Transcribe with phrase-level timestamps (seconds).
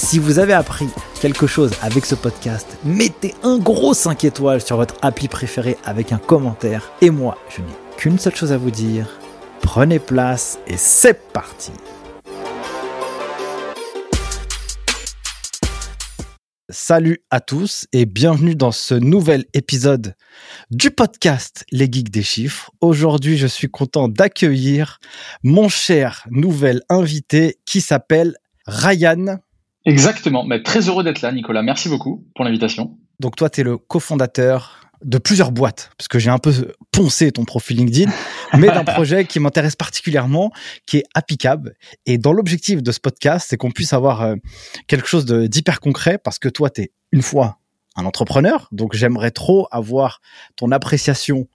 [0.00, 0.88] Si vous avez appris
[1.20, 6.12] quelque chose avec ce podcast, mettez un gros 5 étoiles sur votre appli préféré avec
[6.12, 6.92] un commentaire.
[7.02, 9.18] Et moi, je n'ai qu'une seule chose à vous dire.
[9.60, 11.72] Prenez place et c'est parti
[16.70, 20.14] Salut à tous et bienvenue dans ce nouvel épisode
[20.70, 22.70] du podcast Les Geeks des Chiffres.
[22.80, 25.00] Aujourd'hui, je suis content d'accueillir
[25.42, 29.40] mon cher nouvel invité qui s'appelle Ryan.
[29.84, 30.44] Exactement.
[30.44, 31.62] Mais très heureux d'être là, Nicolas.
[31.62, 32.98] Merci beaucoup pour l'invitation.
[33.20, 36.52] Donc toi, tu es le cofondateur de plusieurs boîtes, parce que j'ai un peu
[36.90, 38.10] poncé ton profil LinkedIn,
[38.58, 40.50] mais d'un projet qui m'intéresse particulièrement,
[40.86, 41.70] qui est Appicab.
[42.06, 44.34] Et dans l'objectif de ce podcast, c'est qu'on puisse avoir euh,
[44.88, 47.58] quelque chose d'hyper concret, parce que toi, tu es une fois
[47.96, 50.20] un entrepreneur, donc j'aimerais trop avoir
[50.56, 51.48] ton appréciation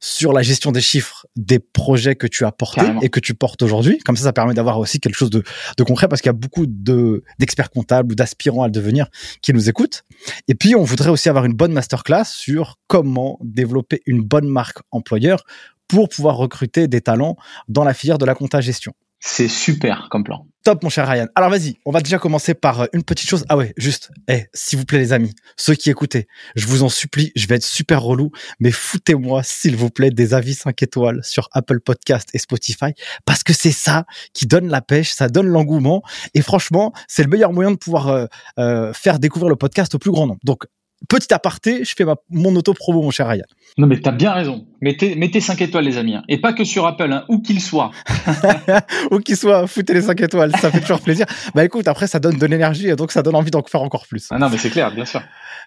[0.00, 3.62] sur la gestion des chiffres des projets que tu as portés et que tu portes
[3.62, 3.98] aujourd'hui.
[4.04, 5.42] Comme ça, ça permet d'avoir aussi quelque chose de,
[5.84, 9.08] concret parce qu'il y a beaucoup de, d'experts comptables ou d'aspirants à le devenir
[9.40, 10.02] qui nous écoutent.
[10.48, 14.78] Et puis, on voudrait aussi avoir une bonne masterclass sur comment développer une bonne marque
[14.90, 15.44] employeur
[15.88, 17.36] pour pouvoir recruter des talents
[17.68, 18.94] dans la filière de la compta gestion.
[19.26, 20.46] C'est super comme plan.
[20.64, 21.26] Top, mon cher Ryan.
[21.34, 23.44] Alors vas-y, on va déjà commencer par euh, une petite chose.
[23.48, 26.90] Ah ouais, juste, eh, s'il vous plaît les amis, ceux qui écoutez, je vous en
[26.90, 31.20] supplie, je vais être super relou, mais foutez-moi, s'il vous plaît, des avis 5 étoiles
[31.22, 32.92] sur Apple Podcast et Spotify,
[33.24, 34.04] parce que c'est ça
[34.34, 36.02] qui donne la pêche, ça donne l'engouement,
[36.34, 38.26] et franchement, c'est le meilleur moyen de pouvoir euh,
[38.58, 40.40] euh, faire découvrir le podcast au plus grand nombre.
[40.44, 40.64] Donc,
[41.08, 43.44] petit aparté, je fais mon auto-promo, mon cher Ryan.
[43.78, 44.66] Non, mais t'as bien raison.
[44.80, 46.14] Mettez, mettez 5 étoiles, les amis.
[46.14, 46.22] Hein.
[46.28, 47.90] Et pas que sur Apple, hein, où qu'il soit.
[49.10, 50.52] où qu'il soit, foutez les 5 étoiles.
[50.60, 51.26] Ça fait toujours plaisir.
[51.54, 54.06] Bah écoute, après, ça donne de l'énergie et donc ça donne envie d'en faire encore
[54.06, 54.28] plus.
[54.30, 55.22] Ah non, mais c'est clair, bien sûr.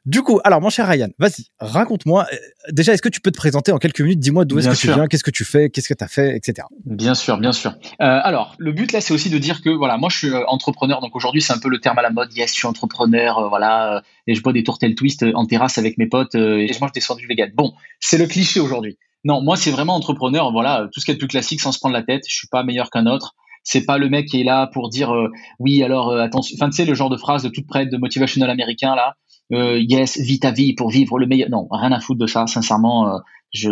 [0.05, 2.27] Du coup, alors, mon cher Ryan, vas-y, raconte-moi.
[2.31, 2.37] Euh,
[2.71, 4.19] déjà, est-ce que tu peux te présenter en quelques minutes?
[4.19, 6.35] Dis-moi d'où est-ce que tu viens, qu'est-ce que tu fais, qu'est-ce que tu as fait,
[6.35, 6.67] etc.
[6.85, 7.71] Bien sûr, bien sûr.
[7.71, 10.45] Euh, alors, le but là, c'est aussi de dire que, voilà, moi, je suis euh,
[10.47, 11.01] entrepreneur.
[11.01, 12.33] Donc aujourd'hui, c'est un peu le terme à la mode.
[12.35, 13.49] Yes, je suis entrepreneur.
[13.49, 14.03] voilà.
[14.27, 17.01] et je bois des tourtelles twist en terrasse avec mes potes et je mange des
[17.01, 17.51] sandwichs vegan.
[17.55, 18.97] Bon, c'est le cliché aujourd'hui.
[19.23, 20.51] Non, moi, c'est vraiment entrepreneur.
[20.51, 22.23] Voilà, tout ce qui est plus classique sans se prendre la tête.
[22.27, 23.35] Je suis pas meilleur qu'un autre.
[23.63, 25.13] C'est pas le mec qui est là pour dire
[25.59, 26.55] oui, alors attention.
[26.57, 29.15] Enfin, tu sais, le genre de phrase de toute prête de motivational américain là
[29.53, 31.49] euh, yes, vis ta vie pour vivre le meilleur.
[31.49, 33.13] Non, rien à foutre de ça, sincèrement.
[33.13, 33.19] Euh,
[33.53, 33.69] je,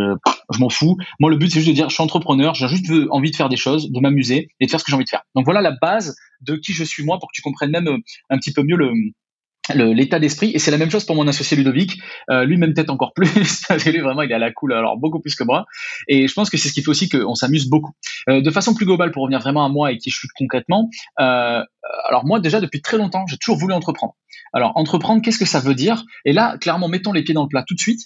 [0.52, 0.98] je m'en fous.
[1.20, 3.50] Moi, le but, c'est juste de dire, je suis entrepreneur, j'ai juste envie de faire
[3.50, 5.24] des choses, de m'amuser et de faire ce que j'ai envie de faire.
[5.36, 7.98] Donc voilà la base de qui je suis moi pour que tu comprennes même euh,
[8.30, 8.94] un petit peu mieux le,
[9.74, 12.00] l'état d'esprit et c'est la même chose pour mon associé Ludovic.
[12.30, 13.30] Euh, lui même peut-être encore plus
[13.86, 15.66] lui vraiment il est à la cool alors beaucoup plus que moi.
[16.08, 17.94] Et je pense que c'est ce qui fait aussi qu'on s'amuse beaucoup.
[18.30, 20.90] Euh, de façon plus globale pour revenir vraiment à moi et qui je suis concrètement
[21.20, 21.64] euh,
[22.08, 24.14] alors moi déjà depuis très longtemps j'ai toujours voulu entreprendre.
[24.54, 26.04] Alors entreprendre qu'est-ce que ça veut dire?
[26.26, 28.02] Et là clairement mettons les pieds dans le plat tout de suite.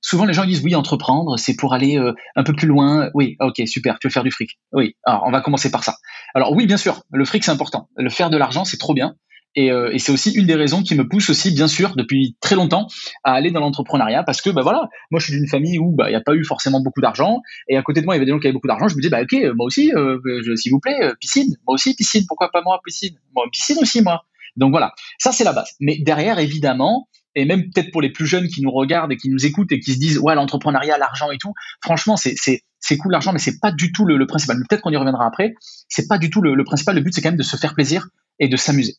[0.00, 2.00] Souvent les gens disent oui entreprendre c'est pour aller
[2.36, 3.10] un peu plus loin.
[3.12, 4.58] Oui ok super tu veux faire du fric.
[4.72, 5.96] Oui alors on va commencer par ça.
[6.34, 7.90] Alors oui bien sûr le fric c'est important.
[7.96, 9.14] Le faire de l'argent c'est trop bien
[9.58, 12.54] euh, et, c'est aussi une des raisons qui me pousse aussi, bien sûr, depuis très
[12.54, 12.88] longtemps,
[13.24, 16.08] à aller dans l'entrepreneuriat parce que, bah voilà, moi je suis d'une famille où bah
[16.08, 18.20] il n'y a pas eu forcément beaucoup d'argent et à côté de moi il y
[18.20, 18.88] avait des gens qui avaient beaucoup d'argent.
[18.88, 20.18] Je me disais bah ok, moi aussi, euh,
[20.56, 24.02] s'il vous plaît, euh, piscine, moi aussi piscine, pourquoi pas moi piscine, moi piscine aussi
[24.02, 24.24] moi.
[24.56, 25.70] Donc voilà, ça c'est la base.
[25.80, 29.30] Mais derrière évidemment, et même peut-être pour les plus jeunes qui nous regardent et qui
[29.30, 32.34] nous écoutent et qui se disent ouais l'entrepreneuriat, l'argent et tout, franchement c'est
[32.78, 34.58] c'est cool l'argent, mais c'est pas du tout le, principal.
[34.68, 35.54] Peut-être qu'on y reviendra après.
[35.88, 36.94] C'est pas du tout le, le principal.
[36.94, 38.08] Le but c'est quand même de se faire plaisir
[38.38, 38.96] et de s'amuser.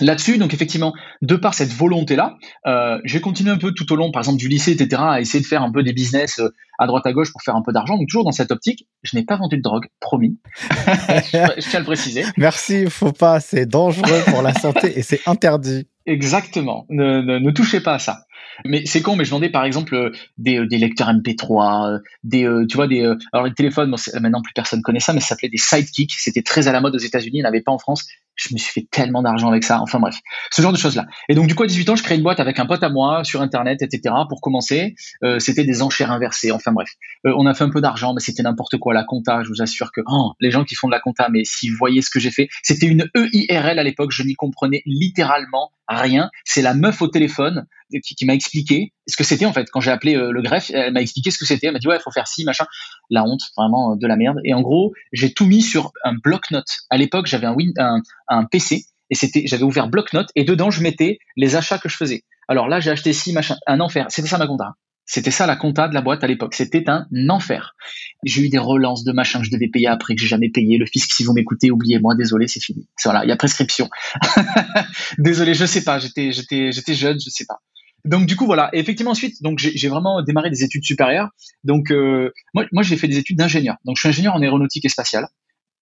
[0.00, 0.92] Là-dessus, donc effectivement,
[1.22, 2.36] de par cette volonté-là,
[2.66, 5.40] euh, j'ai continué un peu tout au long, par exemple du lycée, etc., à essayer
[5.40, 6.48] de faire un peu des business euh,
[6.80, 7.96] à droite à gauche pour faire un peu d'argent.
[7.96, 10.36] Donc toujours dans cette optique, je n'ai pas vendu de drogue, promis.
[10.68, 12.24] je, tiens à le préciser.
[12.36, 15.86] Merci, faut pas, c'est dangereux pour la santé et c'est interdit.
[16.06, 16.86] Exactement.
[16.88, 18.18] Ne, ne, touchez pas à ça.
[18.64, 22.76] Mais c'est con, mais je vendais par exemple des, euh, des lecteurs MP3, des, tu
[22.76, 26.14] vois, des, alors les téléphones, maintenant plus personne connaît ça, mais ça s'appelait des sidekicks.
[26.16, 28.52] C'était très à la mode aux États-Unis, il n'y en avait pas en France je
[28.54, 29.80] me suis fait tellement d'argent avec ça.
[29.80, 30.16] Enfin bref,
[30.50, 31.06] ce genre de choses-là.
[31.28, 32.88] Et donc du coup, à 18 ans, je crée une boîte avec un pote à
[32.88, 34.14] moi sur Internet, etc.
[34.28, 36.52] Pour commencer, euh, c'était des enchères inversées.
[36.52, 36.90] Enfin bref,
[37.26, 38.94] euh, on a fait un peu d'argent, mais c'était n'importe quoi.
[38.94, 41.44] La compta, je vous assure que oh, les gens qui font de la compta, mais
[41.44, 44.10] si vous voyez ce que j'ai fait, c'était une EIRL à l'époque.
[44.12, 46.30] Je n'y comprenais littéralement rien.
[46.44, 47.66] C'est la meuf au téléphone
[48.02, 49.70] qui, qui m'a expliqué ce que c'était en fait.
[49.70, 51.66] Quand j'ai appelé euh, le greffe, elle m'a expliqué ce que c'était.
[51.66, 52.66] Elle m'a dit ouais, il faut faire ci, machin.
[53.10, 54.38] La honte, vraiment de la merde.
[54.44, 56.80] Et en gros, j'ai tout mis sur un bloc-notes.
[56.90, 61.56] À l'époque, j'avais un, PC et c'était, j'avais ouvert bloc-notes et dedans je mettais les
[61.56, 62.24] achats que je faisais.
[62.48, 64.06] Alors là, j'ai acheté ci, machin, un enfer.
[64.08, 64.74] C'était ça ma compta.
[65.06, 66.54] C'était ça la compta de la boîte à l'époque.
[66.54, 67.74] C'était un enfer.
[68.24, 70.78] J'ai eu des relances de machin que je devais payer après que j'ai jamais payé.
[70.78, 72.88] Le fisc, si vous m'écoutez, oubliez-moi, désolé, c'est fini.
[73.04, 73.90] Voilà, il y a prescription.
[75.18, 75.98] désolé, je sais pas.
[75.98, 76.32] J'étais
[76.94, 77.60] jeune, je sais pas.
[78.04, 78.70] Donc du coup voilà.
[78.72, 81.30] Et effectivement ensuite, donc j'ai vraiment démarré des études supérieures.
[81.64, 83.76] Donc euh, moi, moi j'ai fait des études d'ingénieur.
[83.84, 85.26] Donc je suis ingénieur en aéronautique et spatiale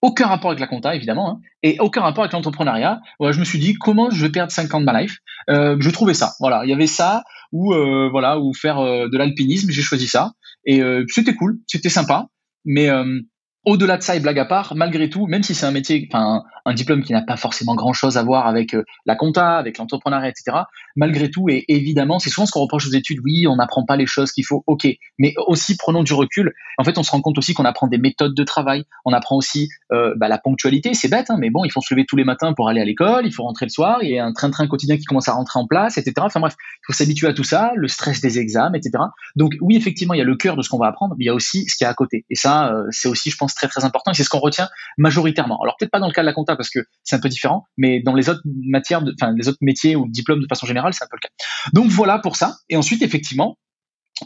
[0.03, 3.01] aucun rapport avec la compta évidemment hein, et aucun rapport avec l'entrepreneuriat.
[3.19, 5.19] Voilà, je me suis dit comment je vais perdre 5 ans de ma life?
[5.49, 6.33] Euh, je trouvais ça.
[6.41, 7.23] Voilà, il y avait ça
[7.53, 9.71] ou euh, voilà ou faire euh, de l'alpinisme.
[9.71, 10.33] J'ai choisi ça
[10.67, 12.27] et euh, c'était cool, c'était sympa.
[12.65, 13.21] Mais euh,
[13.65, 16.43] au-delà de ça et blague à part, malgré tout, même si c'est un métier, enfin
[16.65, 20.29] un diplôme qui n'a pas forcément grand-chose à voir avec euh, la compta, avec l'entrepreneuriat,
[20.29, 20.59] etc.
[20.97, 23.19] Malgré tout, et évidemment, c'est souvent ce qu'on reproche aux études.
[23.25, 24.63] Oui, on n'apprend pas les choses qu'il faut.
[24.67, 24.87] Ok,
[25.19, 26.53] mais aussi prenons du recul.
[26.79, 28.85] En fait, on se rend compte aussi qu'on apprend des méthodes de travail.
[29.05, 30.95] On apprend aussi euh, bah, la ponctualité.
[30.95, 32.85] C'est bête, hein, mais bon, il faut se lever tous les matins pour aller à
[32.85, 33.27] l'école.
[33.27, 33.99] Il faut rentrer le soir.
[34.03, 36.15] Il y a un train-train quotidien qui commence à rentrer en place, etc.
[36.21, 39.03] Enfin bref, il faut s'habituer à tout ça, le stress des examens, etc.
[39.37, 41.27] Donc oui, effectivement, il y a le cœur de ce qu'on va apprendre, mais il
[41.27, 42.25] y a aussi ce qui est à côté.
[42.31, 44.11] Et ça, euh, c'est aussi, je pense, très très important.
[44.13, 44.69] Et c'est ce qu'on retient
[44.99, 45.59] majoritairement.
[45.63, 47.65] Alors peut-être pas dans le cas de la compta parce que c'est un peu différent,
[47.77, 51.05] mais dans les autres matières, enfin les autres métiers ou diplômes de façon générale, c'est
[51.05, 51.35] un peu le cas.
[51.73, 52.57] Donc voilà pour ça.
[52.69, 53.57] Et ensuite, effectivement,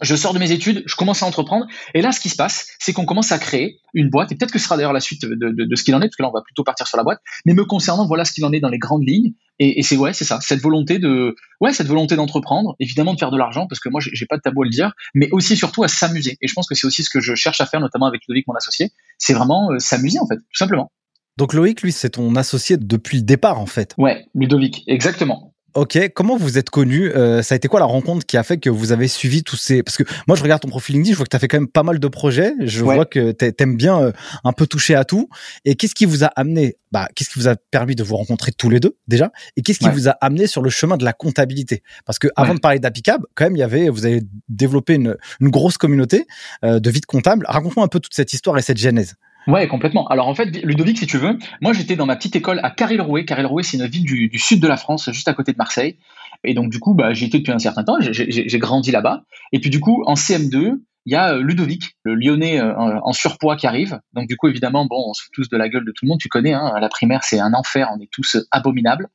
[0.03, 2.69] je sors de mes études, je commence à entreprendre, et là, ce qui se passe,
[2.79, 5.25] c'est qu'on commence à créer une boîte, et peut-être que ce sera d'ailleurs la suite
[5.25, 7.21] de, ce qu'il en est, parce que là, on va plutôt partir sur la boîte,
[7.47, 9.97] mais me concernant, voilà ce qu'il en est dans les grandes lignes, et, et c'est
[9.97, 13.67] ouais, c'est ça, cette volonté de, ouais, cette volonté d'entreprendre, évidemment de faire de l'argent,
[13.69, 16.37] parce que moi, j'ai pas de tabou à le dire, mais aussi surtout à s'amuser,
[16.41, 18.47] et je pense que c'est aussi ce que je cherche à faire, notamment avec Ludovic,
[18.49, 20.91] mon associé, c'est vraiment euh, s'amuser en fait, tout simplement.
[21.37, 23.95] Donc Loïc, lui, c'est ton associé depuis le départ, en fait.
[23.99, 25.55] Ouais, Ludovic, exactement.
[25.77, 28.57] Ok, comment vous êtes connu euh, Ça a été quoi la rencontre qui a fait
[28.57, 31.19] que vous avez suivi tous ces Parce que moi, je regarde ton profil LinkedIn, je
[31.19, 32.55] vois que tu as fait quand même pas mal de projets.
[32.61, 34.13] Je vois que t'aimes bien euh,
[34.43, 35.29] un peu toucher à tout.
[35.67, 38.53] Et qu'est-ce qui vous a amené Bah, qu'est-ce qui vous a permis de vous rencontrer
[38.53, 41.13] tous les deux déjà Et qu'est-ce qui vous a amené sur le chemin de la
[41.13, 41.83] comptabilité?
[42.07, 45.19] Parce que avant de parler d'Apicab, quand même, il y avait, vous avez développé une,
[45.41, 46.27] une grosse communauté
[46.65, 47.45] euh, de vide comptable.
[47.47, 49.17] Raconte-moi un peu toute cette histoire et cette genèse.
[49.47, 50.07] Ouais, complètement.
[50.09, 53.25] Alors en fait, Ludovic, si tu veux, moi j'étais dans ma petite école à Caril-Rouet.
[53.25, 55.97] Caril-Rouet, c'est une ville du, sud de la France, juste à côté de Marseille.
[56.45, 57.99] Et donc du coup, bah, j'y étais depuis un certain temps.
[58.01, 59.23] J'ai grandi là-bas.
[59.53, 63.13] Et puis du coup, en CM2, il y a euh, Ludovic, le Lyonnais euh, en
[63.13, 64.01] surpoids qui arrive.
[64.13, 66.09] Donc du coup, évidemment, bon, on se fout tous de la gueule de tout le
[66.09, 66.19] monde.
[66.21, 67.89] Tu connais, hein, la primaire, c'est un enfer.
[67.97, 69.09] On est tous euh, abominables.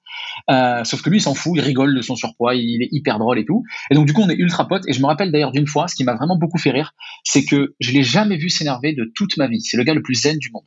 [0.84, 3.40] Sauf que lui, il s'en fout, il rigole de son surpoids, il est hyper drôle
[3.40, 3.64] et tout.
[3.92, 4.88] Et donc du coup, on est ultra potes.
[4.88, 6.94] Et je me rappelle d'ailleurs d'une fois, ce qui m'a vraiment beaucoup fait rire,
[7.26, 9.62] c'est que je l'ai jamais vu s'énerver de toute ma vie.
[9.62, 10.66] C'est le gars le plus zen du monde.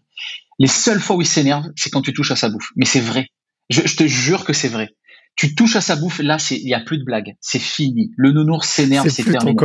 [0.58, 2.70] Les seules fois où il s'énerve, c'est quand tu touches à sa bouffe.
[2.76, 3.28] Mais c'est vrai.
[3.70, 4.90] Je te jure que c'est vrai
[5.36, 8.12] tu touches à sa bouffe, là, c'est, il y a plus de blagues, c'est fini.
[8.16, 9.56] Le nounours s'énerve, c'est terminé.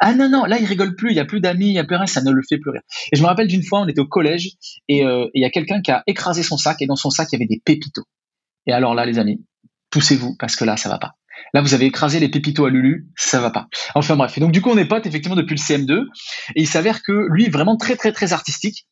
[0.00, 1.84] Ah non non, là il rigole plus, il y a plus d'amis, il y a
[1.84, 2.82] plus rien, ça ne le fait plus rire.
[3.12, 4.52] Et je me rappelle d'une fois, on était au collège
[4.88, 7.28] et euh, il y a quelqu'un qui a écrasé son sac et dans son sac
[7.32, 8.04] il y avait des pépitos.
[8.66, 9.44] Et alors là, les amis,
[9.90, 11.12] poussez-vous parce que là, ça va pas.
[11.54, 13.68] Là, vous avez écrasé les pépitos à Lulu, ça va pas.
[13.94, 14.36] Enfin bref.
[14.38, 16.04] Et donc du coup, on est potes effectivement depuis le CM2
[16.54, 18.86] et il s'avère que lui vraiment très très très artistique.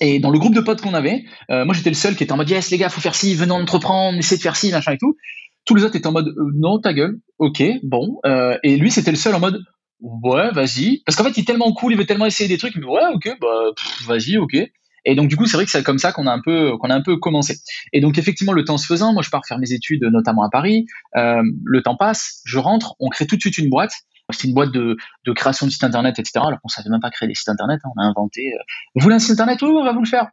[0.00, 2.32] Et dans le groupe de potes qu'on avait, euh, moi j'étais le seul qui était
[2.32, 4.92] en mode yes les gars, faut faire ci, venons entreprendre, essayer de faire ci, machin
[4.92, 5.16] et tout.
[5.64, 8.18] Tous les autres étaient en mode euh, non, ta gueule, ok, bon.
[8.26, 9.62] Euh, et lui, c'était le seul en mode
[10.00, 11.02] ouais, vas-y.
[11.06, 13.06] Parce qu'en fait, il est tellement cool, il veut tellement essayer des trucs, mais ouais,
[13.14, 13.70] ok, bah
[14.06, 14.56] vas-y, ok.
[15.04, 16.90] Et donc du coup, c'est vrai que c'est comme ça qu'on a un peu qu'on
[16.90, 17.58] a un peu commencé.
[17.92, 20.50] Et donc effectivement, le temps se faisant, moi je pars faire mes études, notamment à
[20.50, 20.86] Paris.
[21.16, 23.92] Euh, le temps passe, je rentre, on crée tout de suite une boîte.
[24.30, 24.96] C'est une boîte de,
[25.26, 26.44] de, création de sites internet, etc.
[26.46, 27.90] Alors qu'on savait même pas créer des sites internet, hein.
[27.96, 28.52] on a inventé.
[28.54, 28.62] Euh,
[28.94, 30.28] vous voulez un site internet Oui, on va vous le faire.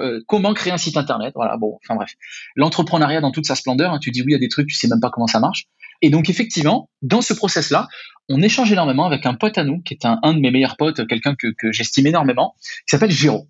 [0.00, 2.14] Euh, comment créer un site internet Voilà, bon, enfin bref.
[2.56, 5.00] L'entrepreneuriat dans toute sa splendeur, hein, tu dis oui à des trucs, tu sais même
[5.00, 5.66] pas comment ça marche.
[6.02, 7.88] Et donc effectivement, dans ce process-là,
[8.28, 11.06] on échange énormément avec un pote à nous, qui est un, de mes meilleurs potes,
[11.06, 13.48] quelqu'un que, j'estime énormément, qui s'appelle Géraud.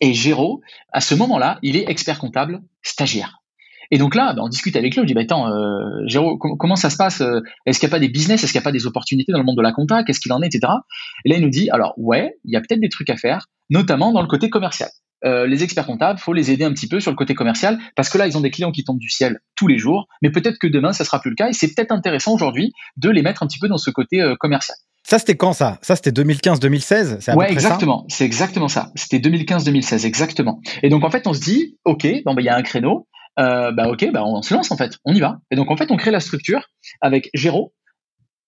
[0.00, 0.60] Et Géraud,
[0.92, 3.38] à ce moment-là, il est expert comptable stagiaire.
[3.90, 6.90] Et donc là, ben, on discute avec lui, on dit, bah, attends, euh, comment ça
[6.90, 8.72] se passe euh, Est-ce qu'il n'y a pas des business Est-ce qu'il n'y a pas
[8.72, 10.72] des opportunités dans le monde de la compta Qu'est-ce qu'il en est, etc.
[11.24, 13.46] Et là, il nous dit, alors ouais, il y a peut-être des trucs à faire,
[13.70, 14.90] notamment dans le côté commercial.
[15.24, 18.08] Euh, les experts comptables, faut les aider un petit peu sur le côté commercial parce
[18.08, 20.58] que là, ils ont des clients qui tombent du ciel tous les jours, mais peut-être
[20.58, 23.42] que demain, ça sera plus le cas et c'est peut-être intéressant aujourd'hui de les mettre
[23.42, 24.76] un petit peu dans ce côté euh, commercial.
[25.02, 25.78] Ça, c'était quand ça?
[25.82, 28.04] Ça, c'était 2015-2016 Ouais, exactement.
[28.08, 28.92] C'est exactement ça.
[28.94, 30.60] C'était 2015-2016, exactement.
[30.82, 33.08] Et donc, en fait, on se dit, OK, bon, ben, il y a un créneau.
[33.40, 35.38] euh, bah ok, bah on se lance en fait, on y va.
[35.50, 36.68] Et donc en fait, on crée la structure
[37.00, 37.72] avec Géraud,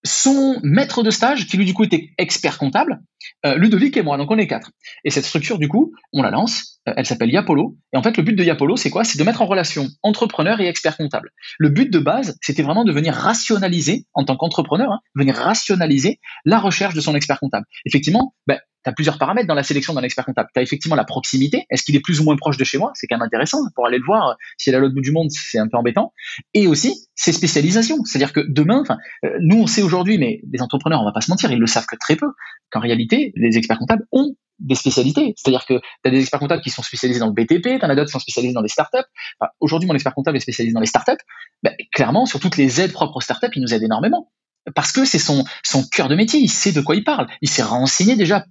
[0.04, 3.00] son maître de stage, qui lui du coup était expert comptable,
[3.44, 4.72] euh, Ludovic et moi, donc on est quatre.
[5.04, 7.76] Et cette structure, du coup, on la lance, elle s'appelle Yapolo.
[7.92, 9.04] Et en fait, le but de Yapolo, c'est quoi?
[9.04, 11.30] C'est de mettre en relation entrepreneur et expert comptable.
[11.58, 16.20] Le but de base, c'était vraiment de venir rationaliser, en tant qu'entrepreneur, hein, venir rationaliser
[16.44, 17.66] la recherche de son expert comptable.
[17.84, 20.48] Effectivement, ben, tu as plusieurs paramètres dans la sélection d'un expert comptable.
[20.54, 21.66] Tu as effectivement la proximité.
[21.70, 22.92] Est-ce qu'il est plus ou moins proche de chez moi?
[22.94, 24.36] C'est quand même intéressant pour aller le voir.
[24.56, 26.14] Si elle est à l'autre bout du monde, c'est un peu embêtant.
[26.54, 28.02] Et aussi, ses spécialisations.
[28.04, 28.82] C'est-à-dire que demain,
[29.24, 31.66] euh, nous, on sait aujourd'hui, mais les entrepreneurs, on va pas se mentir, ils le
[31.66, 32.28] savent que très peu,
[32.70, 35.34] qu'en réalité, les experts comptables ont des spécialités.
[35.36, 37.90] C'est-à-dire que tu as des experts comptables qui sont spécialisés dans le BTP, tu en
[37.90, 38.98] as d'autres qui sont spécialisés dans les startups.
[39.38, 41.22] Enfin, aujourd'hui, mon expert comptable est spécialisé dans les startups.
[41.62, 44.30] Ben, clairement, sur toutes les aides propres aux startups, il nous aide énormément
[44.74, 45.44] parce que c'est son,
[45.90, 47.26] cœur de métier, il sait de quoi il parle.
[47.40, 48.44] Il s'est renseigné déjà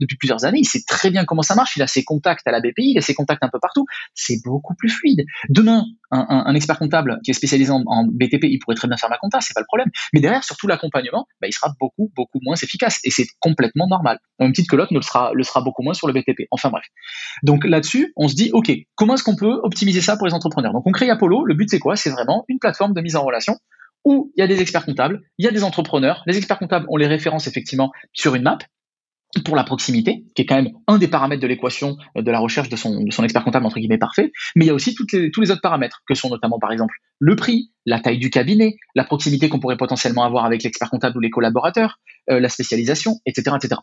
[0.00, 2.50] depuis plusieurs années, il sait très bien comment ça marche, il a ses contacts à
[2.50, 3.84] la BPI, il a ses contacts un peu partout.
[4.14, 5.24] C'est beaucoup plus fluide.
[5.48, 9.18] Demain, un, expert comptable qui est spécialisé en, BTP, il pourrait très bien faire ma
[9.18, 9.88] compta, c'est pas le problème.
[10.12, 12.98] Mais derrière, surtout l'accompagnement, bah, il sera beaucoup, beaucoup moins efficace.
[13.04, 14.18] Et c'est complètement normal.
[14.38, 16.46] Au même titre que l'autre le sera, le sera beaucoup moins sur le BTP.
[16.50, 16.84] Enfin bref.
[17.42, 20.72] Donc là-dessus, on se dit, OK, comment est-ce qu'on peut optimiser ça pour les entrepreneurs?
[20.72, 21.44] Donc on crée Apollo.
[21.44, 21.96] Le but, c'est quoi?
[21.96, 23.56] C'est vraiment une plateforme de mise en relation
[24.04, 26.22] où il y a des experts comptables, il y a des entrepreneurs.
[26.26, 28.58] Les experts comptables ont les références effectivement sur une map
[29.44, 32.40] pour la proximité, qui est quand même un des paramètres de l'équation euh, de la
[32.40, 35.50] recherche de son, expert comptable entre guillemets parfait, mais il y a aussi tous les
[35.50, 39.48] autres paramètres, que sont notamment par exemple le prix, la taille du cabinet, la proximité
[39.48, 43.80] qu'on pourrait potentiellement avoir avec l'expert comptable ou les collaborateurs, euh, la spécialisation, etc., etc.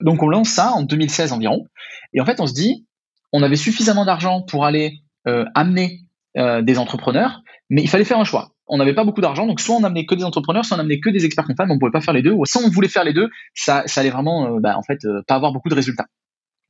[0.00, 1.66] Donc on lance ça en 2016 environ,
[2.12, 2.86] et en fait on se dit,
[3.32, 6.00] on avait suffisamment d'argent pour aller euh, amener
[6.36, 9.76] des entrepreneurs, mais il fallait faire un choix on n'avait pas beaucoup d'argent, donc soit
[9.76, 12.00] on amenait que des entrepreneurs, soit on amenait que des experts comptables, on pouvait pas
[12.00, 12.32] faire les deux.
[12.32, 15.04] Ou soit on voulait faire les deux, ça, ça allait vraiment, euh, bah, en fait,
[15.04, 16.06] euh, pas avoir beaucoup de résultats.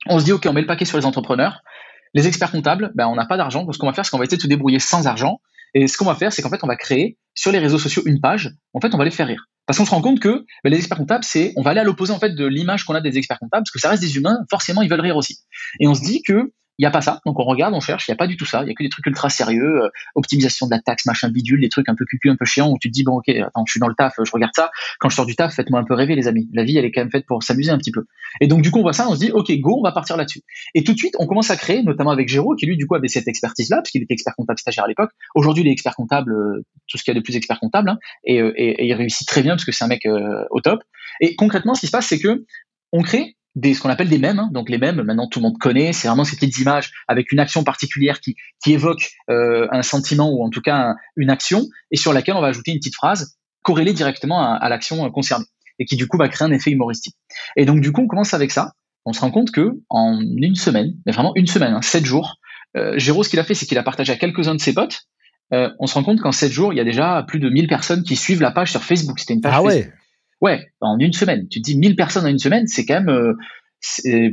[0.07, 1.61] On se dit, ok, on met le paquet sur les entrepreneurs.
[2.15, 4.19] Les experts comptables, bah, on n'a pas d'argent, donc ce qu'on va faire, c'est qu'on
[4.19, 5.41] va essayer de se débrouiller sans argent.
[5.75, 8.03] Et ce qu'on va faire, c'est qu'en fait, on va créer sur les réseaux sociaux
[8.07, 8.51] une page.
[8.73, 9.45] En fait, on va les faire rire.
[9.67, 11.85] Parce qu'on se rend compte que bah, les experts comptables, c'est, on va aller à
[11.85, 14.17] l'opposé en fait de l'image qu'on a des experts comptables, parce que ça reste des
[14.17, 14.39] humains.
[14.49, 15.39] Forcément, ils veulent rire aussi.
[15.79, 17.21] Et on se dit que il n'y a pas ça.
[17.27, 18.63] Donc on regarde, on cherche, il n'y a pas du tout ça.
[18.63, 21.61] Il y a que des trucs ultra sérieux, euh, optimisation de la taxe, machin bidule,
[21.61, 23.65] des trucs un peu cucu, un peu chiant où tu te dis bon ok, attends,
[23.67, 24.71] je suis dans le taf, je regarde ça.
[24.99, 26.49] Quand je sors du taf, faites-moi un peu rêver les amis.
[26.55, 28.07] La vie elle est quand même faite pour s'amuser un petit peu.
[28.41, 30.17] Et donc du coup on voit ça, on se dit ok go, on va partir
[30.17, 30.41] là-dessus.
[30.75, 32.95] Et tout de suite on commence à créer, notamment avec Géraud qui lui du coup
[32.95, 35.11] avait cette expertise là parce qu'il était expert comptable stagiaire à l'époque.
[35.35, 37.91] Aujourd'hui il est expert comptable, euh, tout ce qu'il y a de plus expert comptable,
[37.91, 37.99] hein,
[38.31, 40.09] euh, et, il réussit très bien parce que c'est un mec
[40.51, 40.83] au top.
[41.21, 42.47] Et concrètement ce qui se passe c'est que
[42.93, 44.39] on crée des, ce qu'on appelle des mèmes.
[44.39, 44.51] Hein.
[44.53, 47.41] Donc les mèmes, maintenant tout le monde connaît, c'est vraiment ces petites images avec une
[47.41, 51.97] action particulière qui, qui évoque euh, un sentiment ou en tout cas une action et
[51.97, 55.47] sur laquelle on va ajouter une petite phrase corrélée directement à, l'action euh, concernée
[55.79, 57.17] et qui du coup va créer un effet humoristique.
[57.57, 58.73] Et donc du coup on commence avec ça.
[59.05, 62.37] On se rend compte que en une semaine, mais vraiment une semaine, hein, sept jours,
[62.77, 65.03] euh, Géraud ce qu'il a fait c'est qu'il a partagé à quelques-uns de ses potes.
[65.53, 67.67] Euh, on se rend compte qu'en sept jours il y a déjà plus de 1000
[67.67, 69.19] personnes qui suivent la page sur Facebook.
[69.19, 69.93] C'était une page ah ouais.
[70.41, 71.49] Ouais, en une semaine.
[71.49, 73.35] Tu te dis 1000 personnes en une semaine, c'est quand même euh,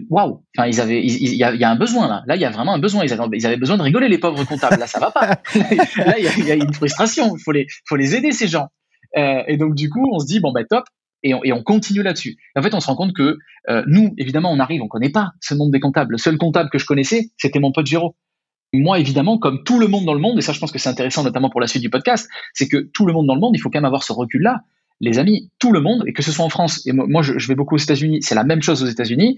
[0.09, 0.43] waouh.
[0.57, 2.23] Enfin, ils avaient, il y, a, un besoin là.
[2.27, 3.03] Là, il y a vraiment un besoin.
[3.03, 4.79] Ils avaient, ils avaient besoin de rigoler les pauvres comptables.
[4.79, 5.27] Là, ça va pas.
[5.55, 7.35] là, il y, a, une frustration.
[7.35, 8.67] Il faut les, faut les aider ces gens.
[9.17, 10.85] Euh, et donc du coup, on se dit bon ben top.
[11.23, 12.37] Et on, et on continue là-dessus.
[12.55, 13.37] En fait, on se rend compte que
[13.69, 16.11] euh, nous, évidemment, on arrive, on connaît pas ce monde des comptables.
[16.11, 18.15] Le seul comptable que je connaissais, c'était mon pote Géraud.
[18.71, 20.89] Moi, évidemment, comme tout le monde dans le monde, et ça, je pense que c'est
[20.89, 23.53] intéressant, notamment pour la suite du podcast, c'est que tout le monde dans le monde,
[23.55, 24.61] il faut quand même avoir ce recul-là
[24.99, 27.55] les amis, tout le monde, et que ce soit en France, et moi je, vais
[27.55, 29.37] beaucoup aux États-Unis, c'est la même chose aux États-Unis,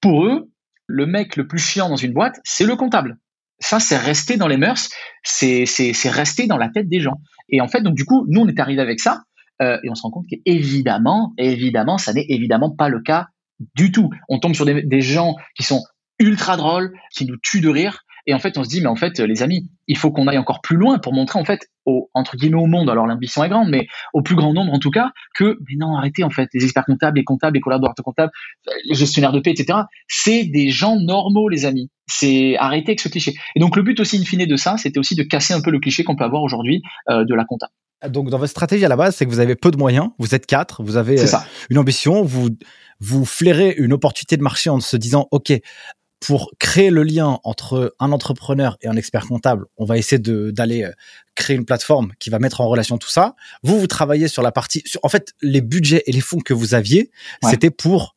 [0.00, 0.50] pour eux,
[0.86, 3.18] le mec le plus chiant dans une boîte, c'est le comptable.
[3.60, 4.88] Ça, c'est resté dans les mœurs,
[5.24, 5.64] c'est
[6.06, 7.20] resté dans la tête des gens.
[7.48, 9.22] Et en fait, donc du coup, nous, on est arrivé avec ça,
[9.60, 13.28] euh, et on se rend compte qu'évidemment, évidemment, ça n'est évidemment pas le cas
[13.74, 14.10] du tout.
[14.28, 15.82] On tombe sur des, des gens qui sont
[16.20, 18.94] ultra drôles, qui nous tuent de rire, et en fait, on se dit, mais en
[18.94, 22.10] fait, les amis, il faut qu'on aille encore plus loin pour montrer, en fait, au,
[22.12, 24.90] entre guillemets, au monde, alors l'ambition est grande, mais au plus grand nombre, en tout
[24.90, 28.30] cas, que, mais non, arrêtez, en fait, les experts comptables, les comptables, les collaborateurs comptables,
[28.84, 31.88] les gestionnaires de paix, etc., c'est des gens normaux, les amis.
[32.06, 33.32] C'est arrêter avec ce cliché.
[33.56, 35.70] Et donc, le but aussi, in fine, de ça, c'était aussi de casser un peu
[35.70, 37.68] le cliché qu'on peut avoir aujourd'hui euh, de la compta.
[38.06, 40.34] Donc, dans votre stratégie à la base, c'est que vous avez peu de moyens, vous
[40.34, 41.38] êtes quatre, vous avez euh,
[41.70, 42.50] une ambition, vous
[43.00, 45.52] vous flairez une opportunité de marché en se disant, OK,
[46.20, 50.84] pour créer le lien entre un entrepreneur et un expert comptable, on va essayer d'aller
[50.84, 50.92] euh,
[51.34, 53.36] créer une plateforme qui va mettre en relation tout ça.
[53.62, 56.74] Vous, vous travaillez sur la partie, en fait, les budgets et les fonds que vous
[56.74, 57.10] aviez,
[57.42, 58.16] c'était pour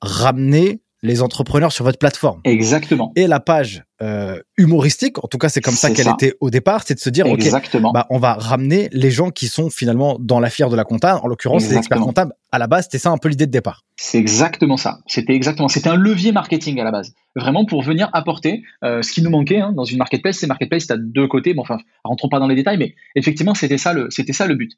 [0.00, 2.40] ramener les entrepreneurs sur votre plateforme.
[2.44, 3.12] Exactement.
[3.16, 5.22] Et la page euh, humoristique.
[5.24, 7.88] En tout cas, c'est comme ça qu'elle était au départ, c'est de se dire, Exactement.
[7.88, 10.84] ok, bah, on va ramener les gens qui sont finalement dans la fière de la
[10.84, 11.20] compta.
[11.22, 12.32] En l'occurrence, les experts comptables.
[12.50, 13.84] À la base, c'était ça un peu l'idée de départ.
[14.00, 15.00] C'est exactement ça.
[15.06, 15.68] C'était exactement.
[15.68, 19.28] C'était un levier marketing à la base, vraiment pour venir apporter euh, ce qui nous
[19.28, 20.38] manquait hein, dans une marketplace.
[20.38, 21.52] C'est marketplace, t'as deux côtés.
[21.52, 24.54] Bon, enfin, rentrons pas dans les détails, mais effectivement, c'était ça le, c'était ça le
[24.54, 24.70] but.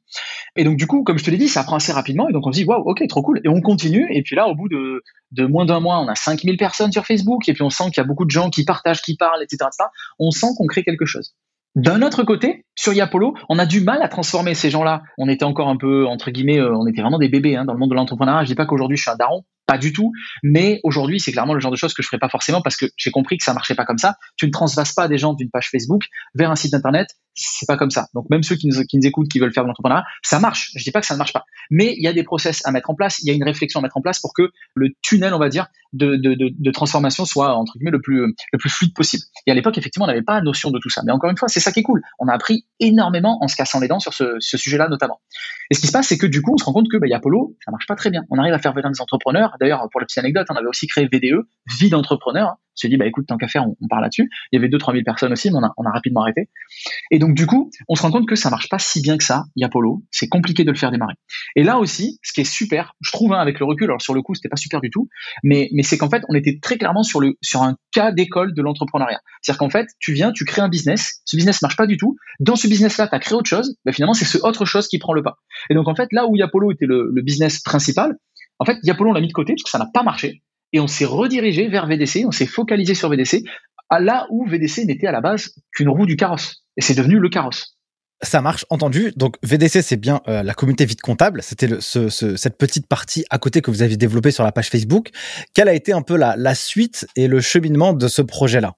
[0.57, 2.29] Et donc du coup, comme je te l'ai dit, ça prend assez rapidement.
[2.29, 3.41] Et donc on se dit, waouh, ok, trop cool.
[3.45, 4.09] Et on continue.
[4.11, 7.05] Et puis là, au bout de, de moins d'un mois, on a 5000 personnes sur
[7.05, 7.49] Facebook.
[7.49, 9.69] Et puis on sent qu'il y a beaucoup de gens qui partagent, qui parlent, etc.,
[9.69, 9.89] etc.
[10.19, 11.35] On sent qu'on crée quelque chose.
[11.77, 15.03] D'un autre côté, sur Yapolo, on a du mal à transformer ces gens-là.
[15.19, 17.73] On était encore un peu, entre guillemets, euh, on était vraiment des bébés hein, dans
[17.73, 18.45] le monde de l'entrepreneuriat.
[18.45, 20.13] Je dis pas qu'aujourd'hui je suis un daron, pas du tout.
[20.43, 22.87] Mais aujourd'hui, c'est clairement le genre de choses que je ferais pas forcément parce que
[22.97, 24.17] j'ai compris que ça marchait pas comme ça.
[24.37, 27.09] Tu ne transvases pas des gens d'une page Facebook vers un site internet.
[27.35, 28.09] C'est pas comme ça.
[28.13, 30.73] Donc même ceux qui nous, écoutent, qui veulent faire de l'entrepreneuriat, ça marche.
[30.75, 31.45] Je dis pas que ça ne marche pas.
[31.71, 33.21] Mais il y a des process à mettre en place.
[33.23, 35.49] Il y a une réflexion à mettre en place pour que le tunnel, on va
[35.49, 39.23] dire, de transformation soit entre guillemets le plus le plus fluide possible.
[39.47, 41.03] Et à l'époque, effectivement, on n'avait pas notion de tout ça.
[41.07, 42.03] Mais encore une fois, c'est ça qui est cool.
[42.19, 45.21] On a appris énormément en se cassant les dents sur ce, sujet-là notamment.
[45.71, 47.07] Et ce qui se passe, c'est que du coup, on se rend compte que bah,
[47.07, 48.25] Yapolo, ça marche pas très bien.
[48.31, 49.57] On arrive à faire venir des entrepreneurs.
[49.61, 51.47] D'ailleurs, pour la petite anecdote, on avait aussi créé VDE,
[51.79, 52.57] Vie d'entrepreneur.
[52.75, 54.31] S'est dit, bah écoute, tant qu'à faire, on, on parle là-dessus.
[54.53, 56.49] Il y avait 2-3 000 personnes aussi, mais on a, on a rapidement arrêté.
[57.11, 59.25] Et donc, du coup, on se rend compte que ça marche pas si bien que
[59.25, 60.03] ça, Yapolo.
[60.11, 61.15] C'est compliqué de le faire démarrer.
[61.57, 64.15] Et là aussi, ce qui est super, je trouve, hein, avec le recul, alors sur
[64.15, 65.09] le coup, c'était pas super du tout,
[65.43, 68.55] mais, mais c'est qu'en fait, on était très clairement sur, le, sur un cas d'école
[68.55, 69.21] de l'entrepreneuriat.
[69.43, 72.17] C'est-à-dire qu'en fait, tu viens, tu crées un business, ce business marche pas du tout.
[72.39, 74.99] Dans ce business-là, tu as créé autre chose, bah, finalement, c'est ce autre chose qui
[74.99, 75.39] prend le pas.
[75.69, 78.17] Et donc, en fait, là où Yapolo était le, le business principal,
[78.59, 80.43] en fait, Yapolo, on l'a mis de côté parce que ça n'a pas marché.
[80.73, 83.43] Et on s'est redirigé vers VDC, on s'est focalisé sur VDC,
[83.89, 86.65] à là où VDC n'était à la base qu'une roue du carrosse.
[86.77, 87.77] Et c'est devenu le carrosse.
[88.23, 89.13] Ça marche, entendu.
[89.17, 91.43] Donc VDC, c'est bien euh, la communauté vite comptable.
[91.43, 94.69] C'était ce, ce, cette petite partie à côté que vous avez développée sur la page
[94.69, 95.09] Facebook.
[95.55, 98.75] Quelle a été un peu la suite et le cheminement de ce projet-là?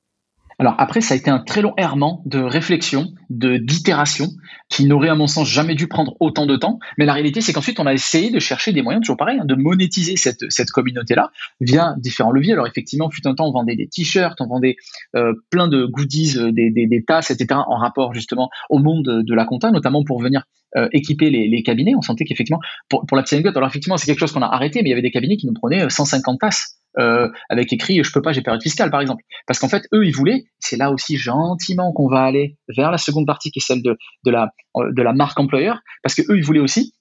[0.62, 4.28] Alors après, ça a été un très long errement de réflexion, de d'itération,
[4.69, 6.78] qui n'aurait à mon sens jamais dû prendre autant de temps.
[6.99, 9.45] Mais la réalité, c'est qu'ensuite, on a essayé de chercher des moyens, toujours pareil, hein,
[9.45, 12.52] de monétiser cette, cette communauté-là via différents leviers.
[12.52, 14.76] Alors effectivement, fut un temps, on vendait des t-shirts, on vendait
[15.16, 19.45] euh, plein de goodies, euh, des, tasses, etc., en rapport justement au monde de la
[19.45, 20.45] compta, notamment pour venir
[20.76, 21.97] euh, équiper les, les, cabinets.
[21.97, 24.47] On sentait qu'effectivement, pour, pour la petite anecdote, alors effectivement, c'est quelque chose qu'on a
[24.47, 28.03] arrêté, mais il y avait des cabinets qui nous prenaient 150 tasses euh, avec écrit
[28.03, 29.23] je peux pas, j'ai période fiscale par exemple.
[29.47, 32.99] Parce qu'en fait, eux, ils voulaient, c'est là aussi gentiment qu'on va aller vers la
[32.99, 36.37] seconde partie qui est celle de, de, la, de la marque employeur, parce que eux,
[36.37, 36.95] ils voulaient aussi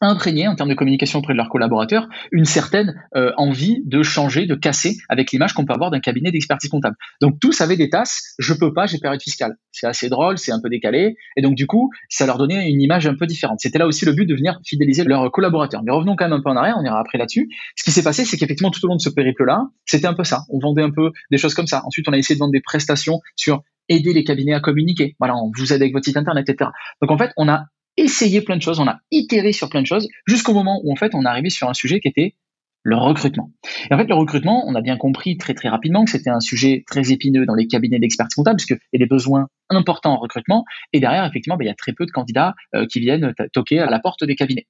[0.00, 4.46] imprégner en termes de communication auprès de leurs collaborateurs une certaine euh, envie de changer,
[4.46, 6.96] de casser avec l'image qu'on peut avoir d'un cabinet d'expertise comptable.
[7.20, 9.56] Donc tous avaient des tasses, je peux pas, j'ai période fiscale.
[9.72, 12.80] C'est assez drôle, c'est un peu décalé, et donc du coup, ça leur donnait une
[12.80, 13.58] image un peu différente.
[13.60, 15.82] C'était là aussi le but de venir fidéliser leurs collaborateurs.
[15.84, 17.48] Mais revenons quand même un peu en arrière, on ira après là-dessus.
[17.76, 20.24] Ce qui s'est passé, c'est qu'effectivement tout au long de ce périple-là, c'était un peu
[20.24, 20.42] ça.
[20.50, 21.82] On vendait un peu des choses comme ça.
[21.84, 25.16] Ensuite, on a essayé de vendre des prestations sur aider les cabinets à communiquer.
[25.18, 26.70] Voilà, on vous aide avec votre site internet, etc.
[27.00, 27.64] Donc en fait, on a
[27.98, 30.96] essayé plein de choses, on a itéré sur plein de choses, jusqu'au moment où en
[30.96, 32.34] fait on est arrivé sur un sujet qui était
[32.82, 33.50] le recrutement.
[33.90, 36.40] Et en fait, le recrutement, on a bien compris très très rapidement que c'était un
[36.40, 40.18] sujet très épineux dans les cabinets d'experts comptables, puisqu'il y a des besoins importants en
[40.18, 43.34] recrutement, et derrière, effectivement, ben, il y a très peu de candidats euh, qui viennent
[43.52, 44.66] toquer à la porte des cabinets.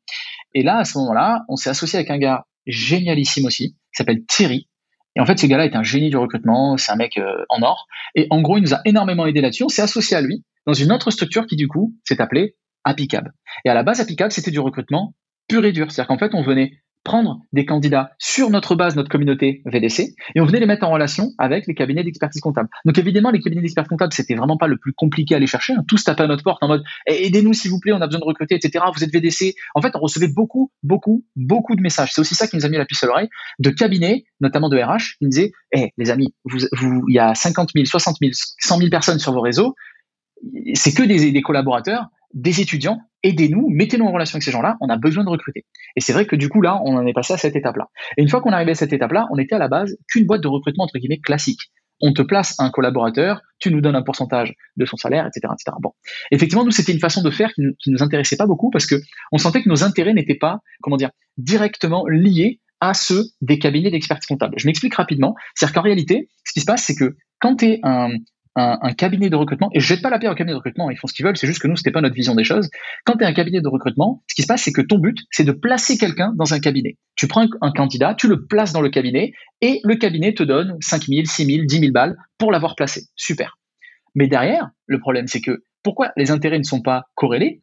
[0.55, 4.25] Et là, à ce moment-là, on s'est associé avec un gars génialissime aussi, qui s'appelle
[4.27, 4.69] Thierry.
[5.14, 7.62] Et en fait, ce gars-là est un génie du recrutement, c'est un mec euh, en
[7.62, 7.87] or.
[8.14, 9.64] Et en gros, il nous a énormément aidé là-dessus.
[9.64, 12.57] On s'est associé à lui dans une autre structure qui, du coup, s'est appelée
[12.88, 13.35] Applicable.
[13.64, 15.14] Et à la base, Applicable, c'était du recrutement
[15.46, 15.90] pur et dur.
[15.90, 16.72] C'est-à-dire qu'en fait, on venait
[17.05, 20.90] prendre des candidats sur notre base, notre communauté VDC, et on venait les mettre en
[20.90, 22.68] relation avec les cabinets d'expertise comptable.
[22.85, 25.74] Donc évidemment, les cabinets d'expertise comptable, c'était vraiment pas le plus compliqué à aller chercher.
[25.74, 25.85] Hein.
[25.87, 28.20] Tous tapaient à notre porte en mode eh, aidez-nous s'il vous plaît, on a besoin
[28.20, 28.85] de recruter, etc.
[28.94, 29.55] Vous êtes VDC.
[29.74, 32.11] En fait, on recevait beaucoup, beaucoup, beaucoup de messages.
[32.12, 34.79] C'est aussi ça qui nous a mis la puce à l'oreille de cabinets, notamment de
[34.79, 38.79] RH, qui nous disaient eh les amis, il y a 50 000, 60 000, 100
[38.79, 39.74] 000 personnes sur vos réseaux.
[40.74, 44.97] C'est que des collaborateurs des étudiants, aidez-nous, mettez-nous en relation avec ces gens-là, on a
[44.97, 45.64] besoin de recruter.
[45.97, 47.87] Et c'est vrai que du coup, là, on en est passé à cette étape-là.
[48.17, 50.43] Et une fois qu'on est à cette étape-là, on était à la base qu'une boîte
[50.43, 51.61] de recrutement, entre guillemets, classique.
[52.01, 55.77] On te place un collaborateur, tu nous donnes un pourcentage de son salaire, etc., etc.
[55.81, 55.95] Bon.
[56.31, 58.95] Effectivement, nous, c'était une façon de faire qui, qui nous intéressait pas beaucoup parce que
[59.33, 63.91] on sentait que nos intérêts n'étaient pas, comment dire, directement liés à ceux des cabinets
[63.91, 64.55] d'expertise comptable.
[64.59, 65.35] Je m'explique rapidement.
[65.55, 68.11] C'est-à-dire qu'en réalité, ce qui se passe, c'est que quand tu es un,
[68.59, 70.97] un, cabinet de recrutement, et je jette pas la pierre au cabinet de recrutement, ils
[70.97, 72.68] font ce qu'ils veulent, c'est juste que nous, c'était pas notre vision des choses.
[73.05, 75.18] Quand tu es un cabinet de recrutement, ce qui se passe, c'est que ton but,
[75.31, 76.97] c'est de placer quelqu'un dans un cabinet.
[77.14, 80.77] Tu prends un, candidat, tu le places dans le cabinet, et le cabinet te donne
[80.81, 83.05] 5 000, 6 000, 10 000 balles pour l'avoir placé.
[83.16, 83.59] Super.
[84.14, 87.62] Mais derrière, le problème, c'est que pourquoi les intérêts ne sont pas corrélés?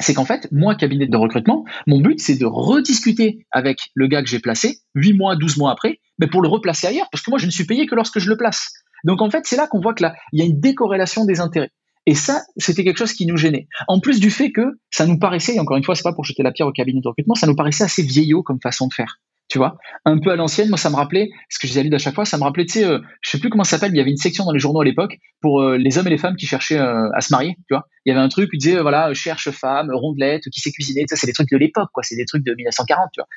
[0.00, 4.22] C'est qu'en fait, moi, cabinet de recrutement, mon but, c'est de rediscuter avec le gars
[4.22, 7.30] que j'ai placé, 8 mois, 12 mois après, mais pour le replacer ailleurs, parce que
[7.30, 8.72] moi, je ne suis payé que lorsque je le place.
[9.04, 11.40] Donc en fait, c'est là qu'on voit que là, il y a une décorrélation des
[11.40, 11.70] intérêts.
[12.06, 13.68] Et ça, c'était quelque chose qui nous gênait.
[13.86, 16.24] En plus du fait que ça nous paraissait, et encore une fois, c'est pas pour
[16.24, 18.94] jeter la pierre au cabinet de recrutement, ça nous paraissait assez vieillot comme façon de
[18.94, 20.68] faire tu vois, un peu à l'ancienne.
[20.68, 22.80] Moi, ça me rappelait, ce que je disais à chaque fois, ça me rappelait, tu
[22.80, 24.52] sais, euh, je sais plus comment ça s'appelle, mais il y avait une section dans
[24.52, 27.20] les journaux à l'époque pour euh, les hommes et les femmes qui cherchaient euh, à
[27.20, 27.86] se marier, tu vois.
[28.04, 31.16] Il y avait un truc qui disait, voilà, cherche femme, rondelette, qui sait cuisiner, ça,
[31.16, 33.28] c'est des trucs de l'époque, quoi, c'est des trucs de 1940, tu vois.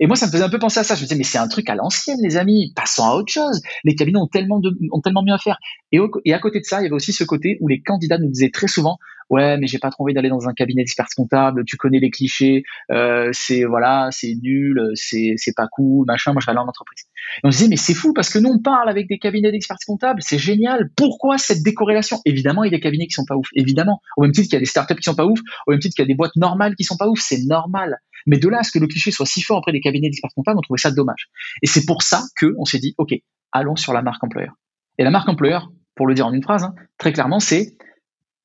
[0.00, 0.94] Et moi, ça me faisait un peu penser à ça.
[0.94, 3.60] Je me disais, mais c'est un truc à l'ancienne, les amis, passons à autre chose.
[3.84, 5.58] Les cabinets ont tellement, de, ont tellement mieux à faire.
[5.92, 8.18] Et, et à côté de ça, il y avait aussi ce côté où les candidats
[8.18, 8.98] nous disaient très souvent,
[9.30, 12.10] ouais mais j'ai pas trop envie d'aller dans un cabinet d'experts comptables tu connais les
[12.10, 16.60] clichés euh, c'est voilà c'est nul c'est c'est pas cool machin moi je vais aller
[16.60, 17.04] en entreprise.
[17.38, 19.50] Et on se disait mais c'est fou parce que nous on parle avec des cabinets
[19.50, 20.90] d'experts comptables c'est génial.
[20.96, 22.20] Pourquoi cette décorrélation?
[22.24, 24.00] Évidemment il y a des cabinets qui sont pas ouf évidemment.
[24.16, 25.94] Au même titre qu'il y a des startups qui sont pas ouf au même titre
[25.94, 27.98] qu'il y a des boîtes normales qui sont pas ouf c'est normal.
[28.26, 30.30] Mais de là à ce que le cliché soit si fort auprès des cabinets d'experts
[30.34, 31.28] comptables on trouvait ça dommage.
[31.62, 33.14] Et c'est pour ça que on s'est dit ok
[33.52, 34.54] allons sur la marque employeur.
[34.98, 37.76] Et la marque employeur pour le dire en une phrase hein, très clairement c'est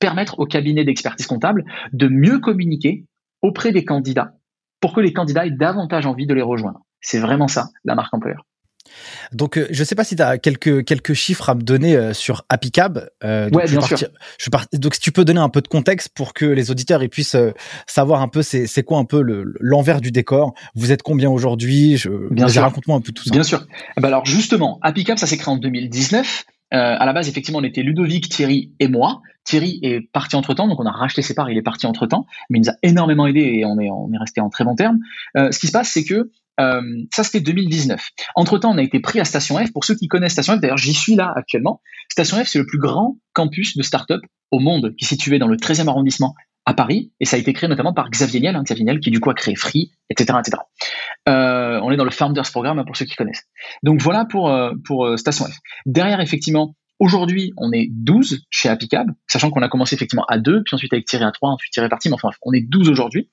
[0.03, 1.63] permettre au cabinet d'expertise comptable
[1.93, 3.05] de mieux communiquer
[3.41, 4.33] auprès des candidats
[4.81, 6.81] pour que les candidats aient davantage envie de les rejoindre.
[6.99, 8.45] C'est vraiment ça, la marque employeur.
[9.31, 11.95] Donc, euh, je ne sais pas si tu as quelques, quelques chiffres à me donner
[11.95, 13.09] euh, sur Apicab.
[13.23, 13.97] Euh, ouais, bien sûr.
[13.97, 17.09] Je donc, si tu peux donner un peu de contexte pour que les auditeurs ils
[17.09, 17.37] puissent
[17.87, 19.21] savoir un peu c'est quoi un peu
[19.61, 20.53] l'envers du décor.
[20.75, 21.97] Vous êtes combien aujourd'hui?
[22.29, 22.61] Bien sûr.
[22.61, 23.31] Raconte-moi un peu tout ça.
[23.31, 23.65] Bien sûr.
[23.97, 26.45] Eh ben alors justement, Apicab, ça s'est créé en 2019.
[26.73, 29.21] Euh, à la base, effectivement, on était Ludovic, Thierry et moi.
[29.43, 32.05] Thierry est parti entre temps, donc on a racheté ses parts, il est parti entre
[32.05, 34.99] temps, mais il nous a énormément aidé et on est, resté en très bon terme.
[35.37, 36.81] Euh, ce qui se passe, c'est que euh,
[37.13, 38.09] ça, c'était 2019.
[38.35, 39.71] Entre temps, on a été pris à Station F.
[39.73, 41.81] Pour ceux qui connaissent Station F, d'ailleurs, j'y suis là actuellement.
[42.09, 45.47] Station F, c'est le plus grand campus de start-up au monde qui est situé dans
[45.47, 48.63] le 13e arrondissement à Paris, et ça a été créé notamment par Xavier Niel, hein,
[48.63, 50.39] Xavier Niel qui du coup a créé Free, etc.
[50.39, 50.63] etc.
[51.27, 53.43] Euh, on est dans le Founders Programme pour ceux qui connaissent.
[53.81, 54.49] Donc voilà pour,
[55.17, 55.57] Station F.
[55.85, 60.63] Derrière, effectivement, aujourd'hui, on est 12 chez Appicab, sachant qu'on a commencé effectivement à 2,
[60.63, 63.29] puis ensuite avec tiré à 3, ensuite tiré parti, mais enfin on est 12 aujourd'hui.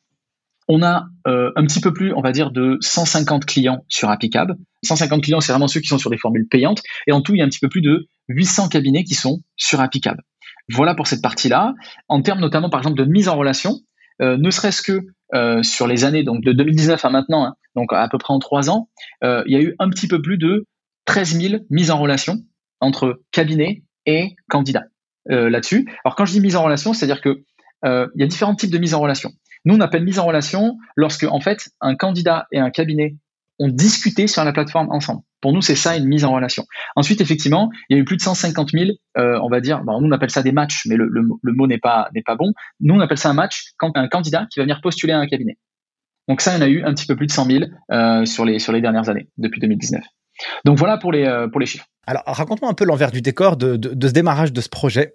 [0.68, 4.57] On a un petit peu plus, on va dire, de 150 clients sur Appicab.
[4.85, 6.81] 150 clients, c'est vraiment ceux qui sont sur des formules payantes.
[7.09, 9.40] Et en tout, il y a un petit peu plus de 800 cabinets qui sont
[9.57, 10.18] sur Appicab.
[10.73, 11.75] Voilà pour cette partie-là.
[12.09, 13.81] En termes notamment, par exemple, de mise en relation,
[14.23, 15.01] euh, ne serait-ce que
[15.35, 18.38] euh, sur les années donc de 2019 à maintenant, hein, donc à peu près en
[18.38, 18.88] trois ans,
[19.25, 20.66] euh, il y a eu un petit peu plus de
[21.07, 22.38] 13 000 mises en relation
[22.81, 24.85] entre cabinets et candidats
[25.27, 25.87] là-dessus.
[26.05, 27.45] Alors quand je dis mise en relation, c'est-à-dire que
[27.85, 29.31] il y a différents types de mise en relation.
[29.64, 33.16] Nous, on appelle mise en relation lorsque en fait un candidat et un cabinet
[33.59, 35.21] ont discuté sur la plateforme ensemble.
[35.43, 36.64] Pour nous, c'est ça une mise en relation.
[36.97, 39.93] Ensuite, effectivement, il y a eu plus de 150 000, euh, on va dire, nous
[39.93, 41.09] on appelle ça des matchs, mais le,
[41.43, 42.53] mot n'est pas, n'est pas bon.
[42.81, 45.27] Nous, on appelle ça un match quand un candidat qui va venir postuler à un
[45.27, 45.59] cabinet.
[46.27, 48.59] Donc ça, en a eu un petit peu plus de 100 000 euh, sur, les,
[48.59, 50.03] sur les dernières années, depuis 2019.
[50.64, 51.87] Donc voilà pour les, euh, pour les chiffres.
[52.07, 55.13] Alors raconte-moi un peu l'envers du décor de, ce démarrage de ce projet.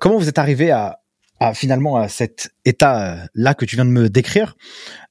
[0.00, 1.00] comment vous êtes arrivé à,
[1.52, 4.56] finalement à cet état-là euh, que tu viens de me décrire?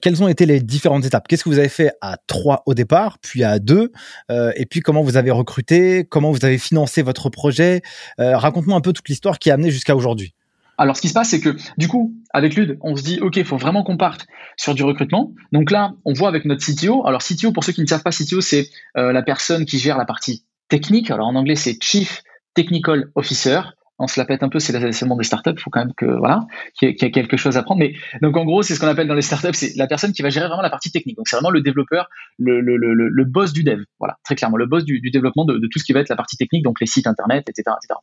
[0.02, 1.28] Quelles ont été les différentes étapes?
[1.28, 3.92] Qu'est-ce que vous avez fait à trois au départ, puis à deux?
[4.32, 6.06] Euh, Et puis comment vous avez recruté?
[6.10, 7.82] Comment vous avez financé votre projet?
[8.20, 10.34] Euh, Raconte-moi un peu toute l'histoire qui a amené jusqu'à aujourd'hui.
[10.80, 13.38] Alors, ce qui se passe, c'est que du coup, avec Lud, on se dit, OK,
[13.38, 14.26] il faut vraiment qu'on parte
[14.58, 15.32] sur du recrutement.
[15.52, 17.06] Donc là, on voit avec notre CTO.
[17.06, 20.06] Alors, CTO, pour ceux qui ne savent pas, CTO, c'est la personne qui gère la
[20.06, 21.12] partie technique.
[21.12, 22.22] Alors, en anglais, c'est Chief
[22.54, 23.62] Technical Officer
[24.00, 26.06] on se la pète un peu, c'est le des startups, il faut quand même que
[26.06, 26.42] voilà,
[26.78, 27.80] qu'il y, ait quelque chose à prendre.
[27.80, 30.22] Mais donc en gros, c'est ce qu'on appelle dans les startups, c'est la personne qui
[30.22, 31.16] va gérer vraiment la partie technique.
[31.16, 35.00] Donc c'est vraiment le développeur, le, boss du dev, voilà, très clairement, le boss du,
[35.12, 37.76] développement de, tout ce qui va être la partie technique, donc les sites internet, etc.,
[37.82, 38.00] etc.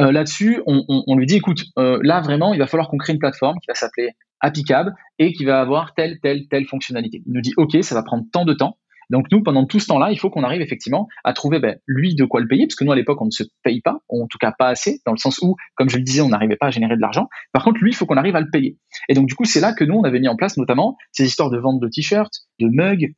[0.00, 3.18] Euh, Là-dessus, on, lui dit, écoute, euh, là vraiment, il va falloir qu'on crée une
[3.18, 4.10] plateforme qui va s'appeler
[4.40, 7.22] Appicab et qui va avoir telle, telle, telle fonctionnalité.
[7.26, 8.77] Il nous dit, ok, ça va prendre tant de temps.
[9.10, 12.14] Donc nous, pendant tout ce temps-là, il faut qu'on arrive effectivement à trouver ben, lui
[12.14, 14.26] de quoi le payer, parce que nous à l'époque on ne se paye pas, en
[14.26, 16.66] tout cas pas assez, dans le sens où, comme je le disais, on n'arrivait pas
[16.66, 17.28] à générer de l'argent.
[17.52, 18.76] Par contre, lui, il faut qu'on arrive à le payer.
[19.08, 21.24] Et donc du coup, c'est là que nous on avait mis en place notamment ces
[21.24, 23.14] histoires de vente de t-shirts, de mugs,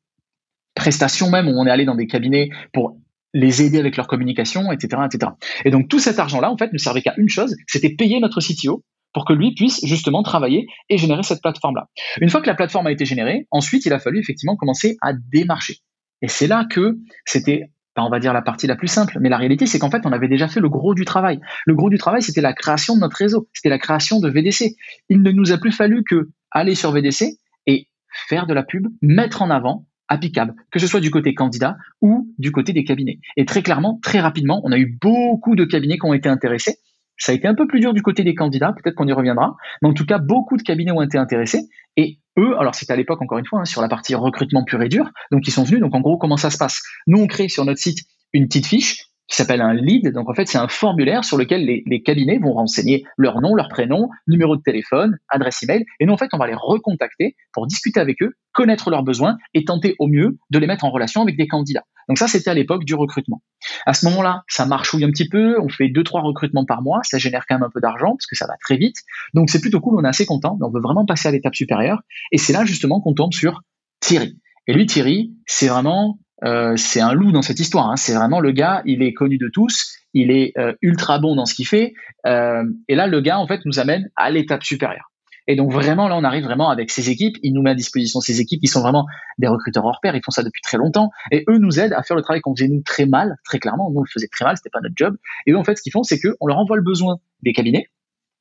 [0.74, 2.96] prestations même, où on est allé dans des cabinets pour
[3.32, 5.32] les aider avec leur communication, etc., etc.
[5.64, 8.40] Et donc tout cet argent-là, en fait, ne servait qu'à une chose, c'était payer notre
[8.40, 11.88] CTO pour que lui puisse justement travailler et générer cette plateforme-là.
[12.20, 15.12] Une fois que la plateforme a été générée, ensuite il a fallu effectivement commencer à
[15.12, 15.78] démarcher.
[16.22, 17.64] Et c'est là que c'était
[17.96, 20.12] on va dire la partie la plus simple, mais la réalité c'est qu'en fait on
[20.12, 21.38] avait déjà fait le gros du travail.
[21.66, 24.74] Le gros du travail c'était la création de notre réseau, c'était la création de VDC.
[25.10, 27.88] Il ne nous a plus fallu que aller sur VDC et
[28.28, 32.32] faire de la pub, mettre en avant applicable, que ce soit du côté candidat ou
[32.38, 33.20] du côté des cabinets.
[33.36, 36.78] Et très clairement, très rapidement, on a eu beaucoup de cabinets qui ont été intéressés
[37.20, 39.56] ça a été un peu plus dur du côté des candidats, peut-être qu'on y reviendra,
[39.82, 41.68] mais en tout cas, beaucoup de cabinets ont été intéressés.
[41.96, 44.82] Et eux, alors c'était à l'époque encore une fois, hein, sur la partie recrutement pur
[44.82, 45.80] et dur, donc ils sont venus.
[45.80, 46.82] Donc en gros, comment ça se passe?
[47.06, 47.98] Nous, on crée sur notre site
[48.32, 50.12] une petite fiche qui s'appelle un lead.
[50.12, 53.68] Donc en fait, c'est un formulaire sur lequel les, cabinets vont renseigner leur nom, leur
[53.68, 55.84] prénom, numéro de téléphone, adresse email.
[56.00, 59.36] Et nous, en fait, on va les recontacter pour discuter avec eux, connaître leurs besoins
[59.54, 61.84] et tenter au mieux de les mettre en relation avec des candidats.
[62.08, 63.40] Donc ça, c'était à l'époque du recrutement.
[63.86, 65.60] À ce moment-là, ça marchouille un petit peu.
[65.60, 67.00] On fait deux, trois recrutements par mois.
[67.04, 68.96] Ça génère quand même un peu d'argent parce que ça va très vite.
[69.34, 69.96] Donc c'est plutôt cool.
[70.00, 70.58] On est assez content.
[70.60, 72.00] On veut vraiment passer à l'étape supérieure.
[72.32, 73.62] Et c'est là justement qu'on tombe sur
[74.00, 74.40] Thierry.
[74.66, 77.90] Et lui, Thierry, c'est vraiment euh, c'est un loup dans cette histoire.
[77.90, 77.96] Hein.
[77.96, 81.46] C'est vraiment le gars, il est connu de tous, il est euh, ultra bon dans
[81.46, 81.94] ce qu'il fait.
[82.26, 85.10] Euh, et là, le gars, en fait, nous amène à l'étape supérieure.
[85.46, 87.36] Et donc vraiment, là, on arrive vraiment avec ses équipes.
[87.42, 88.60] Il nous met à disposition ses équipes.
[88.62, 89.06] Ils sont vraiment
[89.38, 90.14] des recruteurs hors pair.
[90.14, 91.10] Ils font ça depuis très longtemps.
[91.32, 93.90] Et eux nous aident à faire le travail qu'on faisait nous très mal, très clairement.
[93.90, 94.56] Nous, on le faisait très mal.
[94.56, 95.16] C'était pas notre job.
[95.46, 97.88] Et eux, en fait, ce qu'ils font, c'est qu'on leur envoie le besoin des cabinets.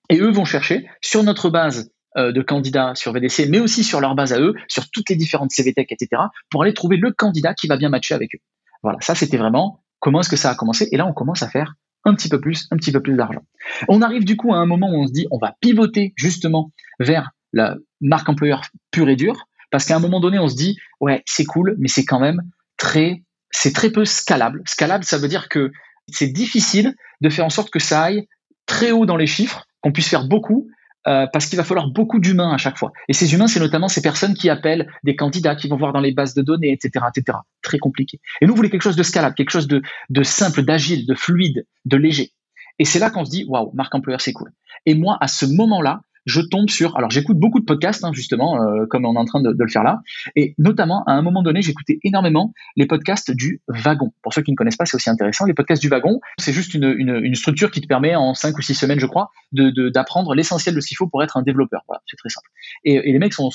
[0.09, 4.15] Et eux vont chercher sur notre base de candidats sur VDC, mais aussi sur leur
[4.15, 7.67] base à eux, sur toutes les différentes CVTech, etc., pour aller trouver le candidat qui
[7.67, 8.39] va bien matcher avec eux.
[8.83, 10.87] Voilà, ça c'était vraiment comment est-ce que ça a commencé.
[10.91, 13.41] Et là, on commence à faire un petit peu plus, un petit peu plus d'argent.
[13.87, 16.71] On arrive du coup à un moment où on se dit, on va pivoter justement
[16.99, 20.77] vers la marque employeur pure et dure, parce qu'à un moment donné, on se dit,
[20.99, 22.41] ouais, c'est cool, mais c'est quand même
[22.77, 24.63] très, c'est très peu scalable.
[24.65, 25.71] Scalable, ça veut dire que
[26.07, 28.27] c'est difficile de faire en sorte que ça aille
[28.65, 30.69] très haut dans les chiffres, qu'on puisse faire beaucoup,
[31.07, 32.91] euh, parce qu'il va falloir beaucoup d'humains à chaque fois.
[33.07, 36.01] Et ces humains, c'est notamment ces personnes qui appellent des candidats, qui vont voir dans
[36.01, 37.37] les bases de données, etc., etc.
[37.61, 38.19] Très compliqué.
[38.41, 39.81] Et nous, on voulait quelque chose de scalable, quelque chose de,
[40.23, 42.33] simple, d'agile, de fluide, de léger.
[42.79, 44.51] Et c'est là qu'on se dit, waouh, marque employeur, c'est cool.
[44.85, 46.95] Et moi, à ce moment-là, je tombe sur.
[46.95, 49.67] Alors, j'écoute beaucoup de podcasts, hein, justement, euh, comme on est en train de, le
[49.67, 50.01] faire là.
[50.35, 54.13] Et notamment, à un moment donné, j'écoutais énormément les podcasts du wagon.
[54.21, 55.45] Pour ceux qui ne connaissent pas, c'est aussi intéressant.
[55.45, 58.75] Les podcasts du wagon, c'est juste une, structure qui te permet, en cinq ou six
[58.75, 61.81] semaines, je crois, d'apprendre l'essentiel de ce qu'il faut pour être un développeur.
[62.05, 62.47] C'est très simple.
[62.83, 63.49] Et, les mecs sont,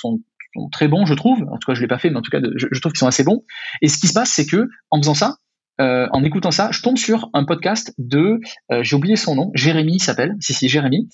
[0.73, 1.43] très bons, je trouve.
[1.51, 3.07] En tout cas, je l'ai pas fait, mais en tout cas, je, trouve qu'ils sont
[3.07, 3.45] assez bons.
[3.83, 5.37] Et ce qui se passe, c'est que en faisant ça,
[5.81, 9.51] euh, en écoutant ça, je tombe sur un podcast de, euh, j'ai oublié son nom,
[9.55, 11.09] Jérémy s'appelle, si si Jérémy.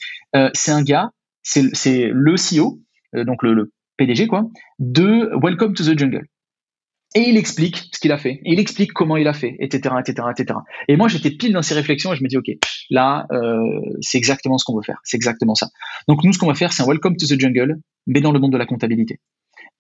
[0.55, 1.11] c'est un gars
[1.43, 2.81] c'est le CEO,
[3.15, 4.45] euh, donc le, PDG quoi,
[4.79, 6.25] de Welcome to the Jungle.
[7.15, 10.29] Et il explique ce qu'il a fait, il explique comment il a fait, etc., etc.,
[10.31, 10.59] etc.
[10.89, 12.47] Et moi, j'étais pile dans ces réflexions et je me dis, ok,
[12.89, 13.59] là, euh,
[14.01, 15.69] c'est exactement ce qu'on veut faire, c'est exactement ça.
[16.09, 18.39] Donc nous, ce qu'on va faire, c'est un Welcome to the Jungle, mais dans le
[18.39, 19.19] monde de la comptabilité.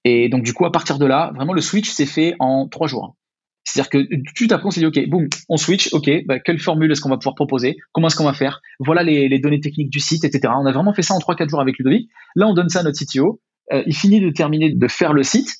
[0.04, 2.88] Et donc du coup, à partir de là, vraiment, le switch s'est fait en trois
[2.88, 3.16] jours.
[3.64, 6.90] C'est-à-dire que tu t'apprends, on s'est dit, OK, boum, on switch, OK, bah, quelle formule
[6.90, 10.00] est-ce qu'on va pouvoir proposer Comment est-ce qu'on va faire Voilà les, données techniques du
[10.00, 10.52] site, etc.
[10.56, 12.08] On a vraiment fait ça en 3-4 jours avec Ludovic.
[12.36, 13.40] Là, on donne ça à notre CTO.
[13.72, 15.50] Euh, il finit de terminer de faire le site.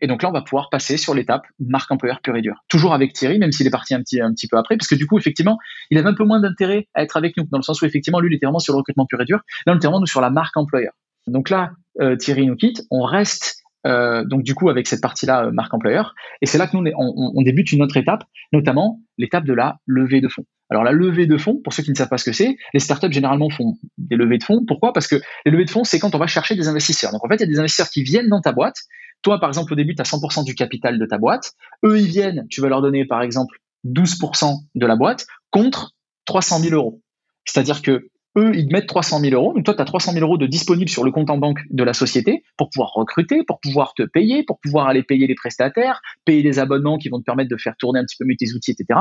[0.00, 2.64] Et donc là, on va pouvoir passer sur l'étape marque employeur pure et dure.
[2.68, 4.94] Toujours avec Thierry, même s'il est parti un petit, un petit peu après, parce que
[4.94, 5.58] du coup, effectivement,
[5.90, 8.20] il avait un peu moins d'intérêt à être avec nous, dans le sens où effectivement,
[8.20, 9.40] lui, il était vraiment sur le recrutement pur et dur.
[9.66, 10.92] Là, on était vraiment nous sur la marque employeur.
[11.26, 15.46] Donc là, euh, Thierry nous quitte, on reste euh, donc du coup avec cette partie-là
[15.46, 16.14] euh, marque employeur.
[16.42, 20.20] Et c'est là que nous on, débute une autre étape, notamment l'étape de la levée
[20.20, 20.44] de fonds.
[20.70, 22.80] Alors la levée de fonds, pour ceux qui ne savent pas ce que c'est, les
[22.80, 24.64] startups généralement font des levées de fonds.
[24.66, 24.92] Pourquoi?
[24.92, 27.12] Parce que les levées de fonds, c'est quand on va chercher des investisseurs.
[27.12, 28.76] Donc en fait, il y a des investisseurs qui viennent dans ta boîte.
[29.22, 31.52] Toi, par exemple, au début, tu as 100% du capital de ta boîte.
[31.84, 35.92] Eux, ils viennent, tu vas leur donner, par exemple, 12% de la boîte contre
[36.26, 37.00] 300 000 euros.
[37.44, 39.54] C'est-à-dire que eux, ils mettent 300 000 euros.
[39.54, 41.82] Donc toi, tu as 300 000 euros de disponibles sur le compte en banque de
[41.82, 46.00] la société pour pouvoir recruter, pour pouvoir te payer, pour pouvoir aller payer les prestataires,
[46.24, 48.52] payer les abonnements qui vont te permettre de faire tourner un petit peu mieux tes
[48.54, 49.00] outils, etc.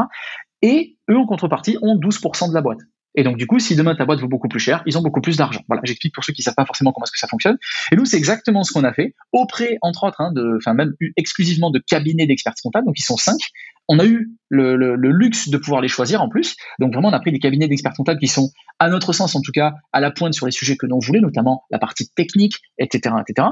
[0.62, 2.80] Et eux, en contrepartie, ont 12% de la boîte.
[3.18, 5.22] Et donc, du coup, si demain ta boîte vaut beaucoup plus cher, ils ont beaucoup
[5.22, 5.62] plus d'argent.
[5.68, 7.58] Voilà, j'explique pour ceux qui ne savent pas forcément comment est-ce que ça fonctionne.
[7.92, 10.94] Et nous, c'est exactement ce qu'on a fait auprès, entre autres, hein, de, enfin, même
[11.16, 12.86] exclusivement de cabinets d'experts comptables.
[12.86, 13.40] Donc, ils sont cinq.
[13.88, 16.56] On a eu le, luxe de pouvoir les choisir en plus.
[16.80, 19.42] Donc, vraiment, on a pris des cabinets d'experts comptables qui sont, à notre sens, en
[19.42, 22.60] tout cas, à la pointe sur les sujets que l'on voulait, notamment la partie technique,
[22.78, 23.50] etc., etc.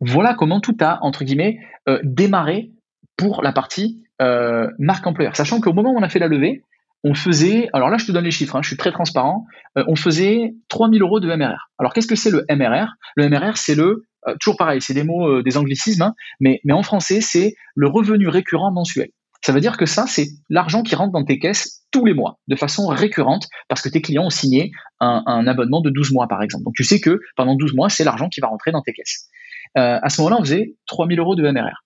[0.00, 2.72] Voilà comment tout a, entre guillemets, euh, démarré
[3.16, 5.36] pour la partie euh, marque employeur.
[5.36, 6.62] Sachant qu'au moment où on a fait la levée,
[7.04, 9.44] on faisait, alors là je te donne les chiffres, hein, je suis très transparent,
[9.78, 11.70] euh, on faisait 3000 euros de MRR.
[11.78, 14.04] Alors qu'est-ce que c'est le MRR Le MRR c'est le,
[14.40, 18.72] toujours pareil, c'est des mots, des anglicismes, hein, mais en français c'est le revenu récurrent
[18.72, 19.08] mensuel.
[19.44, 22.38] Ça veut dire que ça c'est l'argent qui rentre dans tes caisses tous les mois,
[22.48, 26.42] de façon récurrente, parce que tes clients ont signé un, abonnement de 12 mois par
[26.42, 26.64] exemple.
[26.64, 29.28] Donc tu sais que pendant 12 mois c'est l'argent qui va rentrer dans tes caisses.
[29.74, 31.84] à ce moment-là on faisait 3000 euros de MRR.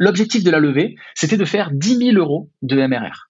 [0.00, 3.28] L'objectif de la levée, c'était de faire 10 000 euros de MRR.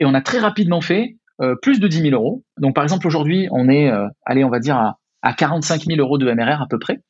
[0.00, 2.44] Et on a très rapidement fait euh, plus de 10 000 euros.
[2.58, 6.00] Donc par exemple aujourd'hui, on est, euh, allez, on va dire à, à 45 000
[6.00, 7.00] euros de MRR à peu près.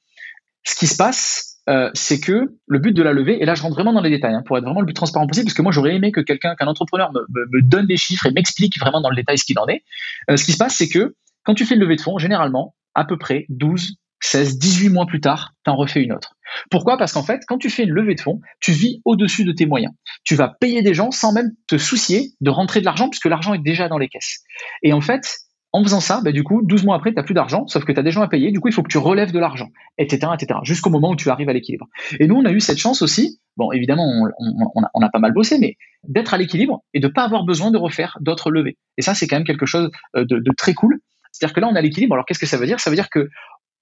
[0.64, 3.62] Ce qui se passe, euh, c'est que le but de la levée, et là je
[3.62, 5.62] rentre vraiment dans les détails, hein, pour être vraiment le plus transparent possible, parce que
[5.62, 9.00] moi j'aurais aimé que quelqu'un, qu'un entrepreneur me, me, donne des chiffres et m'explique vraiment
[9.00, 9.82] dans le détail ce qu'il en est.
[10.28, 13.04] ce qui se passe, c'est que quand tu fais une levée de fonds, généralement, à
[13.04, 16.34] peu près 12, 16, 18 mois plus tard, tu en refais une autre.
[16.70, 16.96] Pourquoi?
[16.96, 19.66] Parce qu'en fait, quand tu fais une levée de fonds, tu vis au-dessus de tes
[19.66, 19.92] moyens.
[20.24, 23.54] Tu vas payer des gens sans même te soucier de rentrer de l'argent puisque l'argent
[23.54, 24.42] est déjà dans les caisses.
[24.82, 25.38] Et en fait,
[25.76, 27.92] en faisant ça, bah, du coup, 12 mois après, tu n'as plus d'argent, sauf que
[27.92, 29.68] tu as des gens à payer, du coup, il faut que tu relèves de l'argent,
[29.98, 31.86] etc., etc., jusqu'au moment où tu arrives à l'équilibre.
[32.18, 35.58] Et nous, on a eu cette chance aussi, bon, évidemment, on, a, pas mal bossé,
[35.58, 35.76] mais
[36.08, 38.78] d'être à l'équilibre et de pas avoir besoin de refaire d'autres levées.
[38.96, 40.98] Et ça, c'est quand même quelque chose euh, de, de très cool.
[41.30, 42.14] C'est-à-dire que là, on a l'équilibre.
[42.14, 42.80] Alors, qu'est-ce que ça veut dire?
[42.80, 43.28] Ça veut dire que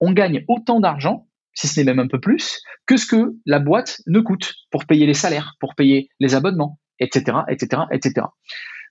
[0.01, 3.61] on gagne autant d'argent, si ce n'est même un peu plus, que ce que la
[3.61, 8.27] boîte ne coûte pour payer les salaires, pour payer les abonnements, etc., etc., etc.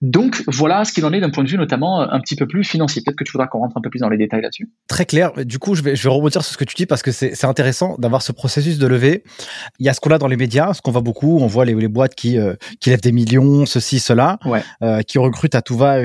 [0.01, 2.47] Donc voilà ce qu'il en est d'un point de vue notamment euh, un petit peu
[2.47, 3.01] plus financier.
[3.06, 4.69] Peut-être que tu voudras qu'on rentre un peu plus dans les détails là-dessus.
[4.88, 5.32] Très clair.
[5.45, 7.45] Du coup, je vais, je vais rebondir sur ce que tu dis parce que c'est
[7.45, 9.23] intéressant d'avoir ce processus de levée.
[9.79, 11.39] Il y a ce qu'on a dans les médias, ce qu'on voit beaucoup.
[11.39, 14.39] On voit les, les boîtes qui, euh, qui lèvent des millions, ceci, cela,
[14.82, 15.99] euh, qui recrutent à tout va.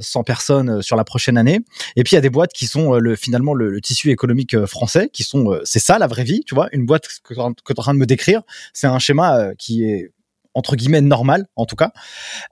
[0.00, 1.60] 100 personnes sur la prochaine année.
[1.94, 5.08] Et puis il y a des boîtes qui sont le, finalement le, tissu économique français,
[5.12, 6.68] qui sont c'est ça la vraie vie, tu vois.
[6.72, 9.84] Une boîte que, que tu es en train de me décrire, c'est un schéma qui
[9.84, 10.10] est
[10.54, 11.92] entre guillemets normal en tout cas.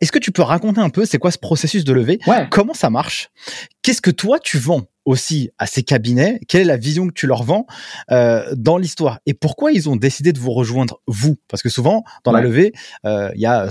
[0.01, 2.19] Est-ce que tu peux raconter un peu c'est quoi ce processus de levée?
[2.51, 3.31] Comment ça marche?
[3.83, 6.41] Qu'est-ce que toi tu vends aussi à ces cabinets?
[6.49, 7.67] Quelle est la vision que tu leur vends
[8.11, 9.21] euh, dans l'histoire?
[9.27, 11.37] Et pourquoi ils ont décidé de vous rejoindre vous?
[11.49, 12.73] Parce que souvent dans la levée,
[13.05, 13.69] euh, il y a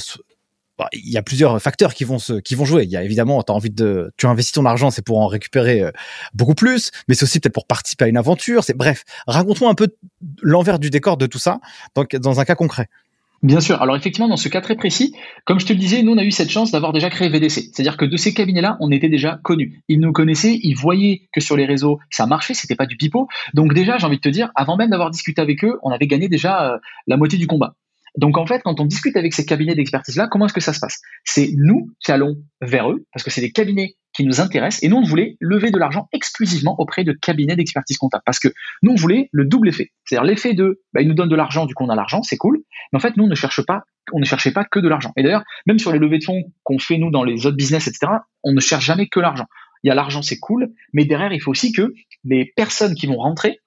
[0.81, 2.85] bah, il y a plusieurs facteurs qui vont se, qui vont jouer.
[2.85, 5.27] Il y a évidemment, tu as envie de, tu investis ton argent, c'est pour en
[5.27, 5.91] récupérer euh,
[6.33, 8.63] beaucoup plus, mais c'est aussi peut-être pour participer à une aventure.
[8.63, 9.89] C'est bref, raconte-moi un peu
[10.41, 11.59] l'envers du décor de tout ça
[11.95, 12.87] dans un cas concret.
[13.43, 13.81] Bien sûr.
[13.81, 16.23] Alors effectivement, dans ce cas très précis, comme je te le disais, nous on a
[16.23, 17.71] eu cette chance d'avoir déjà créé VDC.
[17.73, 19.81] C'est-à-dire que de ces cabinets-là, on était déjà connus.
[19.87, 23.27] Ils nous connaissaient, ils voyaient que sur les réseaux ça marchait, c'était pas du pipeau.
[23.55, 26.05] Donc déjà, j'ai envie de te dire, avant même d'avoir discuté avec eux, on avait
[26.05, 26.77] gagné déjà euh,
[27.07, 27.75] la moitié du combat.
[28.15, 30.79] Donc en fait, quand on discute avec ces cabinets d'expertise-là, comment est-ce que ça se
[30.79, 30.99] passe?
[31.23, 34.89] C'est nous qui allons vers eux, parce que c'est des cabinets qui nous intéressent, et
[34.89, 38.49] nous, on voulait lever de l'argent exclusivement auprès de cabinets d'expertise comptable, parce que
[38.83, 39.91] nous, on voulait le double effet.
[40.05, 42.37] C'est-à-dire l'effet de, bah, ils nous donnent de l'argent, du coup, on a l'argent, c'est
[42.37, 42.59] cool,
[42.91, 45.13] mais en fait, nous, on ne cherche pas, on ne cherchait pas que de l'argent.
[45.15, 47.87] Et d'ailleurs, même sur les levées de fonds qu'on fait, nous, dans les autres business,
[47.87, 48.11] etc.,
[48.43, 49.45] on ne cherche jamais que l'argent.
[49.83, 51.93] Il y a l'argent, c'est cool, mais derrière, il faut aussi que
[52.23, 53.59] les personnes qui vont rentrer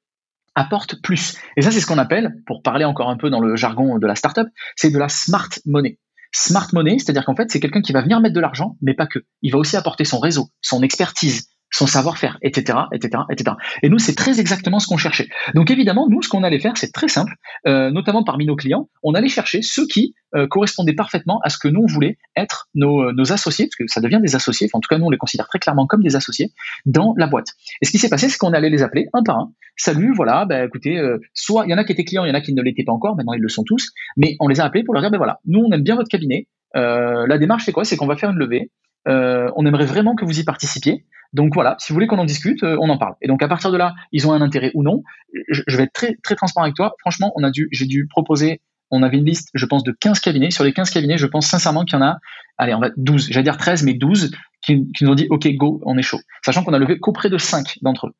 [0.55, 1.37] apportent plus.
[1.57, 4.07] Et ça, c'est ce qu'on appelle, pour parler encore un peu dans le jargon de
[4.07, 5.99] la startup, c'est de la smart money.
[6.37, 9.07] Smart money, c'est-à-dire qu'en fait, c'est quelqu'un qui va venir mettre de l'argent, mais pas
[9.07, 9.21] que.
[9.41, 13.57] Il va aussi apporter son réseau, son expertise, son savoir-faire, etc., etc., etc.
[13.83, 15.29] Et nous, c'est très exactement ce qu'on cherchait.
[15.55, 17.35] Donc évidemment, nous, ce qu'on allait faire, c'est très simple,
[17.67, 21.59] euh, notamment parmi nos clients, on allait chercher ceux qui euh, correspondaient parfaitement à ce
[21.59, 24.69] que nous on voulait être nos, euh, nos, associés, parce que ça devient des associés.
[24.73, 26.53] en tout cas, nous, on les considère très clairement comme des associés
[26.87, 27.49] dans la boîte.
[27.83, 29.51] Et ce qui s'est passé, c'est qu'on allait les appeler un par un.
[29.77, 32.35] Salut, voilà, bah, écoutez, soit il y en a qui étaient clients, il y en
[32.35, 33.17] a qui ne l'étaient pas encore.
[33.17, 33.91] Maintenant, ils le sont tous.
[34.17, 36.09] Mais on les a appelés pour leur dire, ben voilà, nous, on aime bien votre
[36.09, 36.47] cabinet.
[36.75, 37.85] la démarche, c'est quoi?
[37.85, 38.71] C'est qu'on va faire une levée.
[39.07, 41.05] On aimerait vraiment que vous y participiez.
[41.35, 43.15] Donc voilà, si vous voulez qu'on en discute, euh, on en parle.
[43.21, 45.03] Et donc à partir de là, ils ont un intérêt ou non.
[45.51, 46.95] Je, vais être très très transparent avec toi.
[47.01, 48.61] Franchement, on a dû, j'ai dû proposer.
[48.91, 50.53] On avait une liste, je pense, de 15 cabinets.
[50.53, 52.19] Sur les 15 cabinets, je pense sincèrement qu'il y en a,
[52.57, 54.31] allez, on va 12, j'allais dire 13, mais 12
[54.63, 56.21] qui, nous ont dit, OK, go, on est chaud.
[56.45, 58.13] Sachant qu'on a levé qu'auprès de 5 d'entre eux.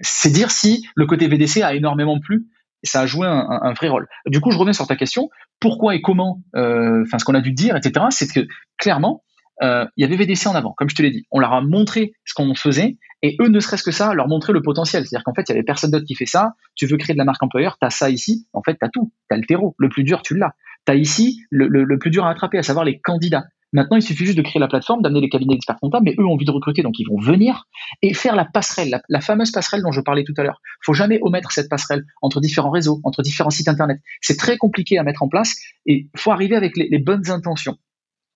[0.00, 2.46] C'est dire si le côté VDC a énormément plu
[2.82, 4.06] ça a joué un, vrai rôle.
[4.26, 5.28] Du coup, je reviens sur ta question.
[5.58, 8.46] Pourquoi et comment, euh, enfin, ce qu'on a dû dire, etc., c'est que
[8.78, 9.24] clairement,
[9.62, 11.26] euh, il y avait VDC en avant, comme je te l'ai dit.
[11.30, 14.52] On leur a montré ce qu'on faisait et eux, ne serait-ce que ça, leur montrer
[14.52, 15.06] le potentiel.
[15.06, 16.52] C'est-à-dire qu'en fait, il y avait personne d'autre qui fait ça.
[16.74, 18.46] Tu veux créer de la marque employeur, tu as ça ici.
[18.52, 19.12] En fait, tu as tout.
[19.30, 19.74] Tu as le terreau.
[19.78, 20.54] Le plus dur, tu l'as.
[20.86, 23.44] Tu as ici le, plus dur à attraper, à savoir les candidats.
[23.72, 26.24] Maintenant, il suffit juste de créer la plateforme, d'amener les cabinets d'experts comptables, mais eux
[26.24, 27.64] ont envie de recruter, donc ils vont venir
[28.00, 30.60] et faire la passerelle, la, fameuse passerelle dont je parlais tout à l'heure.
[30.84, 33.98] Faut jamais omettre cette passerelle entre différents réseaux, entre différents sites internet.
[34.20, 37.76] C'est très compliqué à mettre en place et faut arriver avec les bonnes intentions.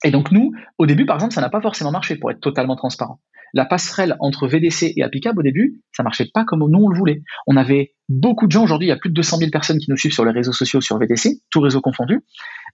[0.05, 2.77] Et donc nous, au début, par exemple, ça n'a pas forcément marché, pour être totalement
[2.77, 3.21] transparent.
[3.53, 6.97] La passerelle entre VDC et Applicable, au début, ça marchait pas comme nous on le
[6.97, 7.23] voulait.
[7.47, 9.91] On avait beaucoup de gens, aujourd'hui, il y a plus de 200 000 personnes qui
[9.91, 12.21] nous suivent sur les réseaux sociaux sur VDC, tout réseau confondu.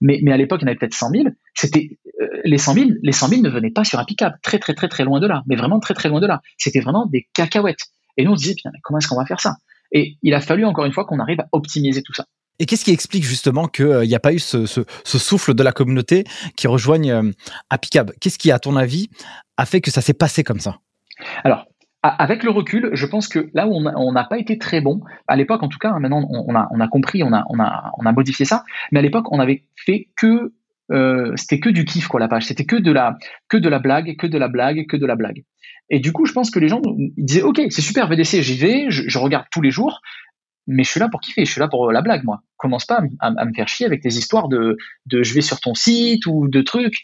[0.01, 1.23] Mais, à l'époque, il y en avait peut-être 100 000.
[1.55, 4.37] C'était, euh, les 100 000, les 100 000 ne venaient pas sur Applicable.
[4.43, 5.43] Très, très, très, très loin de là.
[5.47, 6.41] Mais vraiment très, très loin de là.
[6.57, 7.87] C'était vraiment des cacahuètes.
[8.17, 9.55] Et nous, on se disait, comment est-ce qu'on va faire ça?
[9.91, 12.25] Et il a fallu, encore une fois, qu'on arrive à optimiser tout ça.
[12.59, 14.65] Et qu'est-ce qui explique justement qu'il n'y a pas eu ce,
[15.05, 16.23] souffle de la communauté
[16.55, 17.31] qui rejoigne euh,
[17.69, 19.09] Appicab Qu'est-ce qui, à ton avis,
[19.57, 20.79] a fait que ça s'est passé comme ça?
[21.43, 21.65] Alors,
[22.03, 25.35] avec le recul, je pense que là où on n'a pas été très bon, à
[25.35, 29.01] l'époque en tout cas, hein, maintenant on, a, compris, on a, modifié ça, mais à
[29.01, 30.53] l'époque on avait fait que
[30.91, 33.17] euh, c'était que du kiff quoi la page, c'était que de la
[33.49, 35.43] que de la blague, que de la blague, que de la blague.
[35.89, 36.81] Et du coup, je pense que les gens
[37.17, 40.01] disaient ok, c'est super VDC, j'y vais, je, regarde tous les jours,
[40.67, 42.43] mais je suis là pour kiffer, je suis là pour la blague, moi.
[42.57, 44.77] Commence pas à, me faire chier avec tes histoires de,
[45.09, 47.03] je vais sur ton site ou de trucs.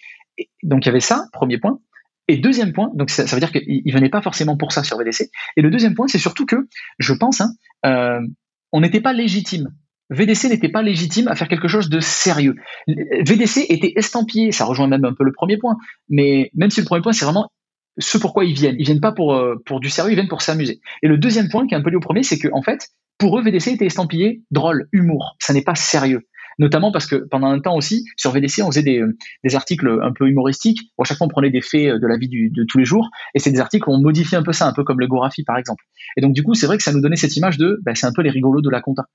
[0.63, 1.79] donc il y avait ça, premier point.
[2.27, 5.29] Et deuxième point, donc ça, veut dire qu'il venait pas forcément pour ça sur VDC.
[5.57, 7.53] Et le deuxième point, c'est surtout que je pense, hein,
[7.85, 8.21] euh,
[8.71, 9.73] on n'était pas légitime.
[10.09, 12.55] VDC n'était pas légitime à faire quelque chose de sérieux.
[12.87, 15.77] VDC était estampillé, ça rejoint même un peu le premier point,
[16.09, 17.49] mais même si le premier point, c'est vraiment
[17.97, 18.75] ce pourquoi ils viennent.
[18.79, 20.81] Ils viennent pas pour, euh, pour du sérieux, ils viennent pour s'amuser.
[21.01, 22.89] Et le deuxième point qui est un peu lié au premier, c'est que en fait,
[23.23, 25.37] pour eux, VDC était estampillé drôle, humour.
[25.39, 26.27] Ça n'est pas sérieux
[26.59, 29.01] notamment parce que pendant un temps aussi, sur VDC, on faisait des,
[29.43, 30.81] des articles un peu humoristiques.
[30.99, 33.39] Bon, chaque fois, on prenait des faits de la vie de tous les jours, et
[33.39, 35.57] c'est des articles où on modifiait un peu ça, un peu comme le Gorafi, par
[35.57, 35.83] exemple.
[36.15, 38.05] Et donc, du coup, c'est vrai que ça nous donnait cette image de, ben, c'est
[38.05, 39.05] un peu les rigolos de la compta.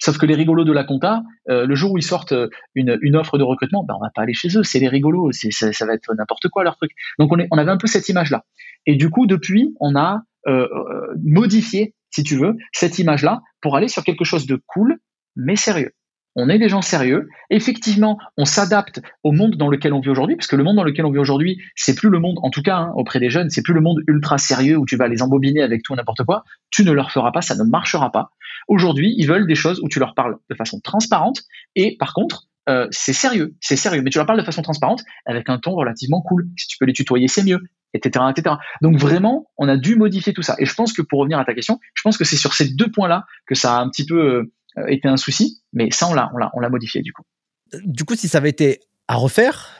[0.00, 3.16] Sauf que les rigolos de la compta, euh, le jour où ils sortent euh, une,
[3.16, 5.86] offre de recrutement, ben on va pas aller chez eux, c'est les rigolos, ça, ça,
[5.86, 6.92] va être n'importe quoi leur truc.
[7.18, 8.44] Donc on, avait un peu cette image-là.
[8.86, 13.76] Et du coup, depuis, on a euh, euh modifié, si tu veux, cette image-là pour
[13.76, 14.98] aller sur quelque chose de cool,
[15.36, 15.92] mais sérieux
[16.38, 17.28] on est des gens sérieux.
[17.50, 20.84] Effectivement, on s'adapte au monde dans lequel on vit aujourd'hui, parce que le monde dans
[20.84, 23.50] lequel on vit aujourd'hui, c'est plus le monde, en tout cas hein, auprès des jeunes,
[23.50, 26.44] c'est plus le monde ultra sérieux où tu vas les embobiner avec tout n'importe quoi.
[26.70, 28.30] Tu ne leur feras pas, ça ne marchera pas.
[28.68, 31.42] Aujourd'hui, ils veulent des choses où tu leur parles de façon transparente
[31.74, 35.02] et par contre, euh, c'est sérieux, c'est sérieux, mais tu leur parles de façon transparente
[35.26, 36.48] avec un ton relativement cool.
[36.56, 37.60] Si tu peux les tutoyer, c'est mieux,
[37.94, 38.56] etc., etc.
[38.82, 40.54] Donc vraiment, on a dû modifier tout ça.
[40.58, 42.68] Et je pense que pour revenir à ta question, je pense que c'est sur ces
[42.74, 44.44] deux points-là que ça a un petit peu
[44.76, 47.22] euh, était un souci, mais ça, on l'a, on l'a, on l'a modifié du coup.
[47.84, 49.77] Du coup, si ça avait été à refaire,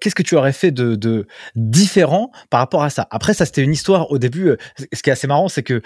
[0.00, 1.26] qu'est-ce que tu aurais fait de, de,
[1.56, 3.06] différent par rapport à ça?
[3.10, 4.50] Après, ça c'était une histoire au début.
[4.50, 4.56] Euh,
[4.92, 5.82] ce qui est assez marrant, c'est que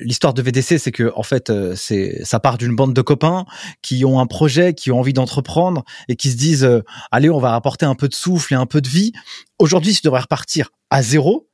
[0.00, 3.44] l'histoire de VDC, c'est que en fait, c'est ça part d'une bande de copains
[3.82, 6.68] qui ont un projet, qui ont envie d'entreprendre et qui se disent
[7.10, 9.12] allez, on va apporter un peu de souffle et un peu de vie.
[9.58, 11.48] Aujourd'hui, si tu devrais repartir à zéro,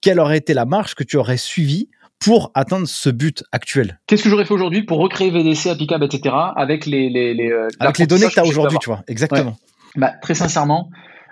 [0.00, 1.88] quelle aurait été la marche que tu aurais suivie
[2.20, 4.00] pour atteindre ce but actuel?
[4.06, 6.34] Qu'est-ce que j'aurais fait aujourd'hui pour recréer VDC applicable, etc.
[6.56, 9.56] avec les, les, les, euh, avec les données que tu as aujourd'hui, tu vois, exactement.
[9.96, 10.90] Bah, très sincèrement,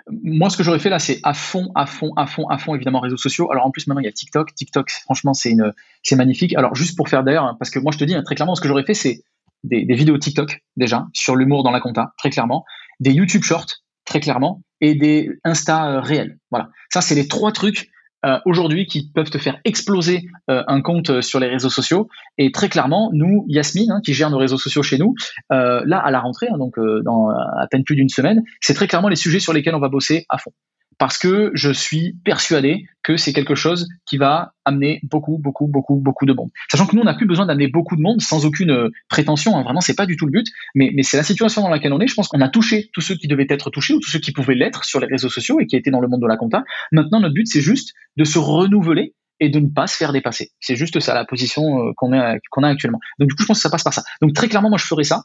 [0.09, 2.75] moi, ce que j'aurais fait là, c'est à fond, à fond, à fond, à fond,
[2.75, 3.51] évidemment, réseaux sociaux.
[3.51, 4.53] Alors en plus, maintenant, il y a TikTok.
[4.53, 6.55] TikTok, franchement, c'est une, c'est magnifique.
[6.55, 8.55] Alors juste pour faire d'ailleurs, hein, parce que moi, je te dis hein, très clairement,
[8.55, 9.23] ce que j'aurais fait, c'est
[9.63, 12.65] des, des, vidéos TikTok déjà sur l'humour dans la compta, très clairement,
[12.99, 16.37] des YouTube Shorts, très clairement, et des Insta euh, réels.
[16.51, 17.89] Voilà, ça, c'est les trois trucs
[18.25, 22.07] euh, aujourd'hui qui peuvent te faire exploser euh, un compte euh, sur les réseaux sociaux.
[22.37, 25.13] Et très clairement, nous, Yasmine, hein, qui gère nos réseaux sociaux chez nous,
[25.49, 29.09] là à la rentrée, hein, donc dans à peine plus d'une semaine, c'est très clairement
[29.09, 30.51] les sujets sur lesquels on va bosser à fond
[30.97, 35.95] parce que je suis persuadé que c'est quelque chose qui va amener beaucoup, beaucoup, beaucoup,
[35.95, 36.49] beaucoup de monde.
[36.71, 39.57] Sachant que nous, on n'a plus besoin d'amener beaucoup de monde sans aucune euh, prétention.
[39.57, 40.47] Hein, vraiment, c'est pas du tout le but.
[40.75, 42.07] Mais, c'est la situation dans laquelle on est.
[42.07, 44.31] Je pense qu'on a touché tous ceux qui devaient être touchés ou tous ceux qui
[44.31, 46.63] pouvaient l'être sur les réseaux sociaux et qui étaient dans le monde de la compta.
[46.91, 50.51] Maintenant, notre but, c'est juste de se renouveler et de ne pas se faire dépasser.
[50.61, 52.11] C'est juste ça, la position euh, qu'on
[52.51, 52.99] qu'on a actuellement.
[53.19, 54.03] Donc, du coup, je pense que ça passe par ça.
[54.21, 55.23] Donc, très clairement, moi, je ferai ça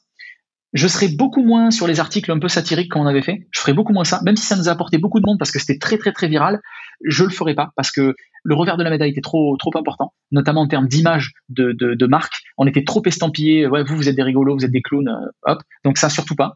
[0.74, 3.46] je serais beaucoup moins sur les articles un peu satiriques qu'on avait fait.
[3.50, 5.50] Je ferais beaucoup moins ça, même si ça nous a apporté beaucoup de monde parce
[5.50, 6.60] que c'était très très très viral.
[7.04, 10.12] Je le ferai pas parce que le revers de la médaille était trop trop important,
[10.30, 12.34] notamment en termes d'image de, de, marque.
[12.58, 13.66] On était trop estampillés.
[13.66, 15.62] Ouais, vous vous êtes des rigolos, vous êtes des clowns, euh, hop.
[15.84, 16.54] Donc ça surtout pas.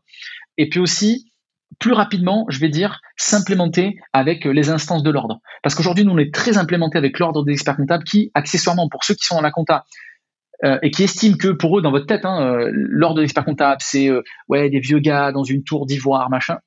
[0.59, 1.33] Et puis aussi
[1.79, 5.41] plus rapidement, je vais dire, s'implémenter avec les instances de l'ordre.
[5.63, 9.05] Parce qu'aujourd'hui, nous, on est très implémenté avec l'ordre des experts comptables qui, accessoirement, pour
[9.05, 9.85] ceux qui sont dans la compta,
[10.65, 13.45] euh, et qui estiment que pour eux, dans votre tête, hein, euh, l'ordre de l'expert
[13.45, 16.59] comptable, c'est euh, ouais des vieux gars dans une tour d'ivoire, machin.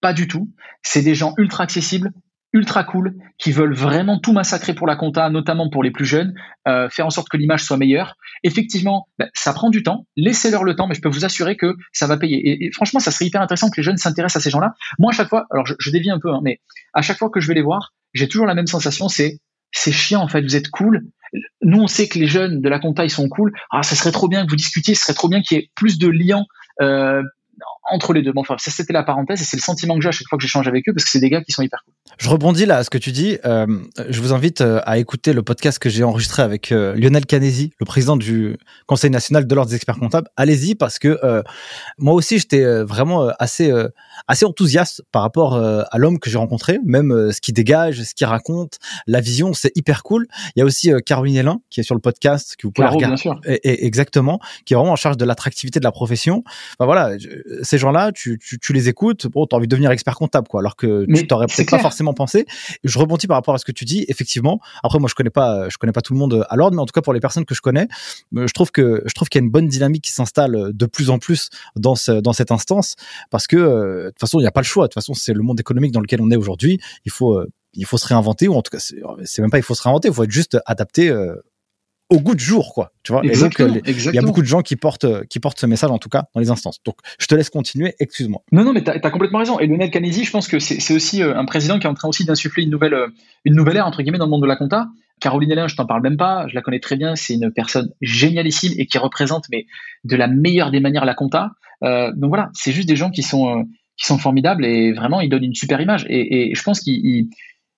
[0.00, 0.50] Pas du tout.
[0.82, 2.10] C'est des gens ultra accessibles,
[2.54, 6.34] ultra cool, qui veulent vraiment tout massacrer pour la compta, notamment pour les plus jeunes,
[6.66, 8.16] faire en sorte que l'image soit meilleure.
[8.42, 10.06] Effectivement, ben, ça prend du temps.
[10.16, 12.64] Laissez-leur le temps, mais je peux vous assurer que ça va payer.
[12.64, 14.74] Et, franchement, ça serait hyper intéressant que les jeunes s'intéressent à ces gens-là.
[14.98, 16.58] Moi, à chaque fois, alors je, je dévie un peu, hein, mais
[16.94, 19.38] à chaque fois que je vais les voir, j'ai toujours la même sensation, c'est
[19.72, 21.02] c'est chiant en fait, vous êtes cool,
[21.62, 23.52] nous, on sait que les jeunes de la compta, sont cool.
[23.70, 25.70] Ah, ça serait trop bien que vous discutiez, ce serait trop bien qu'il y ait
[25.74, 26.44] plus de liens
[26.80, 27.22] euh,
[27.90, 28.32] entre les deux.
[28.32, 30.38] Bon, enfin, ça c'était la parenthèse et c'est le sentiment que j'ai à chaque fois
[30.38, 31.91] que j'échange avec eux parce que c'est des gars qui sont hyper cool.
[32.18, 33.38] Je rebondis là à ce que tu dis.
[33.44, 33.66] Euh,
[34.08, 37.72] je vous invite euh, à écouter le podcast que j'ai enregistré avec euh, Lionel Canesi,
[37.78, 38.56] le président du
[38.86, 40.28] Conseil national de l'ordre des experts comptables.
[40.36, 41.42] Allez-y parce que euh,
[41.98, 43.72] moi aussi j'étais vraiment assez
[44.28, 48.26] assez enthousiaste par rapport à l'homme que j'ai rencontré, même ce qu'il dégage, ce qu'il
[48.26, 50.26] raconte, la vision, c'est hyper cool.
[50.54, 53.06] Il y a aussi Caroline Hélin qui est sur le podcast que vous pouvez regarder.
[53.06, 53.40] Bien sûr.
[53.46, 56.44] Et, exactement, qui est vraiment en charge de l'attractivité de la profession.
[56.78, 57.16] Enfin voilà,
[57.62, 60.60] ces gens-là, tu, tu, tu, les écoutes, bon, t'as envie de devenir expert comptable, quoi,
[60.60, 62.46] alors que tu t'aurais peut-être pas forcément pensé.
[62.84, 64.04] Je rebondis par rapport à ce que tu dis.
[64.08, 66.82] Effectivement, après, moi, je connais pas, je connais pas tout le monde à l'ordre, mais
[66.82, 67.88] en tout cas, pour les personnes que je connais,
[68.36, 70.86] euh, je trouve que, je trouve qu'il y a une bonne dynamique qui s'installe de
[70.86, 72.96] plus en plus dans dans cette instance,
[73.30, 74.84] parce que, euh, de toute façon, il n'y a pas le choix.
[74.84, 76.80] De toute façon, c'est le monde économique dans lequel on est aujourd'hui.
[77.04, 78.78] Il faut, euh, il faut se réinventer, ou en tout cas,
[79.24, 81.10] c'est même pas il faut se réinventer, il faut être juste adapté
[82.12, 82.92] au goût de jour, quoi.
[83.02, 83.24] Tu vois.
[83.24, 85.90] et donc, euh, il y a beaucoup de gens qui portent, qui portent ce message,
[85.90, 86.78] en tout cas, dans les instances.
[86.84, 87.94] Donc, je te laisse continuer.
[87.98, 88.42] Excuse-moi.
[88.52, 89.58] Non, non, mais tu as, complètement raison.
[89.58, 92.08] Et Lionel Canesi, je pense que c'est aussi euh, un président qui est en train
[92.08, 93.08] aussi d'insuffler une nouvelle, euh,
[93.44, 94.88] une nouvelle ère, entre guillemets, dans le monde de la compta.
[95.22, 97.90] Caroline Hélène, je t'en parle même pas, je la connais très bien, c'est une personne
[98.00, 99.66] génialissime et qui représente mais
[100.04, 101.52] de la meilleure des manières la compta.
[101.84, 103.62] Euh, donc voilà, c'est juste des gens qui sont euh,
[103.96, 107.28] qui sont formidables et vraiment ils donnent une super image et, et je pense qu'ils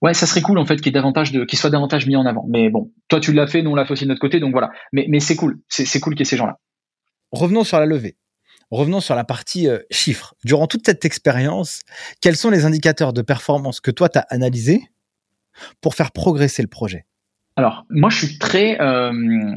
[0.05, 0.93] ouais ça serait cool en fait qu'il
[1.59, 2.45] soient davantage mis en avant.
[2.49, 4.53] Mais bon, toi tu l'as fait, nous on l'a fait aussi de notre côté, donc
[4.53, 4.71] voilà.
[4.93, 6.61] Mais mais c'est cool, c'est cool qu'il y ait ces gens-là.
[7.33, 8.17] Revenons sur la levée.
[8.71, 10.35] Revenons sur la partie euh, chiffres.
[10.45, 11.81] Durant toute cette expérience,
[12.21, 14.83] quels sont les indicateurs de performance que toi tu as analysés
[15.81, 17.07] pour faire progresser le projet?
[17.57, 19.13] Alors, moi, je suis très euh,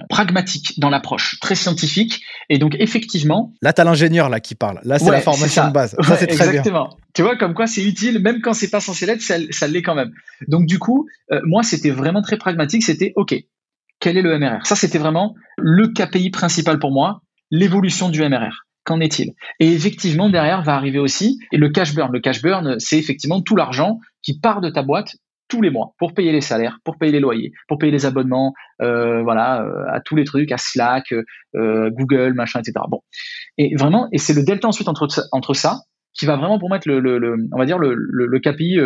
[0.07, 3.53] pragmatique dans l'approche, très scientifique, et donc effectivement.
[3.63, 4.79] Là, t'as l'ingénieur là qui parle.
[4.83, 5.95] Là, c'est la formation de base.
[6.01, 6.95] Ça, c'est très exactement.
[7.15, 9.95] Tu vois, comme quoi c'est utile, même quand c'est pas censé l'être, ça, l'est quand
[9.95, 10.11] même.
[10.47, 12.83] Donc, du coup, euh, moi, c'était vraiment très pragmatique.
[12.83, 13.35] C'était OK.
[13.99, 18.65] Quel est le MRR Ça, c'était vraiment le KPI principal pour moi, l'évolution du MRR.
[18.83, 19.33] Qu'en est-il?
[19.59, 22.11] Et effectivement, derrière va arriver aussi et le cash burn.
[22.13, 25.15] Le cash burn, c'est effectivement tout l'argent qui part de ta boîte
[25.47, 28.53] tous les mois pour payer les salaires, pour payer les loyers, pour payer les abonnements,
[28.81, 31.13] euh, voilà, euh, à tous les trucs, à Slack,
[31.55, 32.73] euh, Google, machin, etc.
[32.89, 33.01] Bon,
[33.57, 35.79] et vraiment, et c'est le delta ensuite entre entre ça
[36.13, 38.79] qui va vraiment pour mettre le, le, on va dire le, le, KPI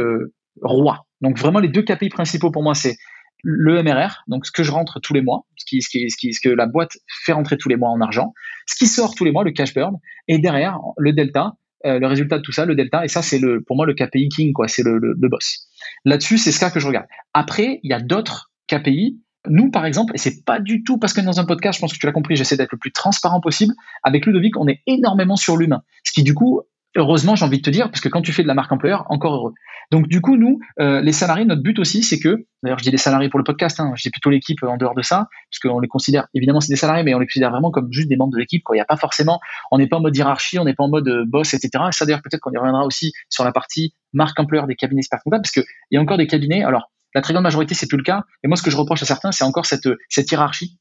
[0.62, 1.05] roi.
[1.22, 2.97] Donc vraiment les deux KPI principaux pour moi c'est
[3.43, 6.18] le MRR, donc ce que je rentre tous les mois, ce qui, ce qui, ce
[6.18, 6.91] qui, ce que la boîte
[7.24, 8.34] fait rentrer tous les mois en argent,
[8.68, 9.95] ce qui sort tous les mois, le cash burn,
[10.28, 11.53] et derrière le delta,
[11.84, 14.29] le résultat de tout ça, le delta, et ça c'est le, pour moi le KPI
[14.29, 15.67] king quoi, c'est le, boss.
[16.05, 17.07] Là-dessus, c'est ce cas que je regarde.
[17.34, 19.19] Après, il y a d'autres KPI.
[19.47, 21.93] Nous, par exemple, et c'est pas du tout parce que dans un podcast, je pense
[21.93, 23.73] que tu l'as compris, j'essaie d'être le plus transparent possible.
[24.03, 25.82] Avec Ludovic, on est énormément sur l'humain.
[26.03, 26.61] Ce qui, du coup,
[26.96, 29.06] heureusement, j'ai envie de te dire, parce que quand tu fais de la marque employeur,
[29.10, 29.54] encore heureux.
[29.92, 32.92] Donc, du coup, nous, euh, les salariés, notre but aussi, c'est que, d'ailleurs, je dis
[32.92, 35.60] les salariés pour le podcast, hein, je dis plutôt l'équipe en dehors de ça, parce
[35.62, 38.16] qu'on les considère, évidemment, c'est des salariés, mais on les considère vraiment comme juste des
[38.16, 38.64] membres de l'équipe.
[38.70, 39.39] Il n'y a pas forcément,
[39.72, 41.84] on n'est pas en mode hiérarchie, on n'est pas en mode euh, boss, etc.
[41.89, 45.00] Et ça, d'ailleurs, peut-être qu'on y reviendra aussi sur la partie marque employeur des cabinets
[45.00, 47.88] experts comptables, parce qu'il y a encore des cabinets, alors, la très grande majorité, c'est
[47.88, 48.24] plus le cas.
[48.44, 50.78] Et moi, ce que je reproche à certains, c'est encore cette, cette hiérarchie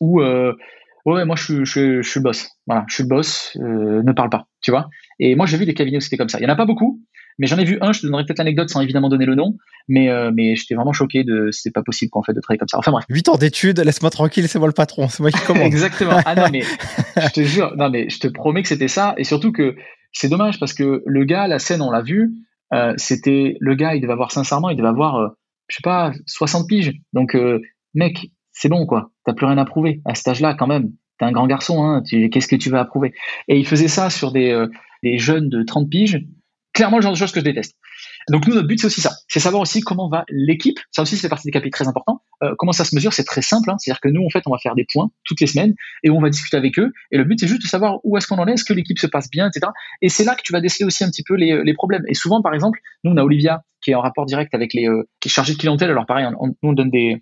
[0.00, 0.52] où, euh,
[1.06, 2.48] ouais, moi, je suis, je, je, suis le boss.
[2.66, 4.88] Voilà, je suis le boss, euh, ne parle pas, tu vois.
[5.18, 6.38] Et moi, j'ai vu des cabinets où c'était comme ça.
[6.38, 7.00] Il y en a pas beaucoup,
[7.38, 7.92] mais j'en ai vu un.
[7.92, 9.56] Je te donnerai peut-être l'anecdote sans évidemment donner le nom,
[9.88, 12.68] mais euh, mais j'étais vraiment choqué de c'est pas possible qu'en fait de travailler comme
[12.68, 12.78] ça.
[12.78, 13.04] Enfin bref.
[13.08, 15.62] 8 ans d'études, laisse-moi tranquille, c'est moi le patron, c'est moi qui commande.
[15.66, 16.20] Exactement.
[16.24, 16.62] Ah non mais
[17.16, 19.76] je te jure, non mais je te promets que c'était ça, et surtout que
[20.12, 22.32] c'est dommage parce que le gars, la scène, on l'a vu,
[22.74, 25.34] euh, c'était le gars, il devait avoir sincèrement, il devait avoir,
[25.68, 26.92] je sais pas, 60 piges.
[27.12, 27.36] Donc
[27.94, 30.00] mec, c'est bon quoi, t'as plus rien à prouver.
[30.04, 30.92] À cet âge-là quand même.
[31.18, 33.12] T'es un grand garçon, hein, qu'est-ce que tu veux approuver?
[33.48, 34.66] Et il faisait ça sur des, euh,
[35.02, 36.18] des, jeunes de 30 piges,
[36.72, 37.76] clairement le genre de choses que je déteste.
[38.30, 41.16] Donc nous, notre but, c'est aussi ça, c'est savoir aussi comment va l'équipe, ça aussi
[41.16, 43.76] c'est partie des capitaux très importants, euh, comment ça se mesure, c'est très simple, hein.
[43.78, 46.20] c'est-à-dire que nous, en fait, on va faire des points toutes les semaines, et on
[46.20, 48.46] va discuter avec eux, et le but, c'est juste de savoir où est-ce qu'on en
[48.46, 49.70] est, est-ce que l'équipe se passe bien, etc.
[50.00, 52.04] Et c'est là que tu vas déceler aussi un petit peu les, les, problèmes.
[52.08, 54.88] Et souvent, par exemple, nous, on a Olivia, qui est en rapport direct avec les,
[54.88, 57.20] euh, qui est chargée de clientèle, alors pareil, on, nous, on donne des,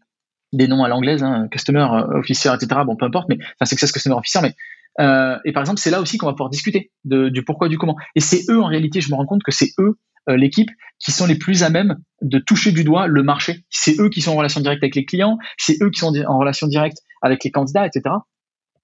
[0.53, 2.83] des noms à l'anglaise, hein, customer euh, officer, etc.
[2.85, 4.55] Bon, peu importe, mais enfin, success customer officer, mais
[4.99, 7.79] euh, et par exemple, c'est là aussi qu'on va pouvoir discuter de, du pourquoi, du
[7.79, 7.97] comment.
[8.17, 9.99] Et c'est eux, en réalité, je me rends compte que c'est eux,
[10.29, 13.65] euh, l'équipe, qui sont les plus à même de toucher du doigt le marché.
[13.71, 16.39] C'est eux qui sont en relation directe avec les clients, c'est eux qui sont en
[16.39, 18.17] relation directe avec les candidats, etc.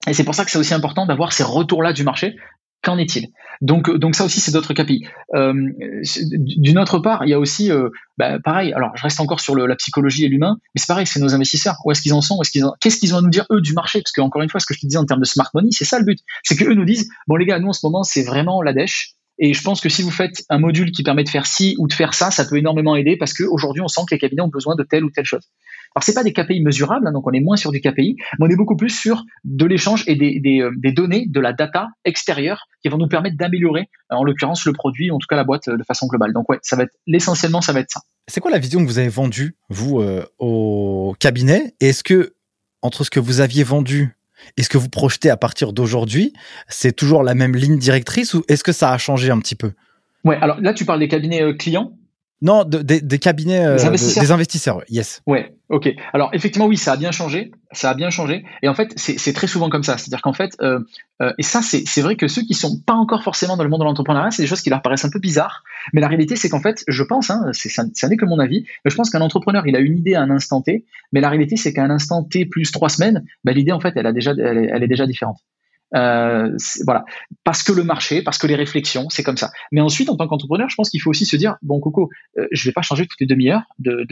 [0.09, 2.37] Et c'est pour ça que c'est aussi important d'avoir ces retours-là du marché
[2.87, 3.26] Qu'en est-il?
[3.62, 5.09] Donc, donc ça aussi, c'est d'autres KPI.
[5.34, 5.53] Euh,
[6.39, 8.72] D'une autre part, il y a aussi, euh, bah, pareil.
[8.74, 11.74] Alors, je reste encore sur la psychologie et l'humain, mais c'est pareil, c'est nos investisseurs.
[11.84, 12.39] Où est-ce qu'ils en sont?
[12.80, 14.01] Qu'est-ce qu'ils ont à nous dire eux du marché?
[14.01, 15.70] Parce que encore une fois, ce que je te disais en termes de smart money,
[15.72, 16.20] c'est ça le but.
[16.45, 18.72] C'est que eux nous disent, bon les gars, nous en ce moment, c'est vraiment la
[18.72, 19.14] dèche.
[19.41, 21.89] Et je pense que si vous faites un module qui permet de faire ci ou
[21.89, 24.49] de faire ça, ça peut énormément aider parce qu'aujourd'hui, on sent que les cabinets ont
[24.49, 25.43] besoin de telle ou telle chose.
[25.97, 28.47] Alors c'est pas des KPI mesurables, hein, donc on est moins sur du KPI, mais
[28.47, 31.55] on est beaucoup plus sur de l'échange et des, des, euh, des, données, de la
[31.55, 35.45] data extérieure qui vont nous permettre d'améliorer, en l'occurrence le produit, en tout cas la
[35.45, 36.35] boîte euh, de façon globale.
[36.35, 38.03] Donc ouais, ça va être l'essentiellement, ça va être ça.
[38.29, 41.75] C'est quoi la vision que vous avez vendue vous euh, au cabinet?
[41.81, 42.35] Et est-ce que
[42.83, 44.19] entre ce que vous aviez vendu
[44.59, 46.35] et ce que vous projetez à partir d'aujourd'hui,
[46.69, 49.73] c'est toujours la même ligne directrice ou est-ce que ça a changé un petit peu?
[50.25, 51.97] Ouais, alors là tu parles des cabinets clients?
[52.43, 54.83] Non, des cabinets, euh, des investisseurs.
[54.91, 55.23] yes.
[55.27, 55.95] Ouais, ok.
[56.12, 58.45] Alors effectivement, oui, ça a bien changé, ça a bien changé.
[58.62, 59.99] Et en fait, c'est très souvent comme ça.
[59.99, 60.81] C'est-à-dire qu'en fait, euh,
[61.23, 63.81] euh, et ça, c'est vrai que ceux qui sont pas encore forcément dans le monde
[63.81, 65.64] de l'entrepreneuriat, c'est des choses qui leur paraissent un peu bizarres.
[65.93, 68.91] Mais la réalité, c'est qu'en fait, je pense, hein, ça, n'est que mon avis, mais
[68.91, 71.57] je pense qu'un entrepreneur, il a une idée à un instant T, mais la réalité,
[71.57, 74.33] c'est qu'à un instant T plus trois semaines, bah, l'idée, en fait, elle a déjà,
[74.37, 75.39] elle est déjà différente.
[75.95, 76.51] Euh,
[76.84, 77.05] voilà,
[77.45, 79.51] parce que le marché, parce que les réflexions, c'est comme ça.
[79.70, 82.47] Mais ensuite, en tant qu'entrepreneur, je pense qu'il faut aussi se dire bon, Coco, euh,
[82.51, 84.07] je vais pas changer toutes les demi-heures de,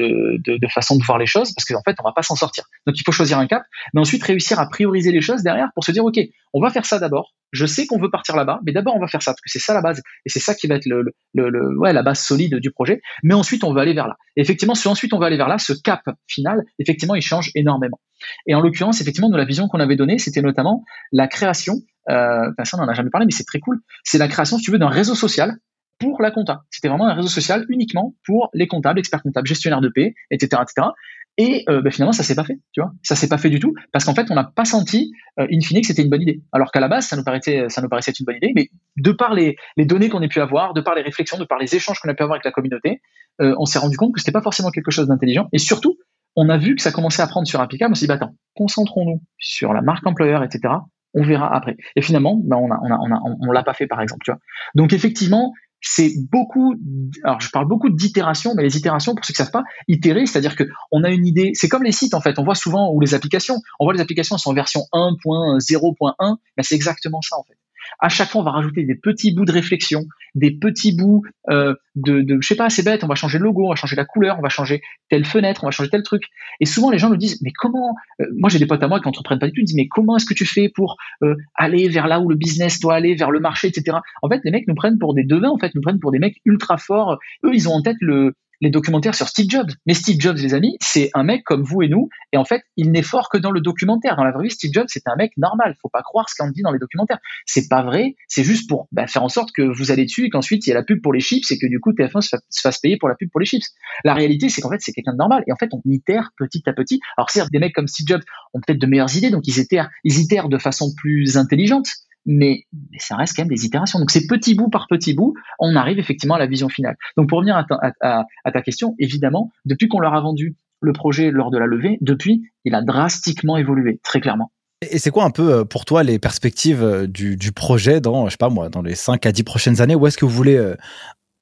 [0.73, 2.65] façon de voir les choses, parce qu'en fait, on va pas s'en sortir.
[2.87, 5.85] Donc, il faut choisir un cap, mais ensuite réussir à prioriser les choses derrière pour
[5.85, 6.19] se dire ok,
[6.53, 7.33] on va faire ça d'abord.
[7.55, 9.59] Je sais qu'on veut partir là-bas, mais d'abord on va faire ça parce que c'est
[9.59, 13.01] ça la base et c'est ça qui va être la base solide du projet.
[13.23, 14.17] Mais ensuite on va aller vers là.
[14.37, 17.51] Et effectivement, si ensuite on va aller vers là, ce cap final, effectivement, il change
[17.55, 18.01] énormément.
[18.47, 21.75] Et en l'occurrence, effectivement, de la vision qu'on avait donnée, c'était notamment la création.
[22.11, 23.81] Euh, ça, on n'en a jamais parlé, mais c'est très cool.
[24.03, 25.57] C'est la création, si tu veux, d'un réseau social
[25.99, 26.65] pour la compta.
[26.71, 30.63] C'était vraiment un réseau social uniquement pour les comptables, experts comptables, gestionnaires de paix, etc.,
[30.63, 30.89] etc.
[31.37, 32.93] Et euh, ben, finalement, ça s'est pas fait, tu vois.
[33.03, 35.61] Ça s'est pas fait du tout parce qu'en fait, on n'a pas senti, euh, in
[35.61, 36.43] fine, que c'était une bonne idée.
[36.53, 39.11] Alors qu'à la base, ça nous paraissait, ça nous paraissait une bonne idée, mais de
[39.11, 41.99] par les, données qu'on a pu avoir, de par les réflexions, de par les échanges
[41.99, 43.01] qu'on a pu avoir avec la communauté,
[43.41, 45.49] euh, on s'est rendu compte que c'était pas forcément quelque chose d'intelligent.
[45.53, 45.99] Et surtout,
[46.37, 47.93] on a vu que ça commençait à prendre sur applicable.
[47.93, 50.75] On s'est dit, bah, attends, concentrons-nous sur la marque employeur, etc.
[51.15, 51.77] On verra après.
[51.97, 54.41] Et finalement, a, on a, on l'a pas fait, par exemple, tu vois.
[54.75, 55.53] Donc effectivement,
[55.87, 56.75] c'est beaucoup,
[57.23, 60.27] alors je parle beaucoup d'itération, mais les itérations, pour ceux qui ne savent pas, itérer,
[60.27, 62.91] c'est-à-dire que on a une idée, c'est comme les sites en fait, on voit souvent,
[62.93, 67.37] ou les applications, on voit les applications sont en version 1.0.1, mais c'est exactement ça
[67.39, 67.57] en fait
[68.01, 70.05] à chaque fois, on va rajouter des petits bouts de réflexion,
[70.35, 73.45] des petits bouts euh, de, de, je sais pas, c'est bête, on va changer le
[73.45, 76.03] logo, on va changer la couleur, on va changer telle fenêtre, on va changer tel
[76.03, 76.25] truc.
[76.61, 79.01] Et souvent, les gens me disent, mais comment euh, Moi, j'ai des potes à moi
[79.01, 81.37] qui n'entreprennent pas du tout, ils disent, mais comment est-ce que tu fais pour euh,
[81.55, 83.99] aller vers là où le business doit aller, vers le marché, etc.
[84.23, 86.19] En fait, les mecs nous prennent pour des devins, en fait, nous prennent pour des
[86.19, 87.19] mecs ultra forts.
[87.45, 89.71] Eux, ils ont en tête le, les documentaires sur Steve Jobs.
[89.87, 92.09] Mais Steve Jobs, les amis, c'est un mec comme vous et nous.
[92.33, 94.17] Et en fait, il n'est fort que dans le documentaire.
[94.17, 95.77] Dans la vraie vie, Steve Jobs, c'est un mec normal.
[95.81, 97.19] Faut pas croire ce qu'on dit dans les documentaires.
[97.47, 98.17] C'est pas vrai.
[98.27, 100.73] C'est juste pour bah, faire en sorte que vous allez dessus et qu'ensuite il y
[100.73, 103.09] a la pub pour les chips et que du coup TF1 se, fasse payer pour
[103.09, 103.67] la pub pour les chips.
[104.05, 105.45] La réalité, c'est qu'en fait, c'est quelqu'un de normal.
[105.47, 107.01] Et en fait, on itère petit à petit.
[107.19, 108.23] Alors certes, des mecs comme Steve Jobs
[108.55, 111.89] ont peut-être de meilleures idées, donc ils itèrent, ils itèrent de façon plus intelligente
[112.27, 112.65] mais,
[112.99, 113.99] ça reste quand même des itérations.
[113.99, 116.97] Donc c'est petit bout par petit bout, on arrive effectivement à la vision finale.
[117.17, 121.51] Donc pour revenir à ta, question, évidemment, depuis qu'on leur a vendu le projet lors
[121.51, 124.51] de la levée, depuis, il a drastiquement évolué, très clairement.
[124.91, 128.33] Et c'est quoi un peu euh, pour toi les perspectives euh, du, projet dans, je
[128.33, 129.95] sais pas moi, dans les 5 à 10 prochaines années?
[129.95, 130.77] Où est-ce que vous voulez euh,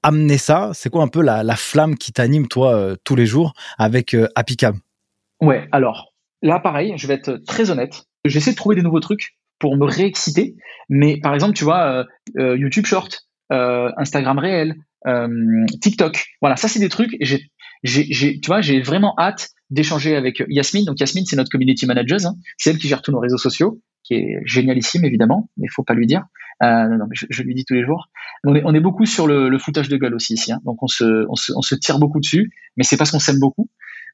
[0.03, 0.71] amener ça?
[0.75, 4.79] C'est quoi un peu la, flamme qui t'anime toi tous les jours avec Apicam?
[5.41, 8.05] Ouais, alors là pareil, je vais être très honnête.
[8.25, 10.57] J'essaie de trouver des nouveaux trucs pour me réexciter.
[10.89, 12.05] Mais par exemple, tu vois, euh,
[12.37, 14.75] euh, YouTube Short, euh, Instagram réel,
[15.81, 17.17] TikTok, voilà, ça c'est des trucs.
[17.21, 17.49] J'ai,
[17.85, 20.85] j'ai, tu vois, j'ai vraiment hâte d'échanger avec Yasmine.
[20.85, 22.19] Donc Yasmine, c'est notre community manager.
[22.27, 22.35] Hein.
[22.59, 25.95] C'est elle qui gère tous nos réseaux sociaux, qui est génialissime évidemment, mais faut pas
[25.95, 26.25] lui dire.
[26.61, 28.09] non, non, mais je, lui dis tous les jours.
[28.45, 30.53] On est, beaucoup sur le, le foutage de gueule aussi ici.
[30.53, 30.59] Hein.
[30.65, 33.69] Donc on se tire beaucoup dessus, mais c'est parce qu'on s'aime beaucoup.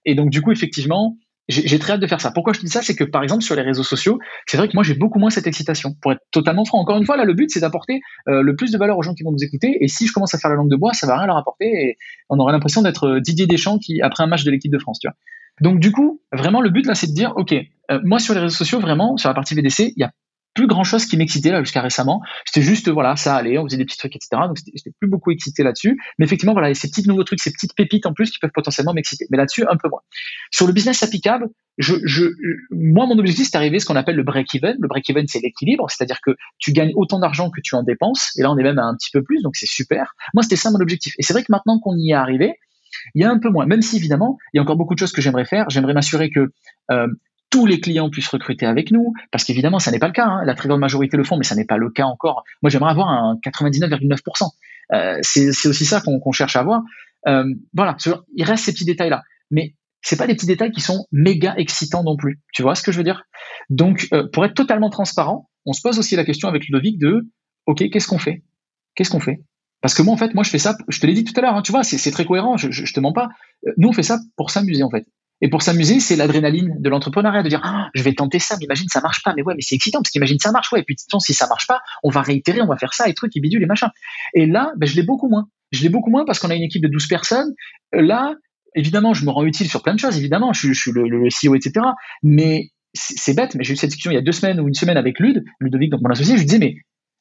[0.04, 1.16] Et donc du coup, effectivement,
[1.48, 2.30] j'ai très hâte de faire ça.
[2.30, 4.74] Pourquoi je dis ça C'est que par exemple sur les réseaux sociaux, c'est vrai que
[4.74, 5.94] moi j'ai beaucoup moins cette excitation.
[6.02, 8.70] Pour être totalement franc, encore une fois, là le but c'est d'apporter euh, le plus
[8.70, 9.78] de valeur aux gens qui vont nous écouter.
[9.80, 11.66] Et si je commence à faire la langue de bois, ça va rien leur apporter.
[11.66, 11.96] Et
[12.28, 14.98] on aurait l'impression d'être euh, Didier Deschamps qui après un match de l'équipe de France,
[15.00, 15.16] tu vois.
[15.60, 18.40] Donc du coup, vraiment le but là, c'est de dire, ok, euh, moi sur les
[18.40, 20.12] réseaux sociaux, vraiment sur la partie VDC, il y a
[20.58, 22.20] plus grand chose qui m'excitait là jusqu'à récemment.
[22.44, 24.42] C'était juste voilà, ça allait, on faisait des petits trucs, etc.
[24.48, 25.96] Donc j'étais plus beaucoup excité là-dessus.
[26.18, 28.92] Mais effectivement, voilà, ces petits nouveaux trucs, ces petites pépites en plus qui peuvent potentiellement
[28.92, 29.26] m'exciter.
[29.30, 30.00] Mais là-dessus, un peu moins.
[30.50, 31.46] Sur le business applicable,
[31.78, 32.24] je, je,
[32.72, 34.76] moi, mon objectif, c'est d'arriver ce qu'on appelle le break-even.
[34.80, 38.36] Le break-even, c'est l'équilibre, c'est-à-dire que tu gagnes autant d'argent que tu en dépenses.
[38.36, 40.16] Et là, on est même à un petit peu plus, donc c'est super.
[40.34, 41.14] Moi, c'était ça mon objectif.
[41.18, 42.54] Et c'est vrai que maintenant qu'on y est arrivé,
[43.14, 43.66] il y a un peu moins.
[43.66, 45.70] Même si évidemment, il y a encore beaucoup de choses que j'aimerais faire.
[45.70, 46.50] J'aimerais m'assurer que
[46.90, 47.06] euh,
[47.50, 50.26] tous les clients puissent recruter avec nous, parce qu'évidemment, ça n'est pas le cas.
[50.26, 50.42] Hein.
[50.44, 52.44] La très grande majorité le font, mais ça n'est pas le cas encore.
[52.62, 54.50] Moi, j'aimerais avoir un 99,9%.
[54.92, 56.82] Euh, c'est aussi ça qu'on cherche à avoir.
[57.26, 57.44] Euh,
[57.74, 57.96] voilà,
[58.34, 59.22] il reste ces petits détails-là.
[59.50, 62.40] Mais c'est pas des petits détails qui sont méga excitants non plus.
[62.52, 63.24] Tu vois ce que je veux dire?
[63.70, 67.28] Donc, euh, pour être totalement transparent, on se pose aussi la question avec Ludovic de,
[67.66, 68.44] ok, qu'est-ce qu'on fait?
[68.94, 69.42] Qu'est-ce qu'on fait?
[69.80, 70.76] Parce que moi, en fait, moi, je fais ça.
[70.88, 71.54] Je te l'ai dit tout à l'heure.
[71.54, 72.56] Hein, tu vois, c'est très cohérent.
[72.56, 73.28] Je, je, je, te mens pas.
[73.66, 75.06] Euh, nous, on fait ça pour s'amuser, en fait.
[75.40, 78.64] Et pour s'amuser, c'est l'adrénaline de l'entrepreneuriat, de dire ah, je vais tenter ça, mais
[78.64, 80.82] imagine ça marche pas, mais ouais, mais c'est excitant parce qu'imagine ça marche, ouais, et
[80.82, 83.40] puis si ça marche pas, on va réitérer, on va faire ça et trucs, et
[83.40, 83.90] bidule et machin.
[84.34, 85.48] Et là, ben, je l'ai beaucoup moins.
[85.70, 87.54] Je l'ai beaucoup moins parce qu'on a une équipe de 12 personnes.
[87.92, 88.34] Là,
[88.74, 91.86] évidemment, je me rends utile sur plein de choses, évidemment, je, suis le, CEO, etc.
[92.22, 94.74] Mais c'est bête, mais j'ai eu cette discussion il y a deux semaines ou une
[94.74, 96.76] semaine avec Lud, Ludovic, donc mon associé, je lui disais, mais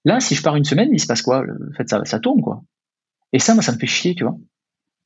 [0.06, 1.42] là, si je pars une semaine, il se passe quoi?
[1.42, 2.62] En fait, ça, ça tourne, quoi.
[3.34, 4.38] Et ça, moi, ça me fait chier, tu vois.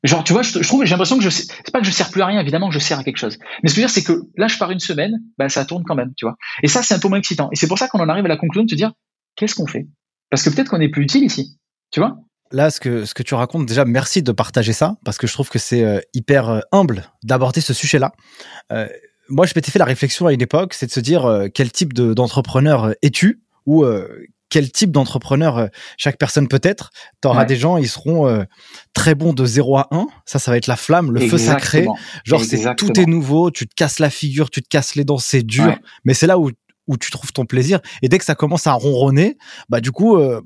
[0.03, 2.21] Genre, tu vois, je, trouve, j'ai l'impression que je, c'est pas que je sers plus
[2.21, 3.37] à rien, évidemment je sers à quelque chose.
[3.61, 5.63] Mais ce que je veux dire, c'est que là, je pars une semaine, bah, ça
[5.63, 6.35] tourne quand même, tu vois.
[6.63, 7.49] Et ça, c'est un peu moins excitant.
[7.51, 8.93] Et c'est pour ça qu'on en arrive à la conclusion de se dire,
[9.35, 9.87] qu'est-ce qu'on fait?
[10.31, 11.57] Parce que peut-être qu'on est plus utile ici,
[11.91, 12.17] tu vois?
[12.51, 15.33] Là, ce que, ce que tu racontes, déjà, merci de partager ça, parce que je
[15.33, 18.11] trouve que c'est euh, hyper euh, humble d'aborder ce sujet-là.
[18.71, 18.87] Euh,
[19.29, 21.93] moi, je m'étais fait la réflexion à une époque, c'est de se dire quel type
[21.93, 23.41] d'entrepreneur es-tu?
[23.65, 23.85] Ou
[24.51, 26.91] quel type d'entrepreneur euh, chaque personne peut être.
[27.21, 28.43] Tu auras des gens, ils seront euh,
[28.93, 30.07] très bons de 0 à 1.
[30.25, 31.87] Ça, ça va être la flamme, le feu sacré.
[32.25, 35.17] Genre, c'est tout est nouveau, tu te casses la figure, tu te casses les dents,
[35.17, 35.75] c'est dur.
[36.05, 36.51] Mais c'est là où
[36.87, 37.79] où tu trouves ton plaisir.
[38.01, 39.37] Et dès que ça commence à ronronner,
[39.69, 40.41] bah du coup, euh,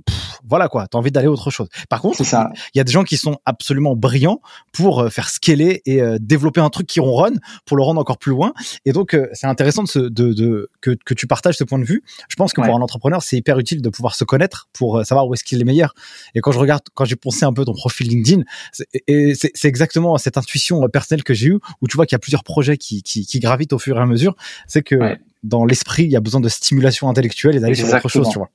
[0.47, 1.67] voilà quoi, t'as envie d'aller autre chose.
[1.89, 4.41] Par contre, il y a des gens qui sont absolument brillants
[4.71, 8.17] pour euh, faire scaler et euh, développer un truc qui ronronne pour le rendre encore
[8.17, 8.53] plus loin.
[8.85, 12.03] Et donc, c'est intéressant de, de, de, que, que tu partages ce point de vue.
[12.29, 15.27] Je pense que pour un entrepreneur, c'est hyper utile de pouvoir se connaître pour savoir
[15.27, 15.93] où est-ce qu'il est meilleur.
[16.33, 18.43] Et quand je regarde, quand j'ai pensé un peu ton profil LinkedIn,
[18.81, 22.43] c'est exactement cette intuition personnelle que j'ai eue où tu vois qu'il y a plusieurs
[22.43, 24.35] projets qui, qui, qui, gravitent au fur et à mesure.
[24.67, 28.09] C'est que dans l'esprit, il y a besoin de stimulation intellectuelle et d'aller sur autre
[28.09, 28.49] chose, tu vois.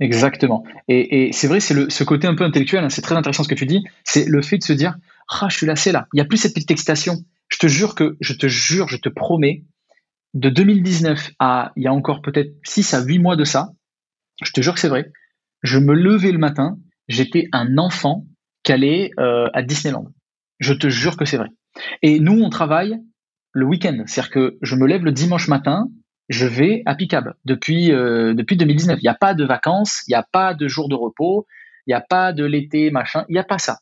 [0.00, 0.64] Exactement.
[0.88, 3.54] Et, c'est vrai, c'est ce côté un peu intellectuel, hein, c'est très intéressant ce que
[3.54, 4.96] tu dis, c'est le fait de se dire,
[5.28, 7.16] ah, je suis lassé là, il n'y a plus cette petite excitation.
[7.48, 9.64] Je te jure que, je te jure, je te promets,
[10.34, 13.70] de 2019 à il y a encore peut-être 6 à 8 mois de ça,
[14.42, 15.12] je te jure que c'est vrai,
[15.62, 16.76] je me levais le matin,
[17.08, 18.26] j'étais un enfant
[18.64, 20.06] calé euh, à Disneyland.
[20.58, 21.50] Je te jure que c'est vrai.
[22.02, 22.98] Et nous, on travaille
[23.52, 24.02] le week-end.
[24.06, 25.88] C'est-à-dire que je me lève le dimanche matin,
[26.28, 28.98] je vais à Picab depuis, euh, depuis 2019.
[29.00, 31.46] Il n'y a pas de vacances, il n'y a pas de jours de repos,
[31.86, 33.78] il n'y a pas de l'été, machin, il n'y a pas ça.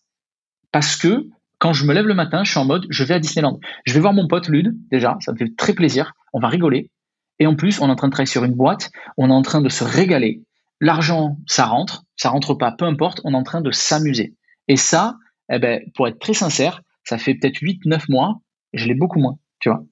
[0.73, 1.29] Parce que
[1.59, 3.61] quand je me lève le matin, je suis en mode, je vais à Disneyland.
[3.85, 6.91] Je vais voir mon pote Lud, déjà, ça me fait très plaisir, on va rigoler.
[7.39, 9.43] Et en plus, on est en train de travailler sur une boîte, on est en
[9.43, 10.43] train de se régaler.
[10.81, 14.35] L'argent, ça rentre, ça rentre pas, peu importe, on est en train de s'amuser.
[14.67, 15.17] Et ça,
[15.53, 18.41] eh ben, pour être très sincère, ça fait peut-être 8-9 mois,
[18.73, 19.85] je l'ai beaucoup moins, tu vois.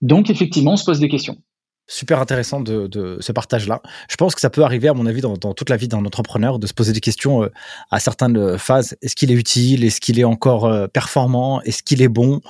[0.00, 1.42] Donc, effectivement, on se pose des questions
[1.88, 3.82] super intéressant de, de ce partage-là.
[4.08, 6.04] Je pense que ça peut arriver, à mon avis, dans, dans toute la vie d'un
[6.04, 7.50] entrepreneur, de se poser des questions euh,
[7.90, 8.96] à certaines euh, phases.
[9.02, 9.84] Est-ce qu'il est utile?
[9.84, 11.62] Est-ce qu'il est encore euh, performant?
[11.62, 12.40] Est-ce qu'il est bon?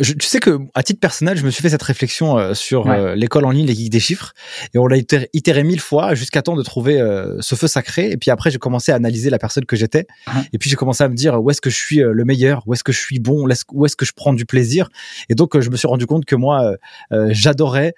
[0.00, 3.44] Je, Tu sais que, à titre personnel, je me suis fait cette réflexion sur l'école
[3.44, 4.32] en ligne, les geeks des chiffres,
[4.74, 6.98] et on l'a itéré, mille fois jusqu'à temps de trouver
[7.40, 8.10] ce feu sacré.
[8.10, 10.06] Et puis après, j'ai commencé à analyser la personne que j'étais.
[10.52, 12.74] Et puis j'ai commencé à me dire où est-ce que je suis le meilleur, où
[12.74, 14.88] est-ce que je suis bon, où est-ce que je prends du plaisir?
[15.28, 16.76] Et donc, je me suis rendu compte que moi,
[17.10, 17.94] j'adorais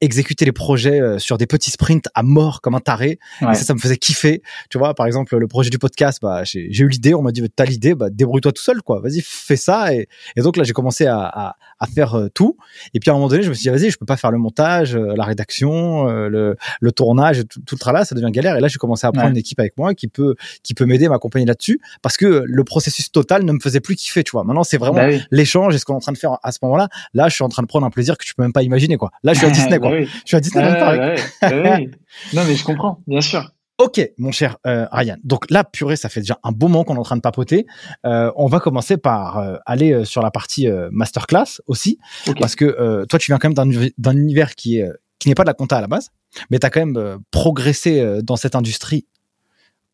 [0.00, 3.18] exécuter les projets euh, sur des petits sprints à mort comme un taré.
[3.40, 4.42] Et ça, ça me faisait kiffer.
[4.70, 7.42] Tu vois, par exemple, le projet du podcast, bah, j'ai eu l'idée, on m'a dit,
[7.54, 9.00] t'as l'idée, bah, débrouille-toi tout seul, quoi.
[9.00, 9.94] Vas-y, fais ça.
[9.94, 12.56] Et, et donc là, j'ai commencé à, à, à faire euh, tout.
[12.94, 14.30] Et puis à un moment donné, je me suis dit, vas-y, je peux pas faire
[14.30, 18.56] le montage, euh, la rédaction, le, le tournage, tout, tout le travail, ça devient galère.
[18.56, 21.08] Et là, j'ai commencé à prendre une équipe avec moi qui peut, qui peut m'aider,
[21.08, 24.44] m'accompagner là-dessus, parce que le processus total ne me faisait plus kiffer, tu vois.
[24.44, 26.58] Maintenant, c'est vraiment bah l'échange et ce qu'on est en train de faire à ce
[26.62, 26.88] moment-là.
[27.14, 28.96] Là, je suis en train de prendre un plaisir que tu peux même pas imaginer,
[28.96, 29.10] quoi.
[29.22, 30.00] Là, je suis à Disney, quoi.
[30.00, 31.90] Je suis à Disneyland Paris.
[32.32, 33.50] Non, mais je comprends, bien sûr.
[33.78, 35.16] Ok, mon cher euh, Ryan.
[35.22, 37.66] Donc là, purée, ça fait déjà un bon moment qu'on est en train de papoter.
[38.06, 41.98] Euh, on va commencer par euh, aller sur la partie masterclass aussi,
[42.40, 45.48] parce que toi, tu viens quand même d'un univers qui est qui n'est pas de
[45.48, 46.10] la compta à la base,
[46.50, 49.06] mais tu as quand même progressé dans cette industrie.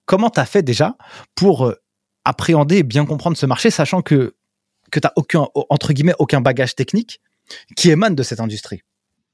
[0.05, 0.97] Comment tu as fait déjà
[1.35, 1.73] pour
[2.25, 4.35] appréhender et bien comprendre ce marché, sachant que
[4.93, 7.21] que tu aucun entre guillemets aucun bagage technique
[7.77, 8.83] qui émane de cette industrie?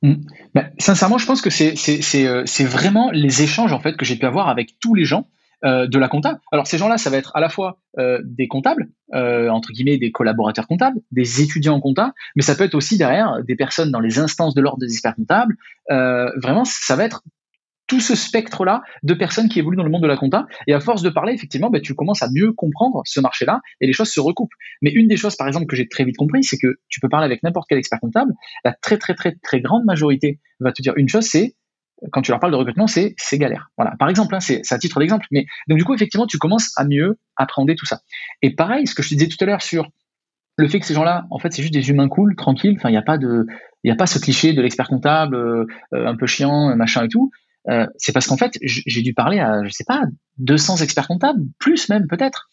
[0.02, 4.26] Ben, sincèrement, je pense que euh, c'est vraiment les échanges en fait que j'ai pu
[4.26, 5.28] avoir avec tous les gens
[5.64, 6.38] euh, de la compta.
[6.52, 10.12] Alors ces gens-là, ça va être à la fois euh, des comptables, entre guillemets des
[10.12, 14.00] collaborateurs comptables, des étudiants en compta, mais ça peut être aussi derrière des personnes dans
[14.00, 15.56] les instances de l'ordre des experts comptables.
[15.88, 17.22] vraiment, ça va être
[17.88, 20.46] tout ce spectre-là de personnes qui évoluent dans le monde de la compta.
[20.68, 23.86] Et à force de parler, effectivement, bah, tu commences à mieux comprendre ce marché-là et
[23.86, 24.52] les choses se recoupent.
[24.82, 27.08] Mais une des choses, par exemple, que j'ai très vite compris, c'est que tu peux
[27.08, 28.32] parler avec n'importe quel expert comptable.
[28.64, 31.56] La très, très, très, très grande majorité va te dire une chose, c'est
[32.12, 33.70] quand tu leur parles de recrutement, c'est galère.
[33.76, 33.96] Voilà.
[33.98, 35.26] Par exemple, hein, c'est à titre d'exemple.
[35.32, 38.02] Mais donc du coup, effectivement, tu commences à mieux appréhender tout ça.
[38.42, 39.88] Et pareil, ce que je te disais tout à l'heure sur
[40.56, 42.74] le fait que ces gens-là, en fait, c'est juste des humains cool, tranquilles.
[42.76, 43.46] Enfin, il n'y a pas de,
[43.84, 47.30] il a pas ce cliché de l'expert comptable euh, un peu chiant, machin et tout.
[47.70, 50.02] Euh, c'est parce qu'en fait, j'ai dû parler à, je sais pas,
[50.38, 52.48] 200 experts comptables, plus même peut-être.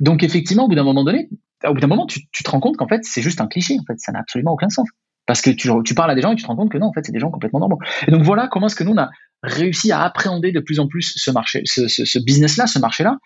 [0.00, 1.28] Donc effectivement, au bout d'un moment donné,
[1.66, 3.76] au bout d'un moment, tu, te rends compte qu'en fait, c'est juste un cliché.
[3.80, 4.88] En fait, ça n'a absolument aucun sens.
[5.26, 6.86] Parce que tu, tu, parles à des gens et tu te rends compte que non,
[6.86, 7.78] en fait, c'est des gens complètement normaux.
[8.06, 9.10] Et donc voilà comment est-ce que nous on a
[9.42, 13.18] réussi à appréhender de plus en plus ce business-là, ce marché-là,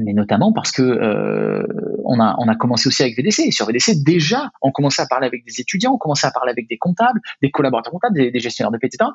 [0.00, 1.62] mais notamment parce que euh,
[2.04, 5.44] on a commencé aussi avec VDC et sur VDC déjà on commençait à parler avec
[5.44, 8.78] des étudiants, on commençait à parler avec des comptables, des collaborateurs comptables, des, gestionnaires de
[8.82, 9.10] etc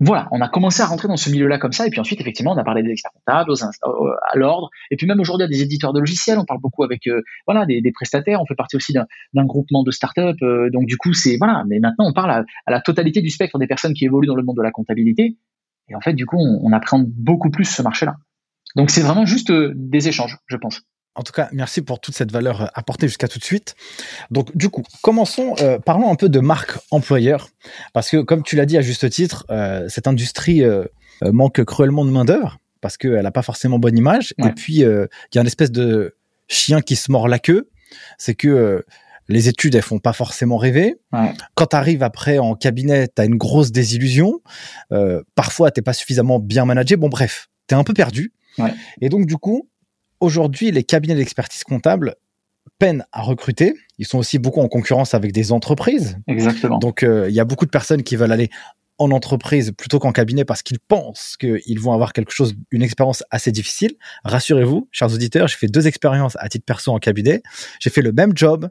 [0.00, 2.52] voilà, on a commencé à rentrer dans ce milieu-là comme ça, et puis ensuite, effectivement,
[2.52, 5.92] on a parlé des experts comptables, à l'ordre, et puis même aujourd'hui, à des éditeurs
[5.92, 9.44] de logiciels, on parle beaucoup avec euh, voilà des, prestataires, on fait partie aussi d'un
[9.44, 12.80] groupement de start-up, euh, donc du coup, c'est voilà, mais maintenant, on parle à, la
[12.80, 15.36] totalité du spectre des personnes qui évoluent dans le monde de la comptabilité,
[15.88, 18.16] et en fait, du coup, on, on beaucoup plus ce marché-là.
[18.76, 20.82] Donc c'est vraiment juste euh, des échanges, je pense.
[21.14, 23.76] En tout cas, merci pour toute cette valeur euh, apportée jusqu'à tout de suite.
[24.30, 27.48] Donc, du coup, commençons, euh, parlons un peu de marque employeur,
[27.92, 30.62] parce que comme tu l'as dit à juste titre, euh, cette industrie
[31.22, 34.34] manque cruellement de main d'œuvre parce qu'elle n'a pas forcément bonne image.
[34.44, 36.16] Et puis, il y a une espèce de
[36.48, 37.70] chien qui se mord la queue,
[38.18, 38.84] c'est que
[39.28, 40.96] les études, elles font pas forcément rêver.
[41.54, 44.40] Quand tu arrives après en cabinet, tu as une grosse désillusion.
[44.92, 46.96] Euh, parfois, t'es pas suffisamment bien managé.
[46.96, 48.32] Bon, bref, tu es un peu perdu.
[49.00, 49.68] Et donc, du coup,
[50.24, 52.16] aujourd'hui, les cabinets d'expertise comptable
[52.78, 53.74] peinent à recruter.
[53.98, 56.18] Ils sont aussi beaucoup en concurrence avec des entreprises.
[56.26, 56.78] Exactement.
[56.78, 58.50] Donc, euh, il y a beaucoup de personnes qui veulent aller
[58.98, 63.24] en entreprise plutôt qu'en cabinet parce qu'ils pensent qu'ils vont avoir quelque chose, une expérience
[63.30, 63.96] assez difficile.
[64.24, 67.42] Rassurez-vous, chers auditeurs, j'ai fait deux expériences à titre perso en cabinet.
[67.80, 68.70] J'ai fait le même job.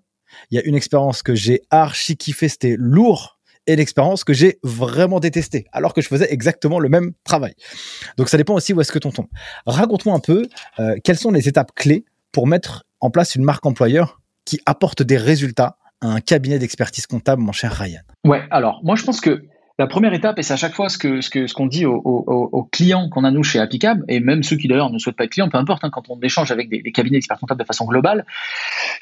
[0.50, 4.60] Il y a une expérience que j'ai archi kiffé, c'était lourd, et l'expérience que j'ai
[4.64, 7.54] vraiment détesté, alors que je faisais exactement le même travail.
[8.18, 9.28] Donc ça dépend aussi où est-ce que ton tombe.
[9.66, 10.48] Raconte-moi un peu
[10.80, 15.04] euh, quelles sont les étapes clés pour mettre en place une marque employeur qui apporte
[15.04, 18.02] des résultats à un cabinet d'expertise comptable, mon cher Ryan?
[18.26, 19.44] Ouais, alors moi je pense que
[19.80, 21.86] la première étape, et c'est à chaque fois ce que ce que ce qu'on dit
[21.86, 25.24] aux, clients qu'on a nous chez Applicable, et même ceux qui d'ailleurs ne souhaitent pas
[25.24, 27.86] être clients, peu importe, hein, quand on échange avec des, cabinets d'experts comptables de façon
[27.86, 28.26] globale,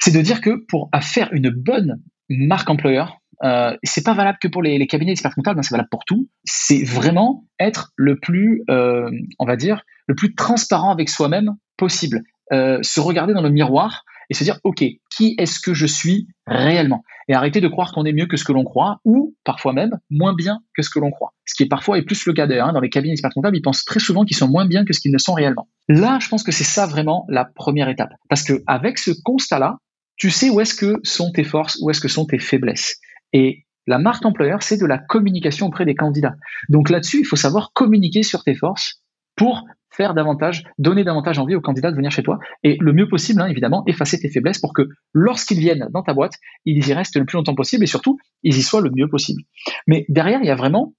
[0.00, 2.00] c'est de dire que pour faire une bonne
[2.30, 5.88] marque employeur, euh, c'est pas valable que pour les, cabinets d'experts comptables, hein, c'est valable
[5.90, 6.28] pour tout.
[6.44, 12.22] C'est vraiment être le plus, euh, on va dire, le plus transparent avec soi-même possible.
[12.52, 14.84] Euh, se regarder dans le miroir et se dire, OK,
[15.14, 17.02] qui est-ce que je suis réellement?
[17.28, 19.98] Et arrêter de croire qu'on est mieux que ce que l'on croit, ou parfois même
[20.10, 21.32] moins bien que ce que l'on croit.
[21.44, 22.68] Ce qui est parfois et plus le cas d'ailleurs.
[22.68, 24.92] Hein, dans les cabinets d'experts comptables, ils pensent très souvent qu'ils sont moins bien que
[24.92, 25.68] ce qu'ils ne sont réellement.
[25.88, 28.10] Là, je pense que c'est ça vraiment la première étape.
[28.28, 29.78] Parce que avec ce constat-là,
[30.16, 33.00] tu sais où est-ce que sont tes forces, où est-ce que sont tes faiblesses.
[33.32, 36.36] Et la marque employeur, c'est de la communication auprès des candidats.
[36.68, 39.02] Donc là-dessus, il faut savoir communiquer sur tes forces
[39.36, 42.38] pour faire davantage, donner davantage envie aux candidats de venir chez toi.
[42.62, 46.14] Et le mieux possible, hein, évidemment, effacer tes faiblesses pour que lorsqu'ils viennent dans ta
[46.14, 49.08] boîte, ils y restent le plus longtemps possible et surtout, ils y soient le mieux
[49.08, 49.42] possible.
[49.86, 50.94] Mais derrière, il y a vraiment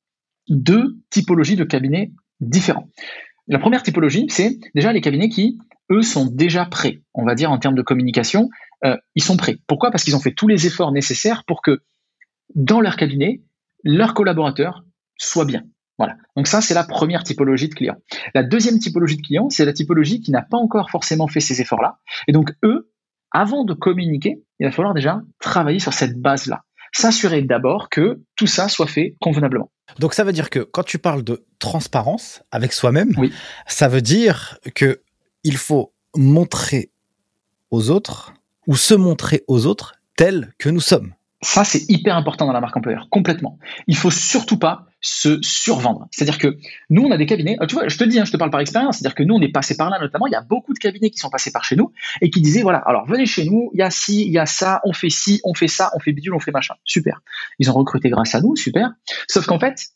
[0.50, 2.88] deux typologies de cabinets différents.
[3.48, 5.58] La première typologie, c'est déjà les cabinets qui,
[5.92, 8.50] eux, sont déjà prêts, on va dire, en termes de communication,
[8.86, 9.58] euh, ils sont prêts.
[9.68, 9.92] Pourquoi?
[9.92, 11.82] Parce qu'ils ont fait tous les efforts nécessaires pour que
[12.56, 13.42] dans leur cabinet,
[13.84, 14.84] leurs collaborateurs
[15.18, 15.64] soient bien.
[15.98, 16.16] Voilà.
[16.36, 17.98] Donc ça, c'est la première typologie de clients.
[18.34, 21.62] La deuxième typologie de clients, c'est la typologie qui n'a pas encore forcément fait ces
[21.62, 22.00] efforts-là.
[22.28, 22.92] Et donc eux,
[23.32, 26.64] avant de communiquer, il va falloir déjà travailler sur cette base-là.
[26.96, 29.72] S'assurer d'abord que tout ça soit fait convenablement.
[30.00, 33.16] Donc ça veut dire que quand tu parles de transparence avec soi-même,
[33.68, 35.02] ça veut dire que
[35.44, 36.92] il faut montrer
[37.72, 38.34] aux autres
[38.68, 41.14] ou se montrer aux autres tels que nous sommes.
[41.44, 43.60] Ça, c'est hyper important dans la marque employeur, complètement.
[43.88, 46.08] Il faut surtout pas se survendre.
[46.12, 46.58] C'est-à-dire que
[46.90, 48.50] nous, on a des cabinets, euh, tu vois, je te dis, hein, je te parle
[48.50, 50.74] par expérience, c'est-à-dire que nous, on est passé par là notamment, il y a beaucoup
[50.74, 51.92] de cabinets qui sont passés par chez nous
[52.22, 54.46] et qui disaient, voilà, alors venez chez nous, il y a ci, il y a
[54.46, 56.76] ça, on fait ci, on fait ça, on fait bidule, on fait machin.
[56.86, 57.22] Super.
[57.60, 58.92] Ils ont recruté grâce à nous, super.
[59.28, 59.90] Sauf qu'en fait,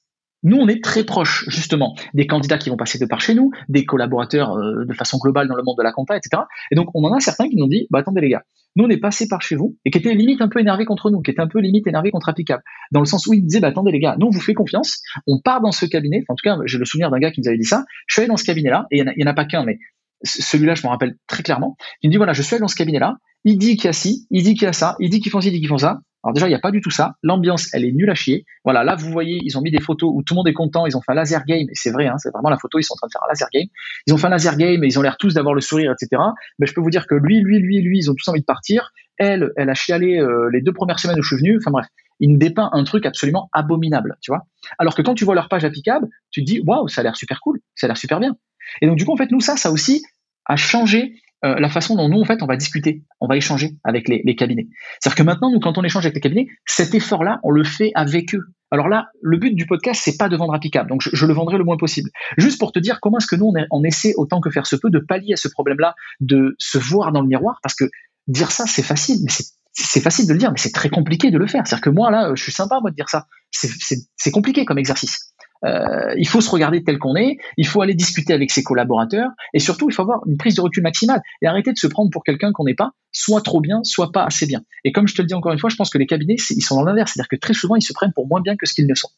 [0.44, 3.52] nous, on est très proche, justement, des candidats qui vont passer de par chez nous,
[3.70, 6.44] des collaborateurs euh, de façon globale dans le monde de la compta, etc.
[6.72, 8.44] Et donc, on en a certains qui nous ont dit, bah attendez les gars,
[8.76, 11.10] nous, on est passé par chez vous, et qui étaient limite un peu énervés contre
[11.10, 12.62] nous, qui étaient un peu limite énervés contre Applicable,
[12.92, 15.02] dans le sens où ils disaient, bah attendez les gars, nous, on vous fait confiance,
[15.26, 17.48] on part dans ce cabinet, en tout cas, j'ai le souvenir d'un gars qui nous
[17.48, 19.46] avait dit ça, je suis allé dans ce cabinet-là, et il n'y en, a pas
[19.46, 19.80] qu'un, mais
[20.24, 22.76] celui-là, je m'en rappelle très clairement, il me dit, voilà, je suis allé dans ce
[22.76, 25.20] cabinet-là, il dit qu'il y a ci, il dit qu'il y a ça, il dit
[25.20, 26.82] qu'ils font ci, il dit qu'ils font ça, alors déjà, il n'y a pas du
[26.82, 27.16] tout ça.
[27.24, 28.44] L'ambiance, elle est nulle à chier.
[28.66, 30.86] Voilà, là, vous voyez, ils ont mis des photos où tout le monde est content.
[30.86, 31.68] Ils ont fait un laser game.
[31.72, 32.80] C'est vrai, hein, c'est vraiment la photo.
[32.80, 33.68] Ils sont en train de faire un laser game.
[34.08, 36.22] Ils ont fait un laser game et ils ont l'air tous d'avoir le sourire, etc.
[36.60, 38.46] Mais je peux vous dire que lui, lui, lui, lui, ils ont tous envie de
[38.46, 38.92] partir.
[39.18, 41.58] Elle, elle a chialé euh, les deux premières semaines où je suis venu.
[41.62, 41.88] Enfin bref,
[42.20, 44.42] ils nous dépeint un truc absolument abominable, tu vois.
[44.80, 47.16] Alors que quand tu vois leur page applicable, tu te dis, waouh, ça a l'air
[47.16, 47.62] super cool.
[47.74, 48.36] Ça a l'air super bien.
[48.82, 50.04] Et donc, du coup, en fait, nous, ça, ça aussi
[50.46, 51.14] a changé
[51.46, 54.36] euh, la façon dont nous, en fait, on va discuter, on va échanger avec les,
[54.36, 54.68] cabinets.
[55.00, 57.92] C'est-à-dire que maintenant, nous, quand on échange avec les cabinets, cet effort-là, on le fait
[57.94, 58.42] avec eux.
[58.72, 61.58] Alors là, le but du podcast, c'est pas de vendre applicable, donc je, le vendrai
[61.58, 62.10] le moins possible.
[62.38, 64.90] Juste pour te dire comment est-ce que nous, on, essaie autant que faire se peut
[64.90, 67.86] de pallier à ce problème-là, de se voir dans le miroir, parce que
[68.28, 69.32] dire ça, c'est facile, mais
[69.74, 71.66] c'est facile de le dire, mais c'est très compliqué de le faire.
[71.66, 73.28] C'est-à-dire que moi, là, je suis sympa, moi, de dire ça.
[73.52, 75.34] C'est compliqué comme exercice.
[75.66, 79.30] Euh, il faut se regarder tel qu'on est, il faut aller discuter avec ses collaborateurs,
[79.54, 82.10] et surtout, il faut avoir une prise de recul maximale et arrêter de se prendre
[82.12, 84.62] pour quelqu'un qu'on n'est pas, soit trop bien, soit pas assez bien.
[84.84, 86.62] Et comme je te le dis encore une fois, je pense que les cabinets, ils
[86.62, 88.74] sont dans l'inverse, c'est-à-dire que très souvent, ils se prennent pour moins bien que ce
[88.74, 89.10] qu'ils ne sont.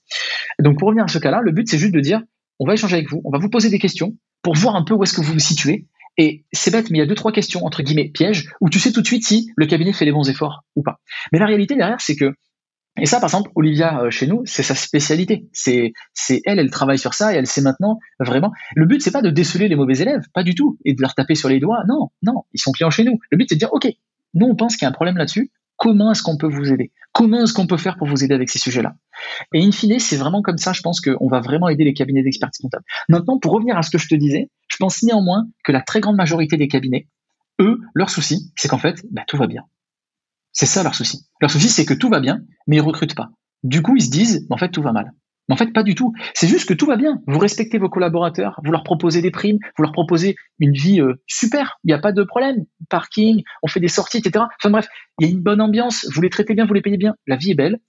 [0.60, 2.22] Donc, pour revenir à ce cas-là, le but, c'est juste de dire,
[2.60, 4.94] on va échanger avec vous, on va vous poser des questions pour voir un peu
[4.94, 5.88] où est-ce que vous vous situez.
[6.18, 8.80] Et c'est bête, mais il y a deux, trois questions, entre guillemets, pièges, où tu
[8.80, 11.00] sais tout de suite si le cabinet fait les bons efforts ou pas.
[11.32, 12.34] Mais la réalité derrière, c'est que
[13.02, 15.47] et ça, par exemple, Olivia, euh, chez nous, c'est sa spécialité.
[15.52, 15.93] C'est,
[16.45, 18.52] elle, elle travaille sur ça et elle sait maintenant vraiment.
[18.76, 21.16] Le but, c'est pas de déceler les mauvais élèves, pas du tout, et de leur
[21.16, 21.84] taper sur les doigts.
[21.88, 23.20] Non, non, ils sont clients chez nous.
[23.32, 23.88] Le but, c'est de dire, OK,
[24.34, 25.52] nous, on pense qu'il y a un problème là-dessus.
[25.78, 26.91] Comment est-ce qu'on peut vous aider?
[27.14, 28.95] Comment est-ce qu'on peut faire pour vous aider avec ces sujets-là?
[29.54, 32.22] Et in fine, c'est vraiment comme ça, je pense qu'on va vraiment aider les cabinets
[32.22, 32.84] d'expertise comptable.
[33.08, 36.02] Maintenant, pour revenir à ce que je te disais, je pense néanmoins que la très
[36.02, 37.08] grande majorité des cabinets,
[37.62, 39.64] eux, leur souci, c'est qu'en fait, bah, tout va bien
[40.60, 41.26] C'est ça leur souci.
[41.39, 43.30] Leur souci, c'est que tout va bien, mais ils recrutent pas.
[43.64, 45.14] Du coup, ils se disent, en fait, tout va mal.
[45.47, 46.12] Mais en fait, pas du tout.
[46.34, 47.22] C'est juste que tout va bien.
[47.28, 51.14] Vous respectez vos collaborateurs, vous leur proposez des primes, vous leur proposez une vie euh,
[51.28, 51.78] super.
[51.86, 52.66] Il n'y a pas de problème.
[52.89, 54.43] Parking, on fait des sorties, etc.
[54.62, 54.89] Enfin bref,
[55.22, 56.05] il y a une bonne ambiance.
[56.14, 57.16] Vous les traitez bien, vous les payez bien.
[57.26, 57.80] La vie est belle.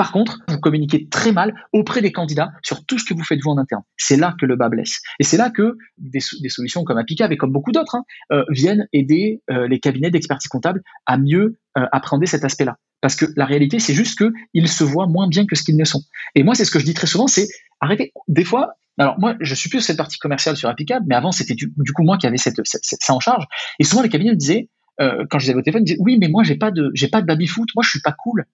[0.00, 3.38] Par contre, vous communiquez très mal auprès des candidats sur tout ce que vous faites
[3.44, 3.82] vous en interne.
[3.98, 5.02] C'est là que le bas blesse.
[5.18, 8.88] Et c'est là que des, solutions comme Apicab et comme beaucoup d'autres hein, euh, viennent
[8.94, 12.78] aider euh, les cabinets d'expertise comptable à mieux euh, appréhender cet aspect-là.
[13.02, 15.84] Parce que la réalité, c'est juste qu'ils se voient moins bien que ce qu'ils ne
[15.84, 16.00] sont.
[16.34, 17.48] Et moi, c'est ce que je dis très souvent, c'est
[17.80, 18.14] arrêtez.
[18.26, 21.54] Des fois, alors moi, je suis plus cette partie commerciale sur Apicab, mais avant, c'était
[21.54, 22.52] du, coup moi qui avais ça
[23.12, 23.44] en charge.
[23.78, 26.16] Et souvent, les cabinets me disaient, quand je les avais au téléphone, ils disaient, oui,
[26.18, 28.46] mais moi, j'ai pas de, pas de baby-foot, moi, je suis pas cool.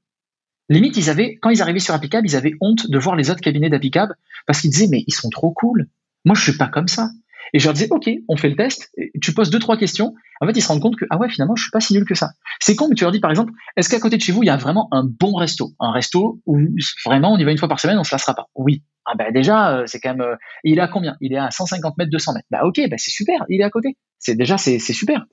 [0.68, 3.40] Limite, ils avaient, quand ils arrivaient sur Appicab, ils avaient honte de voir les autres
[3.40, 4.10] cabinets d'Appicab
[4.46, 5.88] parce qu'ils disaient, mais ils sont trop cool.
[6.24, 7.10] Moi, je suis pas comme ça.
[7.52, 8.90] Et je leur disais, OK, on fait le test,
[9.22, 10.14] tu poses deux, trois questions.
[10.40, 12.04] En fait, ils se rendent compte que, ah ouais, finalement, je suis pas si nul
[12.04, 12.30] que ça.
[12.60, 14.46] C'est con, mais tu leur dis, par exemple, est-ce qu'à côté de chez vous, il
[14.46, 15.70] y a vraiment un bon resto?
[15.78, 16.58] Un resto où
[17.04, 18.48] vraiment on y va une fois par semaine, on se lassera pas?
[18.56, 18.82] Oui.
[19.04, 21.16] Ah ben déjà, euh, c'est quand même, euh, il est à combien?
[21.20, 22.46] Il est à 150 mètres, 200 mètres.
[22.50, 23.96] Bah ok, bah c'est super, il est à côté.
[24.18, 25.26] C'est déjà, c'est super.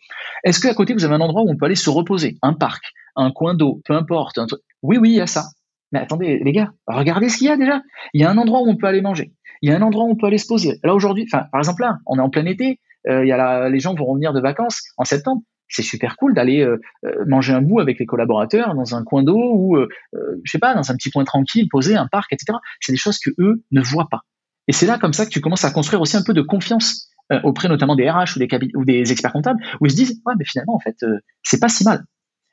[0.43, 2.37] Est-ce qu'à côté, vous avez un endroit où on peut aller se reposer?
[2.41, 4.39] Un parc, un coin d'eau, peu importe.
[4.81, 5.45] Oui, oui, il y a ça.
[5.93, 7.81] Mais attendez, les gars, regardez ce qu'il y a déjà.
[8.13, 9.31] Il y a un endroit où on peut aller manger.
[9.61, 10.79] Il y a un endroit où on peut aller se poser.
[10.83, 12.79] Là aujourd'hui, enfin, par exemple là, on est en plein été.
[13.07, 15.43] Euh, il les gens vont revenir de vacances en septembre.
[15.69, 19.23] C'est super cool d'aller euh, euh, manger un bout avec les collaborateurs dans un coin
[19.23, 19.77] d'eau ou,
[20.13, 22.57] je sais pas, dans un petit coin tranquille, poser un parc, etc.
[22.79, 24.21] C'est des choses que eux ne voient pas.
[24.67, 27.09] Et c'est là comme ça que tu commences à construire aussi un peu de confiance
[27.43, 30.33] auprès notamment des RH ou des, ou des experts comptables où ils se disent ouais
[30.37, 30.97] mais finalement en fait
[31.41, 32.03] c'est pas si mal.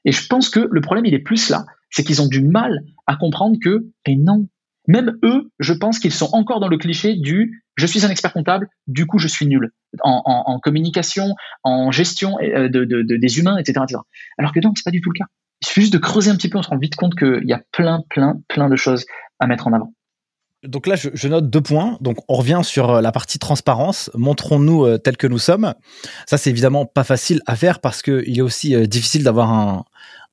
[0.04, 2.80] Et je pense que le problème il est plus là, c'est qu'ils ont du mal
[3.06, 4.48] à comprendre que, et non,
[4.88, 8.32] même eux, je pense qu'ils sont encore dans le cliché du je suis un expert
[8.32, 9.70] comptable, du coup je suis nul
[10.02, 13.84] en, communication, en gestion euh, de, des humains, etc.,
[14.38, 15.24] Alors que non, c'est pas du tout le cas.
[15.62, 17.52] Il suffit juste de creuser un petit peu, on se rend vite compte qu'il y
[17.52, 19.06] a plein, plein, plein de choses
[19.38, 19.94] à mettre en avant.
[20.62, 21.96] Donc là, je, note deux points.
[22.00, 24.10] Donc on revient sur euh, la partie transparence.
[24.14, 25.74] Montrons-nous euh, tels que nous sommes.
[26.26, 29.84] Ça, c'est évidemment pas facile à faire parce qu'il est aussi difficile d'avoir un,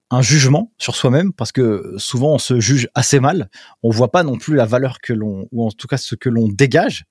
[0.10, 3.50] un jugement sur soi-même parce que souvent on se juge assez mal.
[3.84, 6.30] On voit pas non plus la valeur que l'on ou en tout cas ce que
[6.30, 7.06] l'on dégage.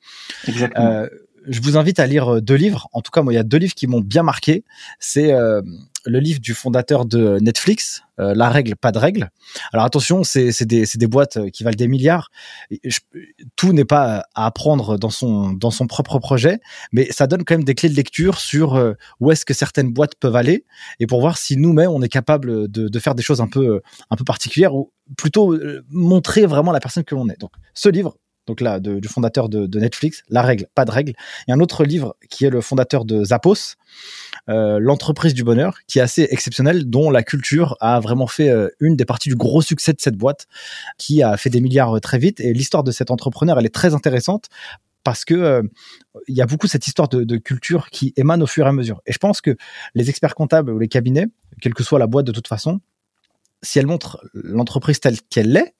[0.48, 0.86] Exactement.
[0.86, 1.08] Euh,
[1.48, 2.88] je vous invite à lire deux livres.
[2.92, 4.64] En tout cas, moi, il y a deux livres qui m'ont bien marqué.
[4.98, 5.62] C'est euh,
[6.07, 9.30] le livre du fondateur de Netflix, euh, La règle, pas de règle.
[9.72, 12.30] Alors attention, c'est des, boîtes qui valent des milliards.
[13.57, 16.61] tout n'est pas à apprendre dans son, propre projet,
[16.92, 19.92] mais ça donne quand même des clés de lecture sur euh, où est-ce que certaines
[19.92, 20.64] boîtes peuvent aller
[21.00, 23.82] et pour voir si nous-mêmes, on est capable de, faire des choses un peu,
[24.16, 27.38] peu particulières ou plutôt euh, montrer vraiment la personne que l'on est.
[27.38, 31.12] Donc ce livre, donc là, du fondateur de, de, Netflix, La règle, pas de règle.
[31.46, 33.57] Il y a un autre livre qui est le fondateur de Zappos, euh,
[34.49, 38.97] l'entreprise du bonheur, qui est assez exceptionnel, dont la culture a vraiment fait euh, une
[38.97, 40.47] des parties du gros succès de cette boîte,
[40.99, 42.40] qui a fait des milliards euh, très vite.
[42.40, 44.47] Et l'histoire de cet entrepreneur, elle est très intéressante
[45.03, 45.62] parce que
[46.26, 48.72] il y a beaucoup cette histoire de, de, culture qui émane au fur et à
[48.72, 49.03] mesure.
[49.07, 49.57] Et je pense que
[49.94, 51.26] les experts comptables ou les cabinets,
[51.61, 52.80] quelle que soit la boîte de toute façon,
[53.62, 55.74] si elle montre l'entreprise telle qu'elle l'est,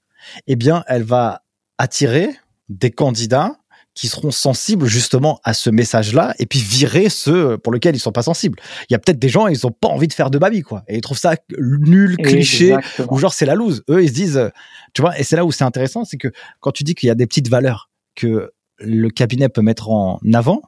[0.47, 1.43] eh bien, elle va
[1.79, 2.31] attirer
[2.69, 3.57] des candidats
[3.97, 8.13] qui seront sensibles justement à ce message-là et puis virer ceux pour lesquels ils sont
[8.13, 8.61] pas sensibles.
[8.89, 10.85] Il y a peut-être des gens, ils ont pas envie de faire de baby, quoi.
[10.87, 12.77] Et ils trouvent ça nul, cliché,
[13.11, 13.83] ou genre c'est la loose.
[13.89, 14.51] Eux, ils se disent,
[14.93, 16.29] tu vois, et c'est là où c'est intéressant, c'est que
[16.61, 20.21] quand tu dis qu'il y a des petites valeurs que le cabinet peut mettre en
[20.35, 20.61] avant,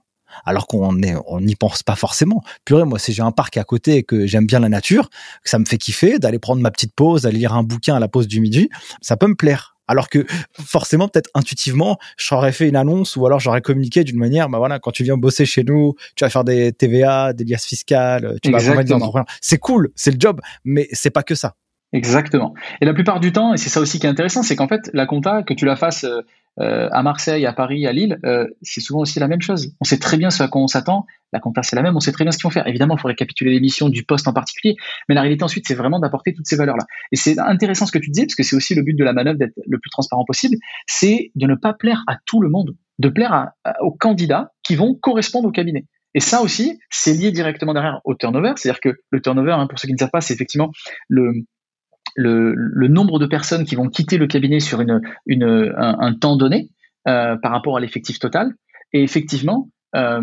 [0.47, 2.43] alors qu'on est, on n'y pense pas forcément.
[2.65, 5.11] Purée, moi, si j'ai un parc à côté et que j'aime bien la nature,
[5.45, 8.01] que ça me fait kiffer d'aller prendre ma petite pause, d'aller lire un bouquin à
[8.01, 8.71] la pause du midi,
[9.03, 9.78] ça peut me plaire.
[9.89, 14.49] Alors que forcément, peut-être intuitivement, j'aurais fait une annonce ou alors j'aurais communiqué d'une manière,
[14.49, 17.67] bah voilà, quand tu viens bosser chez nous, tu vas faire des TVA, des liasses
[17.67, 21.55] fiscales, tu vas vas C'est cool, c'est le job, mais c'est pas que ça.
[21.93, 22.53] Exactement.
[22.83, 24.91] Et la plupart du temps, et c'est ça aussi qui est intéressant, c'est qu'en fait,
[24.93, 26.21] la compta, que tu la fasses euh,
[26.61, 29.73] euh, à Marseille, à Paris, à Lille, euh, c'est souvent aussi la même chose.
[29.81, 31.07] On sait très bien ce à quoi on s'attend.
[31.33, 31.97] La compta, c'est la même.
[31.97, 32.67] On sait très bien ce qu'ils vont faire.
[32.67, 34.77] Évidemment, il faut récapituler l'émission du poste en particulier.
[35.09, 36.85] Mais la réalité ensuite, c'est vraiment d'apporter toutes ces valeurs-là.
[37.11, 39.15] Et c'est intéressant ce que tu disais, parce que c'est aussi le but de la
[39.15, 40.57] manœuvre d'être le plus transparent possible.
[40.87, 44.95] C'est de ne pas plaire à tout le monde, de plaire aux candidats qui vont
[44.95, 45.87] correspondre au cabinet.
[46.15, 48.53] Et ça aussi, c'est lié directement derrière au turnover.
[48.57, 50.71] C'est-à-dire que le turnover, hein, pour ceux qui ne savent pas, c'est effectivement
[51.09, 51.45] le,
[52.19, 55.01] le, nombre de personnes qui vont quitter le cabinet sur une,
[55.77, 56.71] un, temps donné
[57.07, 58.55] euh, par rapport à l'effectif total.
[58.93, 60.23] Et effectivement, euh,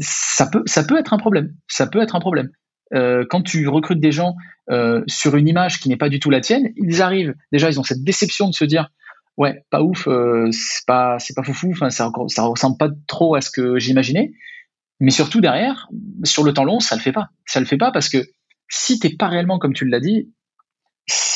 [0.00, 1.54] ça, peut, ça peut être un problème.
[1.68, 2.50] Ça peut être un problème.
[2.94, 4.34] Euh, quand tu recrutes des gens
[5.06, 7.82] sur une image qui n'est pas du tout la tienne, ils arrivent, déjà, ils ont
[7.82, 8.88] cette déception de se dire
[9.36, 10.08] Ouais, pas ouf,
[10.50, 14.32] c'est pas, pas foufou, ça, ça ressemble pas trop à ce que j'imaginais.
[15.00, 15.88] Mais surtout derrière,
[16.22, 17.28] sur le temps long, ça le fait pas.
[17.44, 18.18] Ça le fait pas parce que
[18.68, 20.30] si t'es pas réellement, comme tu l'as dit,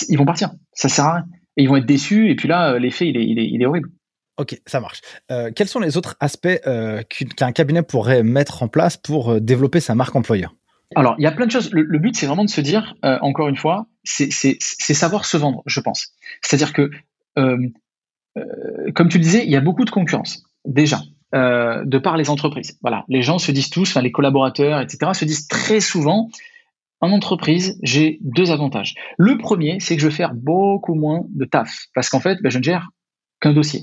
[0.08, 0.50] ils vont partir.
[0.72, 1.24] Ça sert à rien.
[1.56, 2.30] Et ils vont être déçus.
[2.30, 3.90] Et puis là, l'effet, il est, il, est, il est horrible.
[4.38, 5.00] Ok, ça marche.
[5.30, 7.02] Euh, quels sont les autres aspects euh,
[7.36, 10.54] qu'un cabinet pourrait mettre en place pour euh, développer sa marque employeur?
[10.94, 11.70] Alors, il y a plein de choses.
[11.72, 15.80] Le, but, c'est vraiment de se dire, encore une fois, c'est savoir se vendre, je
[15.80, 16.14] pense.
[16.42, 16.90] C'est-à-dire que,
[17.34, 21.00] comme tu le disais, il y a beaucoup de concurrence, déjà,
[21.32, 22.78] de par les entreprises.
[22.82, 26.30] Voilà, les gens se disent tous, enfin, les collaborateurs, etc., se disent très souvent,
[27.00, 28.94] en entreprise, j'ai deux avantages.
[29.18, 32.50] Le premier, c'est que je vais faire beaucoup moins de taf, parce qu'en fait, ben,
[32.50, 32.88] je ne gère
[33.40, 33.82] qu'un dossier.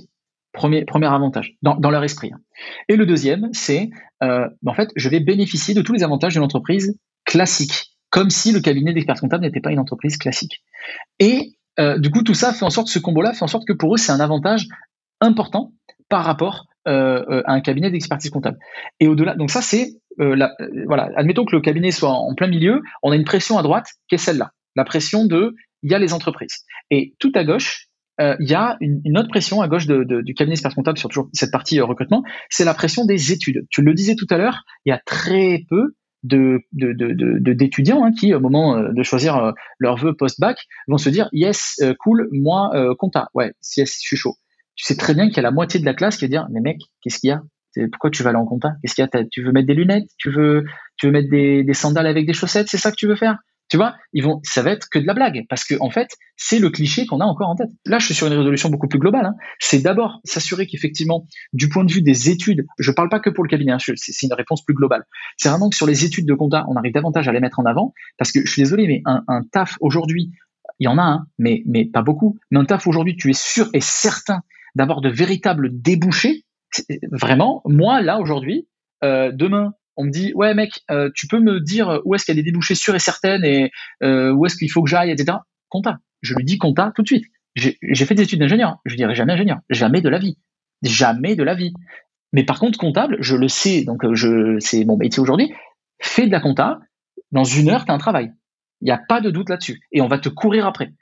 [0.51, 2.32] Premier, avantage, dans, dans leur esprit.
[2.32, 2.39] Hein.
[2.88, 3.89] Et le deuxième, c'est,
[4.22, 6.95] euh, en fait, je vais bénéficier de tous les avantages d'une entreprise
[7.26, 10.64] classique, comme si le cabinet d'experts comptables n'était pas une entreprise classique.
[11.18, 13.74] Et euh, du coup, tout ça fait en sorte, ce combo-là fait en sorte que
[13.74, 14.68] pour eux, c'est un avantage
[15.22, 15.74] important
[16.07, 18.57] par rapport euh, euh à un cabinet d'expertise comptable.
[18.99, 20.36] Et au-delà, donc ça, c'est, euh,
[20.88, 23.88] voilà, admettons que le cabinet soit en plein milieu, on a une pression à droite
[24.07, 26.65] qui est celle-là, la pression de, il y a les entreprises.
[26.89, 27.89] Et tout à gauche,
[28.21, 31.29] euh, il y a une, autre pression à gauche du cabinet expert comptable sur toujours
[31.34, 33.65] cette partie euh, recrutement, c'est la pression des études.
[33.69, 38.34] Tu le disais tout à l'heure, il y a très peu de, d'étudiants hein, qui,
[38.34, 40.57] au moment euh, de choisir leur vœu post-bac,
[40.88, 44.36] vont se dire yes, cool, moi, compta, ouais, yes, je suis chaud.
[44.76, 46.47] Tu sais très bien qu'il y a la moitié de la classe qui va dire
[46.51, 47.41] mais mec, qu'est-ce qu'il y a?
[47.91, 48.74] Pourquoi tu vas aller en compta?
[48.82, 49.24] Qu'est-ce qu'il y a?
[49.32, 50.09] Tu veux mettre des lunettes?
[50.17, 50.65] Tu veux,
[50.97, 52.67] tu veux mettre des, des sandales avec des chaussettes?
[52.69, 53.38] C'est ça que tu veux faire?
[53.69, 56.09] Tu vois, ils vont, ça va être que de la blague parce que en fait,
[56.36, 57.69] c'est le cliché qu'on a encore en tête.
[57.86, 59.26] Là, je suis sur une résolution beaucoup plus globale.
[59.26, 59.34] Hein.
[59.59, 63.43] C'est d'abord s'assurer qu'effectivement, du point de vue des études, je parle pas que pour
[63.43, 65.05] le cabinet, hein, c'est une réponse plus globale.
[65.38, 67.65] C'est vraiment que sur les études de compta, on arrive davantage à les mettre en
[67.65, 70.32] avant parce que je suis désolé, mais un, un taf aujourd'hui,
[70.80, 72.38] il y en a un, mais mais pas beaucoup.
[72.51, 74.41] Mais un taf aujourd'hui, tu es sûr et certain
[74.76, 76.43] d'avoir de véritables débouchés.
[77.11, 78.67] Vraiment, moi là aujourd'hui,
[79.03, 82.36] euh, demain, on me dit ouais mec, euh, tu peux me dire où est-ce qu'il
[82.36, 83.71] y a des débouchés sûrs et certaines et
[84.01, 85.38] euh, où est-ce qu'il faut que j'aille, etc.
[85.69, 85.99] Compta.
[86.21, 87.26] Je lui dis compta tout de suite.
[87.55, 88.78] J'ai fait des études d'ingénieur.
[88.86, 90.38] Je dirais jamais ingénieur, jamais de la vie,
[90.82, 91.74] jamais de la vie.
[92.32, 95.53] Mais par contre comptable, je le sais, donc je c'est mon métier aujourd'hui.
[96.01, 96.80] Fais de la compta.
[97.32, 98.32] Dans une heure, tu as un travail.
[98.82, 99.82] Il n'y a pas de doute là-dessus.
[99.91, 100.93] Et on va te courir après.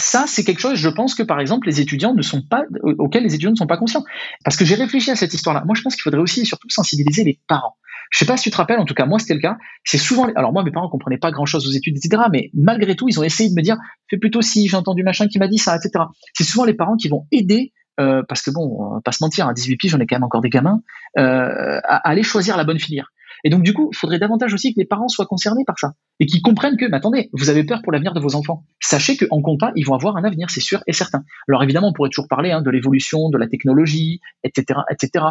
[0.00, 2.64] Ça, c'est quelque chose, je pense que par exemple, les étudiants ne sont pas,
[2.98, 4.04] auxquels les étudiants ne sont pas conscients.
[4.44, 5.64] Parce que j'ai réfléchi à cette histoire-là.
[5.66, 7.76] Moi, je pense qu'il faudrait aussi surtout sensibiliser les parents.
[8.10, 9.58] Je sais pas si tu te rappelles, en tout cas moi c'était le cas.
[9.84, 12.22] C'est souvent, alors moi mes parents comprenaient pas grand-chose aux études, etc.
[12.32, 13.76] Mais malgré tout, ils ont essayé de me dire,
[14.08, 16.06] fais plutôt si j'ai entendu machin qui m'a dit ça, etc.
[16.32, 17.72] C'est souvent les parents qui vont aider.
[18.00, 20.14] Euh, parce que bon, on va pas se mentir, à 18 piges, j'en ai quand
[20.14, 20.82] même encore des gamins,
[21.18, 23.10] euh, à, aller choisir la bonne filière.
[23.44, 25.94] Et donc, du coup, il faudrait davantage aussi que les parents soient concernés par ça
[26.20, 28.64] et qu'ils comprennent que, mais attendez, vous avez peur pour l'avenir de vos enfants.
[28.80, 31.24] Sachez qu'en compta, ils vont avoir un avenir, c'est sûr et certain.
[31.48, 35.24] Alors évidemment, on pourrait toujours parler hein, de l'évolution, de la technologie, etc., etc.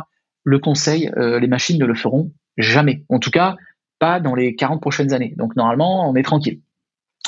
[0.44, 3.04] Le conseil, euh, les machines ne le feront Jamais.
[3.10, 3.56] En tout cas,
[4.00, 5.34] pas dans les 40 prochaines années.
[5.38, 6.62] Donc normalement, on est tranquille.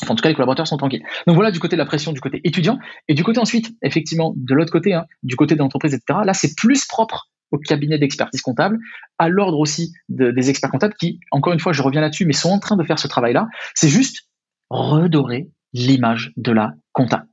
[0.08, 1.04] En tout cas, les collaborateurs sont tranquilles.
[1.28, 2.80] Donc voilà du côté de la pression, du côté étudiant.
[3.08, 6.34] Et du côté ensuite, effectivement, de l'autre côté, hein, du côté de l'entreprise, etc., là,
[6.34, 8.80] c'est plus propre au cabinet d'expertise comptable,
[9.18, 12.50] à l'ordre aussi des experts comptables qui, encore une fois, je reviens là-dessus, mais sont
[12.50, 13.48] en train de faire ce travail-là.
[13.76, 14.28] C'est juste
[14.70, 17.26] redorer l'image de la compta.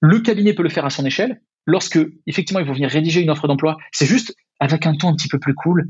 [0.00, 1.40] Le cabinet peut le faire à son échelle.
[1.66, 5.14] Lorsque, effectivement, il faut venir rédiger une offre d'emploi, c'est juste avec un ton un
[5.14, 5.88] petit peu plus cool,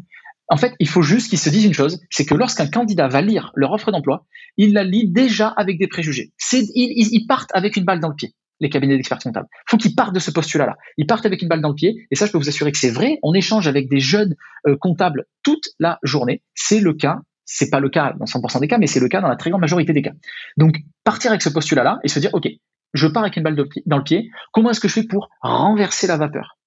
[0.49, 3.21] en fait, il faut juste qu'ils se disent une chose, c'est que lorsqu'un candidat va
[3.21, 4.27] lire leur offre d'emploi,
[4.57, 6.33] il la lit déjà avec des préjugés.
[6.53, 9.49] Ils, partent avec une balle dans le pied, les cabinets d'experts comptables.
[9.53, 10.77] Il faut qu'ils partent de ce postulat-là.
[10.97, 12.79] Ils partent avec une balle dans le pied, et ça, je peux vous assurer que
[12.79, 13.19] c'est vrai.
[13.23, 14.35] On échange avec des jeunes
[14.67, 16.43] euh, comptables toute la journée.
[16.55, 17.21] C'est le cas.
[17.45, 19.51] C'est pas le cas dans 100% des cas, mais c'est le cas dans la très
[19.51, 20.13] grande majorité des cas.
[20.59, 22.47] Donc, partir avec ce postulat-là et se dire, OK,
[22.95, 23.57] je pars avec une balle
[23.87, 24.31] dans le pied.
[24.53, 26.59] Comment est-ce que je fais pour renverser la vapeur?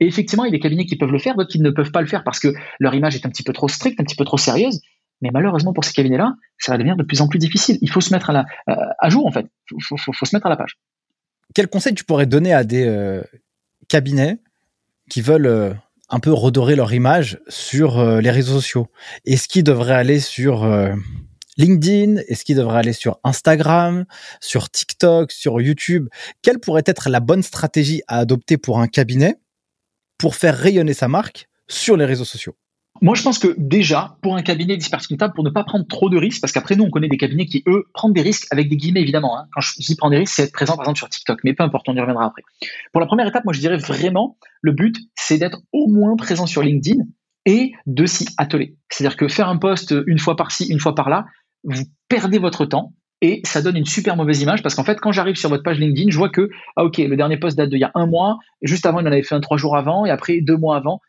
[0.00, 1.92] Et effectivement, il y a des cabinets qui peuvent le faire, d'autres qui ne peuvent
[1.92, 2.48] pas le faire parce que
[2.78, 4.80] leur image est un petit peu trop stricte, un petit peu trop sérieuse.
[5.20, 7.78] Mais malheureusement pour ces cabinets-là, ça va devenir de plus en plus difficile.
[7.82, 9.46] Il faut se mettre à, euh, jour en fait.
[9.70, 10.78] Il faut, se mettre à la page.
[11.54, 13.22] Quel conseil tu pourrais donner à des euh,
[13.88, 14.38] cabinets
[15.08, 15.74] qui veulent euh,
[16.08, 18.88] un peu redorer leur image sur les réseaux sociaux?
[19.24, 20.68] Est-ce qu'ils devraient aller sur
[21.56, 22.16] LinkedIn?
[22.26, 24.04] Est-ce qu'ils devraient aller sur Instagram,
[24.40, 26.08] sur TikTok, sur YouTube?
[26.42, 29.36] Quelle pourrait être la bonne stratégie à adopter pour un cabinet
[30.18, 32.56] pour faire rayonner sa marque sur les réseaux sociaux?
[33.02, 36.10] Moi, je pense que déjà, pour un cabinet d'expertise comptable, pour ne pas prendre trop
[36.10, 38.68] de risques, parce qu'après, nous, on connaît des cabinets qui, eux, prennent des risques avec
[38.68, 39.38] des guillemets, évidemment.
[39.38, 39.46] Hein.
[39.54, 41.40] Quand je dis des risques, c'est être présent, par exemple, sur TikTok.
[41.44, 42.42] Mais peu importe, on y reviendra après.
[42.92, 46.46] Pour la première étape, moi, je dirais vraiment, le but, c'est d'être au moins présent
[46.46, 47.02] sur LinkedIn
[47.46, 48.76] et de s'y atteler.
[48.90, 51.24] C'est-à-dire que faire un post une fois par-ci, une fois par-là,
[51.64, 55.12] vous perdez votre temps et ça donne une super mauvaise image parce qu'en fait, quand
[55.12, 57.78] j'arrive sur votre page LinkedIn, je vois que, ah ok, le dernier post date d'il
[57.78, 60.10] y a un mois, juste avant, il en avait fait un trois jours avant, et
[60.10, 61.00] après deux mois avant,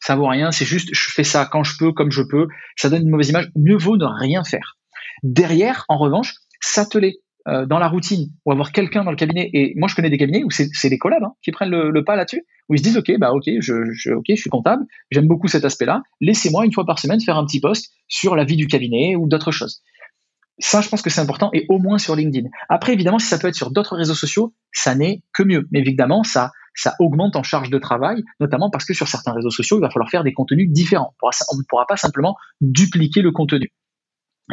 [0.00, 2.90] ça vaut rien, c'est juste, je fais ça quand je peux, comme je peux, ça
[2.90, 4.76] donne une mauvaise image, mieux vaut ne rien faire.
[5.22, 7.18] Derrière, en revanche, s'atteler
[7.48, 9.48] euh, dans la routine ou avoir quelqu'un dans le cabinet.
[9.54, 12.14] Et moi, je connais des cabinets où c'est les collabs hein, qui prennent le, pas
[12.14, 15.64] là-dessus, où ils se disent ok, bah ok, je, je suis comptable, j'aime beaucoup cet
[15.64, 16.02] aspect-là.
[16.20, 19.26] Laissez-moi une fois par semaine faire un petit post sur la vie du cabinet ou
[19.26, 19.82] d'autres choses.
[20.58, 22.48] Ça, je pense que c'est important et au moins sur LinkedIn.
[22.68, 25.66] Après, évidemment, si ça peut être sur d'autres réseaux sociaux, ça n'est que mieux.
[25.72, 29.50] Mais évidemment, ça, ça augmente en charge de travail, notamment parce que sur certains réseaux
[29.50, 31.14] sociaux, il va falloir faire des contenus différents.
[31.22, 33.72] On ne pourra pas simplement dupliquer le contenu.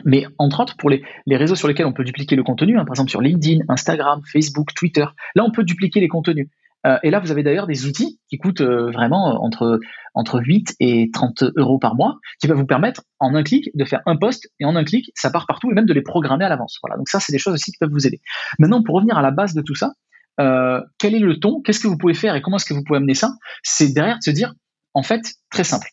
[0.05, 2.93] Mais entre autres, pour les, réseaux sur lesquels on peut dupliquer le contenu, hein, par
[2.93, 6.49] exemple sur LinkedIn, Instagram, Facebook, Twitter, là on peut dupliquer les contenus.
[6.85, 9.79] Euh, et là, vous avez d'ailleurs des outils qui coûtent euh, vraiment euh, entre,
[10.13, 13.83] entre 8 et 30 euros par mois, qui peuvent vous permettre en un clic de
[13.83, 16.45] faire un post et en un clic, ça part partout et même de les programmer
[16.45, 16.77] à l'avance.
[16.83, 18.21] Voilà, donc ça, c'est des choses aussi qui peuvent vous aider.
[18.59, 19.93] Maintenant, pour revenir à la base de tout ça,
[20.37, 21.61] quel est le ton?
[21.61, 23.33] Qu'est-ce que vous pouvez faire et comment est-ce que vous pouvez amener ça?
[23.63, 24.53] C'est derrière de se dire,
[24.93, 25.89] en fait, très simple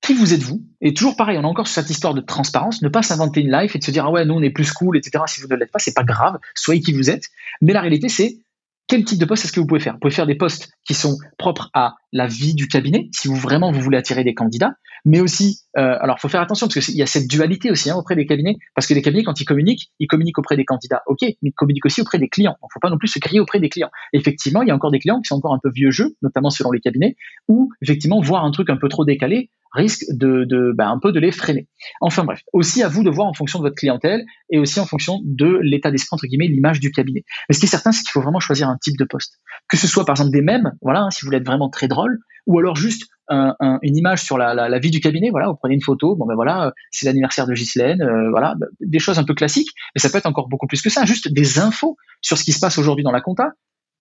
[0.00, 0.64] qui vous êtes-vous?
[0.80, 3.74] Et toujours pareil, on a encore cette histoire de transparence, ne pas s'inventer une life
[3.74, 5.24] et de se dire ah ouais, nous on est plus cool, etc.
[5.26, 7.24] Si vous ne l'êtes pas, c'est pas grave, soyez qui vous êtes.
[7.60, 8.38] Mais la réalité, c'est
[8.86, 9.94] quel type de poste est-ce que vous pouvez faire?
[9.94, 13.36] Vous pouvez faire des postes qui sont propres à la vie du cabinet, si vous
[13.36, 16.96] vraiment vous voulez attirer des candidats, mais aussi, euh, alors faut faire attention parce qu'il
[16.96, 19.44] y a cette dualité aussi hein, auprès des cabinets, parce que les cabinets quand ils
[19.44, 22.56] communiquent, ils communiquent auprès des candidats, ok, mais ils communiquent aussi auprès des clients.
[22.62, 23.90] Il faut pas non plus se crier auprès des clients.
[24.12, 26.50] effectivement, il y a encore des clients qui sont encore un peu vieux jeu, notamment
[26.50, 27.16] selon les cabinets,
[27.48, 31.12] où effectivement voir un truc un peu trop décalé risque de, de bah, un peu
[31.12, 31.68] de les freiner.
[32.00, 34.86] Enfin bref, aussi à vous de voir en fonction de votre clientèle et aussi en
[34.86, 37.24] fonction de l'état d'esprit entre guillemets, l'image du cabinet.
[37.48, 39.38] Mais ce qui est certain, c'est qu'il faut vraiment choisir un type de poste,
[39.68, 41.88] que ce soit par exemple des mêmes, voilà, hein, si vous voulez être vraiment très
[41.88, 45.82] drôle, ou alors juste une image sur la, vie du cabinet, voilà, vous prenez une
[45.82, 49.34] photo, bon ben voilà, c'est l'anniversaire de Ghislaine, euh, voilà, bah, des choses un peu
[49.34, 52.44] classiques, mais ça peut être encore beaucoup plus que ça, juste des infos sur ce
[52.44, 53.52] qui se passe aujourd'hui dans la compta,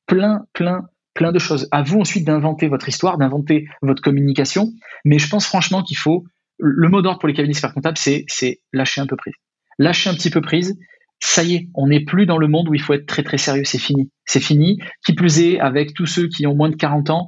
[0.05, 0.83] plein, plein,
[1.13, 1.67] plein de choses.
[1.71, 4.71] À vous ensuite d'inventer votre histoire, d'inventer votre communication,
[5.03, 6.23] mais je pense franchement qu'il faut,
[6.59, 9.35] le mot d'ordre pour les cabinets experts comptables, c'est, c'est lâcher un peu prise.
[9.79, 10.77] Lâcher un petit peu prise,
[11.19, 13.37] ça y est, on n'est plus dans le monde où il faut être très très
[13.37, 14.11] sérieux, c'est fini.
[14.25, 14.79] C'est fini.
[15.05, 17.27] Qui plus est, avec tous ceux qui ont moins de 40 ans,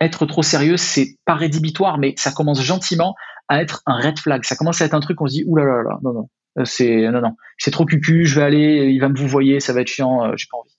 [0.00, 3.14] être trop sérieux, c'est pas rédhibitoire, mais ça commence gentiment
[3.48, 4.44] à être un red flag.
[4.44, 6.28] Ça commence à être un truc, on se dit, oulala, là là, non, non,
[6.58, 9.60] euh, c'est, non, non, c'est trop cucu, je vais aller, il va me vous voyer,
[9.60, 10.74] ça va être chiant, euh, j'ai pas envie.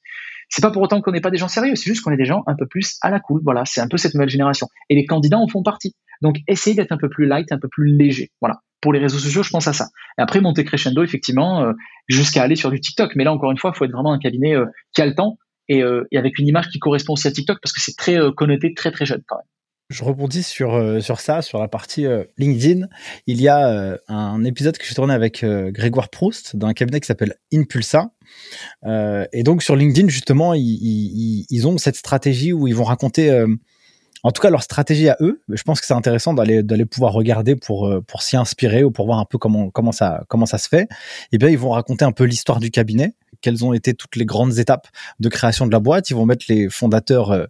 [0.49, 2.26] C'est pas pour autant qu'on n'est pas des gens sérieux, c'est juste qu'on est des
[2.26, 3.41] gens un peu plus à la cool.
[3.44, 4.68] Voilà, c'est un peu cette nouvelle génération.
[4.89, 5.94] Et les candidats en font partie.
[6.22, 8.31] Donc, essayez d'être un peu plus light, un peu plus léger.
[8.39, 8.61] Voilà.
[8.80, 9.88] Pour les réseaux sociaux, je pense à ça.
[10.18, 11.73] Et après, monter crescendo, effectivement, euh,
[12.07, 13.18] jusqu'à aller sur du TikTok.
[13.18, 14.56] Mais là, encore une fois, il faut être vraiment un cabinet
[14.94, 15.38] qui a le temps
[15.72, 18.31] euh, et, avec une image qui correspond aussi à TikTok parce que c'est très euh,
[18.31, 19.45] connoté, très très jeune quand même.
[19.89, 22.06] Je rebondis sur, euh, sur ça, sur la partie
[22.38, 22.88] LinkedIn.
[23.26, 27.35] Il y a un épisode que j'ai tourné avec Grégoire Proust d'un cabinet qui s'appelle
[27.53, 28.11] Impulsa.
[28.85, 33.45] et donc sur LinkedIn, justement, ils, ils, ont cette stratégie où ils vont raconter
[34.23, 35.41] en tout cas leur stratégie à eux.
[35.48, 39.06] Je pense que c'est intéressant d'aller d'aller pouvoir regarder pour pour s'y inspirer ou pour
[39.06, 40.84] voir un peu comment comment ça comment ça se fait.
[40.84, 40.88] Et
[41.34, 44.26] eh bien ils vont raconter un peu l'histoire du cabinet quelles ont été toutes les
[44.26, 44.88] grandes étapes
[45.19, 46.09] de création de la boîte.
[46.09, 47.45] Ils vont mettre les fondateurs euh,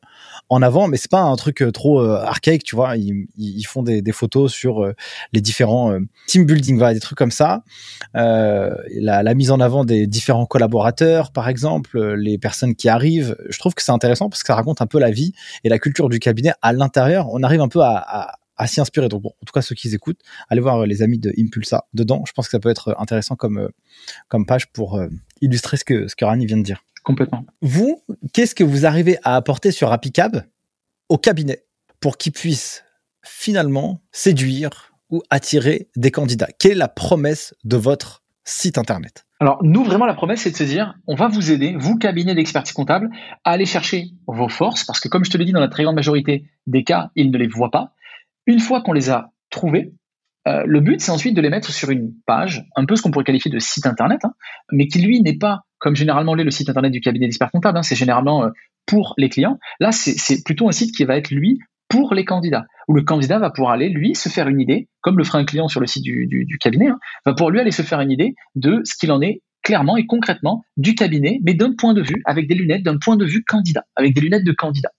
[0.49, 2.97] en avant, mais c'est pas un truc euh, trop euh, archaïque, tu vois.
[2.97, 4.91] Ils, ils font des, photos sur
[5.33, 5.97] les différents
[6.27, 7.63] team building, des trucs comme ça.
[8.13, 13.35] La, mise en avant des différents collaborateurs, par exemple, les personnes qui arrivent.
[13.49, 15.33] Je trouve que c'est intéressant parce que ça raconte un peu la vie
[15.63, 17.27] et la culture du cabinet à l'intérieur.
[17.31, 19.09] On arrive un peu à à s'y inspirer.
[19.09, 22.23] Donc, bon, en tout cas, ceux qui écoutent, allez voir les amis de Impulsa dedans.
[22.27, 23.69] Je pense que ça peut être intéressant comme,
[24.27, 24.99] comme page pour
[25.41, 26.83] illustrer ce que, ce que Rani vient de dire.
[27.03, 27.45] Complètement.
[27.61, 28.03] Vous,
[28.33, 30.43] qu'est-ce que vous arrivez à apporter sur Appicab
[31.07, 31.63] au cabinet
[32.01, 32.83] pour qu'il puisse
[33.23, 36.49] finalement séduire ou attirer des candidats?
[36.59, 39.25] Quelle est la promesse de votre site internet?
[39.39, 42.33] Alors, nous, vraiment, la promesse, c'est de se dire, on va vous aider, vous, cabinet
[42.33, 43.09] d'expertise comptable,
[43.43, 45.83] à aller chercher vos forces, parce que comme je te l'ai dit, dans la très
[45.83, 47.93] grande majorité des cas, ils ne les voient pas.
[48.47, 49.93] Une fois qu'on les a trouvés,
[50.47, 53.11] euh, le but, c'est ensuite de les mettre sur une page, un peu ce qu'on
[53.11, 54.31] pourrait qualifier de site internet, hein,
[54.71, 57.77] mais qui lui n'est pas comme généralement l'est le site internet du cabinet d'experts comptables,
[57.77, 58.49] hein, c'est généralement euh,
[58.85, 59.59] pour les clients.
[59.79, 61.59] Là, c'est plutôt un site qui va être lui
[61.89, 65.17] pour les candidats, où le candidat va pouvoir aller lui se faire une idée, comme
[65.17, 67.81] le ferait un client sur le site du, cabinet, hein, va pouvoir lui aller se
[67.81, 71.73] faire une idée de ce qu'il en est clairement et concrètement du cabinet, mais d'un
[71.75, 74.53] point de vue, avec des lunettes, d'un point de vue candidat, avec des lunettes de
[74.53, 74.91] candidat.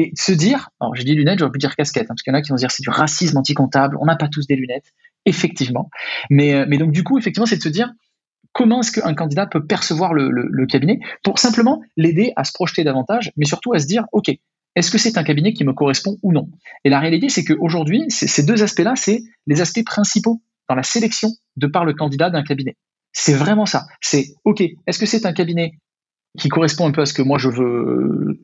[0.00, 2.34] Et se dire, alors j'ai dit lunettes, j'aurais pu dire casquette, hein, parce qu'il y
[2.34, 4.94] en a qui vont dire c'est du racisme anti-comptable, on n'a pas tous des lunettes,
[5.26, 5.90] effectivement.
[6.30, 7.92] Mais, euh, mais donc du coup, effectivement, c'est de se dire
[8.52, 13.30] comment est-ce qu'un candidat peut percevoir le, cabinet pour simplement l'aider à se projeter davantage,
[13.36, 14.30] mais surtout à se dire, OK,
[14.74, 16.48] est-ce que c'est un cabinet qui me correspond ou non?
[16.84, 21.28] Et la réalité, c'est qu'aujourd'hui, ces deux aspects-là, c'est les aspects principaux dans la sélection
[21.56, 22.76] de par le candidat d'un cabinet.
[23.12, 23.86] C'est vraiment ça.
[24.00, 25.72] C'est, OK, est-ce que c'est un cabinet
[26.38, 28.40] qui correspond un peu à ce que moi je veux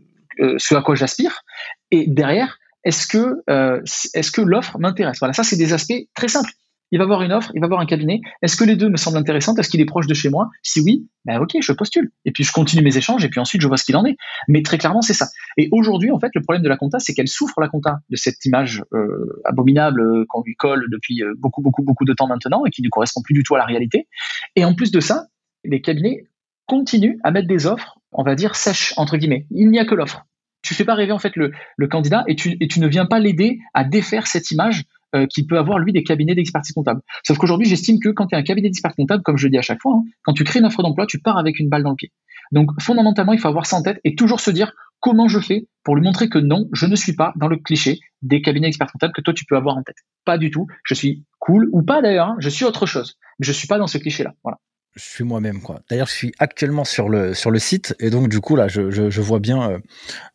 [0.58, 1.42] ce à quoi j'aspire.
[1.90, 3.82] Et derrière, est-ce que, euh,
[4.14, 5.18] est-ce que l'offre m'intéresse?
[5.18, 6.52] Voilà, ça c'est des aspects très simples.
[6.92, 8.20] il va voir une offre, il va voir un cabinet.
[8.42, 9.56] Est-ce que les deux me semblent intéressants?
[9.56, 10.50] Est-ce qu'il est proche de chez moi?
[10.62, 12.12] Si oui, ben ok, je postule.
[12.24, 14.16] Et puis je continue mes échanges et puis ensuite je vois ce qu'il en est.
[14.46, 15.26] Mais très clairement, c'est ça.
[15.56, 18.14] Et aujourd'hui, en fait, le problème de la compta, c'est qu'elle souffre la compta de
[18.14, 22.28] cette image euh, abominable euh, qu'on lui colle depuis euh, beaucoup, beaucoup, beaucoup de temps
[22.28, 24.06] maintenant et qui ne correspond plus du tout à la réalité.
[24.54, 25.26] Et en plus de ça,
[25.64, 26.28] les cabinets
[26.66, 29.46] continuent à mettre des offres, on va dire sèches entre guillemets.
[29.50, 30.24] Il n'y a que l'offre.
[30.62, 31.52] Tu fais pas rêver en fait le,
[31.88, 34.82] candidat et tu, ne viens pas l'aider à défaire cette image
[35.14, 37.02] euh, qui peut avoir lui des cabinets d'expertise comptable.
[37.24, 39.58] Sauf qu'aujourd'hui, j'estime que quand tu es un cabinet d'expertise comptable, comme je le dis
[39.58, 41.84] à chaque fois, hein, quand tu crées une offre d'emploi, tu pars avec une balle
[41.84, 42.10] dans le pied.
[42.50, 45.68] Donc fondamentalement, il faut avoir ça en tête et toujours se dire comment je fais
[45.84, 48.92] pour lui montrer que non, je ne suis pas dans le cliché des cabinets d'expertise
[48.92, 49.96] comptable que toi tu peux avoir en tête.
[50.24, 50.66] Pas du tout.
[50.84, 52.28] Je suis cool ou pas d'ailleurs.
[52.28, 53.16] Hein, je suis autre chose.
[53.38, 54.32] Mais je suis pas dans ce cliché-là.
[54.42, 54.58] Voilà
[54.96, 55.82] je suis moi-même quoi.
[55.90, 58.90] D'ailleurs, je suis actuellement sur le sur le site et donc du coup là, je,
[58.90, 59.78] je, je vois bien, euh,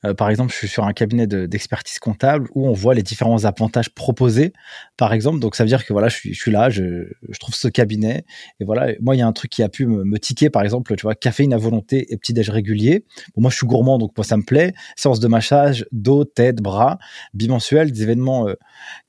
[0.05, 3.43] euh, par exemple, je suis sur un cabinet d'expertise comptable où on voit les différents
[3.45, 4.53] avantages proposés,
[4.97, 5.39] par exemple.
[5.39, 7.67] Donc ça veut dire que voilà, je suis, je suis là, je, je trouve ce
[7.67, 8.23] cabinet
[8.59, 8.93] et voilà.
[9.01, 11.01] Moi, il y a un truc qui a pu me, me tiquer, par exemple, tu
[11.01, 13.03] vois, caféine à volonté et petit déj régulier.
[13.35, 14.73] Bon, moi, je suis gourmand, donc moi ça me plaît.
[14.95, 16.99] Séance de massage, dos, tête, bras,
[17.33, 18.53] bimensuel, des événements euh,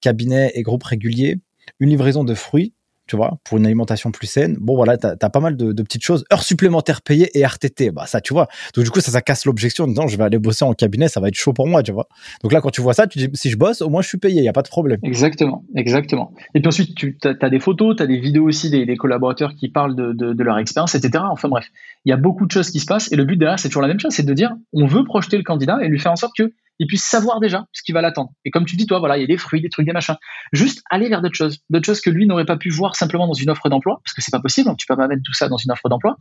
[0.00, 1.40] cabinet et groupe réguliers,
[1.78, 2.72] une livraison de fruits
[3.12, 4.56] tu vois, pour une alimentation plus saine.
[4.58, 6.24] Bon, voilà, tu as, pas mal de, petites choses.
[6.32, 8.48] Heures supplémentaires payées et RTT, bah ça, tu vois.
[8.74, 11.20] Donc, du coup, ça, casse l'objection en disant, je vais aller bosser en cabinet, ça
[11.20, 12.08] va être chaud pour moi, tu vois.
[12.42, 14.16] Donc là, quand tu vois ça, tu dis, si je bosse, au moins, je suis
[14.16, 14.98] payé, il n'y a pas de problème.
[15.02, 16.32] Exactement, exactement.
[16.54, 19.68] Et puis ensuite, tu as, des photos, tu as des vidéos aussi des, collaborateurs qui
[19.68, 21.24] parlent de, de leur expérience, etc.
[21.30, 21.66] Enfin bref,
[22.06, 23.82] il y a beaucoup de choses qui se passent et le but derrière, c'est toujours
[23.82, 26.16] la même chose, c'est de dire, on veut projeter le candidat et lui faire en
[26.16, 28.30] sorte que il puisse savoir déjà ce qui va l'attendre.
[28.44, 30.16] Et comme tu dis, toi, voilà, il y a des fruits, des trucs, des machins.
[30.52, 33.34] Juste aller vers d'autres choses, d'autres choses que lui n'aurait pas pu voir simplement dans
[33.34, 35.48] une offre d'emploi, parce que c'est pas possible, donc tu peux pas mettre tout ça
[35.48, 36.16] dans une offre d'emploi,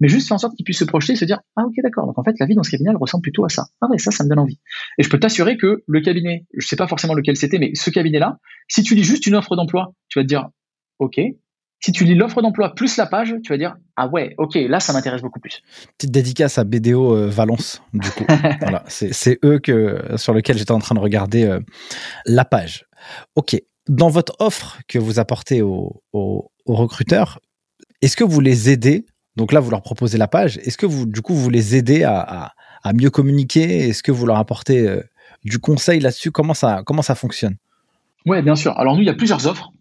[0.00, 2.06] mais juste faire en sorte qu'il puisse se projeter et se dire, ah ok, d'accord,
[2.06, 3.66] donc en fait, la vie dans ce cabinet, elle ressemble plutôt à ça.
[3.80, 4.58] Ah ouais, ça, ça me donne envie.
[4.98, 7.90] Et je peux t'assurer que le cabinet, je sais pas forcément lequel c'était, mais ce
[7.90, 8.38] cabinet-là,
[8.68, 10.48] si tu lis juste une offre d'emploi, tu vas te dire,
[10.98, 11.20] ok,
[11.80, 14.80] si tu lis l'offre d'emploi plus la page, tu vas dire ah ouais, ok, là
[14.80, 15.62] ça m'intéresse beaucoup plus.
[15.96, 18.24] Petite dédicace à BDO euh, Valence, du coup.
[18.60, 21.60] voilà, c'est eux que sur lesquels j'étais en train de regarder euh,
[22.26, 22.86] la page.
[23.36, 23.56] Ok,
[23.88, 26.02] dans votre offre que vous apportez aux,
[26.66, 27.40] recruteurs,
[28.02, 29.06] est-ce que vous les aidez?
[29.36, 30.58] Donc là, vous leur proposez la page.
[30.58, 32.52] Est-ce que vous, du coup, vous les aidez à,
[32.94, 33.88] mieux communiquer?
[33.88, 35.02] Est-ce que vous leur apportez euh,
[35.44, 36.30] du conseil là-dessus?
[36.30, 37.56] Comment ça, comment ça fonctionne?
[38.26, 38.76] Ouais, bien sûr.
[38.78, 39.72] Alors nous, il y a plusieurs offres.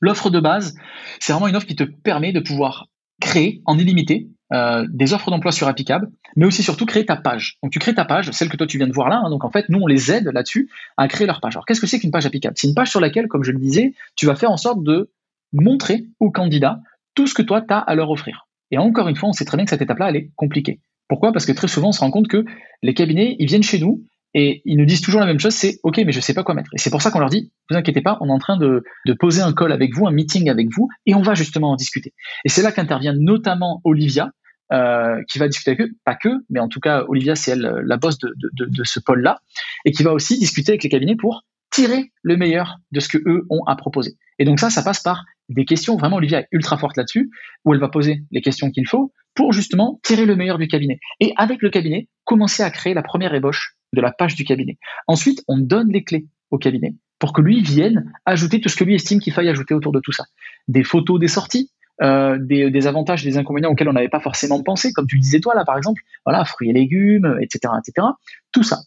[0.00, 0.76] L'offre de base,
[1.20, 2.88] c'est vraiment une offre qui te permet de pouvoir
[3.20, 7.58] créer en illimité euh, des offres d'emploi sur Applicable, mais aussi surtout créer ta page.
[7.62, 9.22] Donc tu crées ta page, celle que toi tu viens de voir là.
[9.24, 9.30] Hein.
[9.30, 11.56] donc en fait, nous on les aide là-dessus à créer leur page.
[11.56, 12.54] Alors qu'est-ce que c'est qu'une page Applicable?
[12.56, 15.10] C'est une page sur laquelle, comme je le disais, tu vas faire en sorte de
[15.52, 16.80] montrer aux candidats
[17.14, 18.46] tout ce que toi tu as à leur offrir.
[18.70, 20.80] Et encore une fois, on sait très bien que cette étape-là, elle est compliquée.
[21.08, 21.32] Pourquoi?
[21.32, 22.44] Parce que très souvent, on se rend compte que
[22.82, 24.04] les cabinets, ils viennent chez nous
[24.38, 26.54] et ils nous disent toujours la même chose, c'est OK, mais je sais pas quoi
[26.54, 26.68] mettre.
[26.74, 28.84] Et c'est pour ça qu'on leur dit, vous inquiétez pas, on est en train de,
[29.18, 32.12] poser un call avec vous, un meeting avec vous, et on va justement en discuter.
[32.44, 34.32] Et c'est là qu'intervient notamment Olivia,
[34.74, 37.80] euh, qui va discuter avec eux, pas que, mais en tout cas, Olivia, c'est elle
[37.86, 39.40] la boss de, de ce pôle-là,
[39.86, 43.18] et qui va aussi discuter avec les cabinets pour tirer le meilleur de ce que
[43.26, 44.18] eux ont à proposer.
[44.38, 45.96] Et donc ça, ça passe par des questions.
[45.96, 47.30] Vraiment, Olivia est ultra forte là-dessus,
[47.64, 50.98] où elle va poser les questions qu'il faut pour justement tirer le meilleur du cabinet.
[51.20, 54.78] Et avec le cabinet, commencer à créer la première ébauche de la page du cabinet.
[55.06, 58.84] Ensuite, on donne les clés au cabinet pour que lui vienne ajouter tout ce que
[58.84, 60.24] lui estime qu'il faille ajouter autour de tout ça.
[60.68, 61.70] Des photos des sorties,
[62.02, 65.54] euh, des, avantages, des inconvénients auxquels on n'avait pas forcément pensé, comme tu disais toi
[65.54, 68.08] là par exemple, voilà, fruits et légumes, etc., etc.
[68.52, 68.80] Tout ça.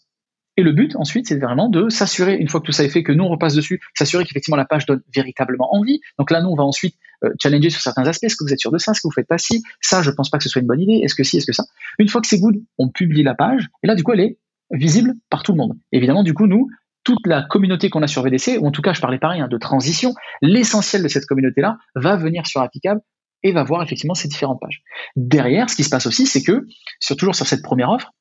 [0.57, 3.03] Et le but ensuite, c'est vraiment de s'assurer, une fois que tout ça est fait,
[3.03, 6.01] que nous on repasse dessus, s'assurer qu'effectivement la page donne véritablement envie.
[6.17, 8.25] Donc là, nous on va ensuite euh, challenger sur certains aspects.
[8.25, 8.91] Est-ce que vous êtes sûr de ça?
[8.91, 9.63] Est-ce que vous faites pas ci?
[9.81, 11.01] Ça, je pense pas que ce soit une bonne idée.
[11.03, 11.63] Est-ce que si Est-ce que ça?
[11.97, 13.67] Une fois que c'est good, on publie la page.
[13.83, 14.37] Et là, du coup, elle est
[14.71, 15.77] visible par tout le monde.
[15.91, 16.67] Évidemment, du coup, nous,
[17.03, 19.47] toute la communauté qu'on a sur VDC, ou en tout cas, je parlais pareil hein,
[19.47, 23.01] de transition, l'essentiel de cette communauté-là va venir sur Applicable
[23.43, 24.83] et va voir effectivement ces différentes pages.
[25.15, 26.65] Derrière, ce qui se passe aussi, c'est que,
[26.99, 28.11] sur, toujours sur cette première offre,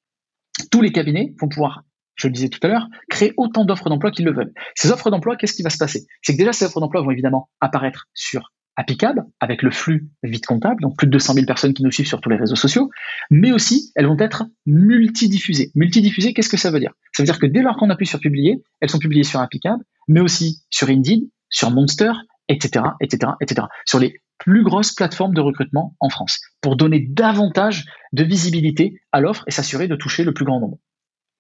[0.70, 1.82] tous les cabinets vont pouvoir,
[2.19, 4.53] je le disais tout à l'heure, créer autant d'offres d'emploi qu'ils le veulent.
[4.74, 6.07] Ces offres d'emploi, qu'est-ce qui va se passer?
[6.23, 10.47] C'est que déjà, ces offres d'emploi vont évidemment apparaître sur applicable avec le flux vite
[10.47, 12.90] comptable, donc plus de 200 000 personnes qui nous suivent sur tous les réseaux sociaux,
[13.28, 15.73] mais aussi elles vont être multidiffusées.
[15.74, 16.93] Multidiffusées, qu'est-ce que ça veut dire?
[17.12, 19.82] Ça veut dire que dès lors qu'on appuie sur publier, elles sont publiées sur applicable,
[20.07, 22.12] mais aussi sur Indeed, sur Monster,
[22.49, 27.85] etc., etc., etc., sur les plus grosses plateformes de recrutement en France, pour donner davantage
[28.12, 30.78] de visibilité à l'offre et s'assurer de toucher le plus grand nombre.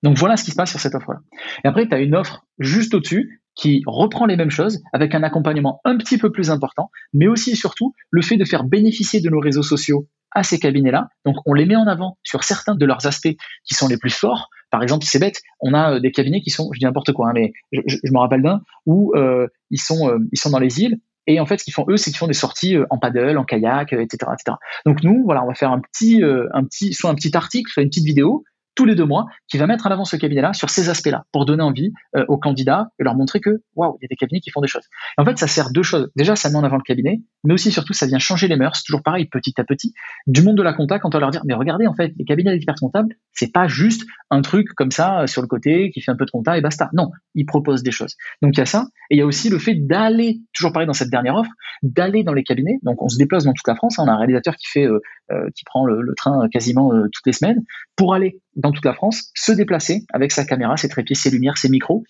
[0.02, 1.20] Donc voilà ce qui se passe sur cette offre-là.
[1.64, 5.22] Et après, tu as une offre juste au-dessus qui reprend les mêmes choses avec un
[5.22, 9.20] accompagnement un petit peu plus important, mais aussi et surtout le fait de faire bénéficier
[9.20, 11.08] de nos réseaux sociaux à ces cabinets-là.
[11.24, 13.34] Donc on les met en avant sur certains de leurs aspects
[13.64, 14.48] qui sont les plus forts.
[14.70, 17.30] Par exemple, c'est bête, on a euh, des cabinets qui sont, je dis n'importe quoi,
[17.30, 20.82] hein, mais je, me rappelle d'un où euh, ils sont euh, ils sont dans les
[20.82, 23.38] îles Et en fait, ce qu'ils font eux, c'est qu'ils font des sorties en paddle,
[23.38, 24.56] en kayak, etc., etc.
[24.84, 27.82] Donc nous, voilà, on va faire un petit, un petit, soit un petit article, soit
[27.82, 28.44] une petite vidéo
[28.78, 31.46] tous les deux mois qui va mettre en avant ce cabinet-là sur ces aspects-là pour
[31.46, 34.38] donner envie euh, aux candidats et leur montrer que waouh, il y a des cabinets
[34.38, 34.84] qui font des choses.
[35.16, 36.12] en fait, ça sert deux choses.
[36.14, 38.84] Déjà, ça met en avant le cabinet, mais aussi surtout, ça vient changer les mœurs.
[38.84, 39.94] Toujours pareil, petit à petit,
[40.28, 42.52] du monde de la compta quand on leur dire mais regardez, en fait, les cabinets
[42.52, 46.12] d'experts comptables, c'est pas juste un truc comme ça euh, sur le côté qui fait
[46.12, 46.88] un peu de compta et basta.
[46.92, 48.14] Non, ils proposent des choses.
[48.42, 50.86] Donc il y a ça, et il y a aussi le fait d'aller, toujours pareil
[50.86, 51.50] dans cette dernière offre,
[51.82, 52.78] d'aller dans les cabinets.
[52.84, 53.98] Donc on se déplace dans toute la France.
[53.98, 54.04] Hein.
[54.06, 57.64] on a un réalisateur qui fait, euh, qui prend le, train quasiment toutes les semaines
[57.96, 61.58] pour aller dans toute la France, se déplacer avec sa caméra, ses trépieds, ses lumières,
[61.58, 62.04] ses micros,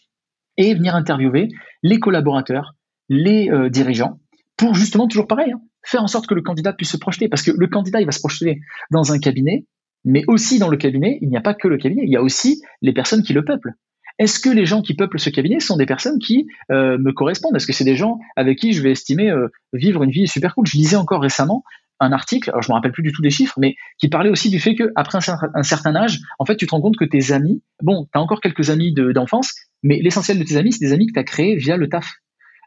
[0.57, 1.49] et venir interviewer
[1.83, 2.75] les collaborateurs,
[3.09, 4.19] les euh, dirigeants,
[4.57, 7.29] pour justement, toujours pareil, hein, faire en sorte que le candidat puisse se projeter.
[7.29, 8.61] Parce que le candidat, il va se projeter
[8.91, 9.67] dans un cabinet,
[10.05, 12.23] mais aussi dans le cabinet, il n'y a pas que le cabinet, il y a
[12.23, 13.75] aussi les personnes qui le peuplent.
[14.19, 17.55] Est-ce que les gens qui peuplent ce cabinet sont des personnes qui euh, me correspondent?
[17.55, 20.55] Est-ce que c'est des gens avec qui je vais estimer euh, vivre une vie super
[20.55, 20.67] cool?
[20.67, 21.63] Je lisais encore récemment
[22.01, 24.51] un article, alors je me rappelle plus du tout des chiffres, mais qui parlait aussi
[24.51, 27.33] du fait que après un, certain âge, en fait, tu te rends compte que tes
[27.33, 30.93] amis, bon, tu as encore quelques amis d'enfance, mais l'essentiel de tes amis, c'est des
[30.93, 32.09] amis que tu as créés via le taf.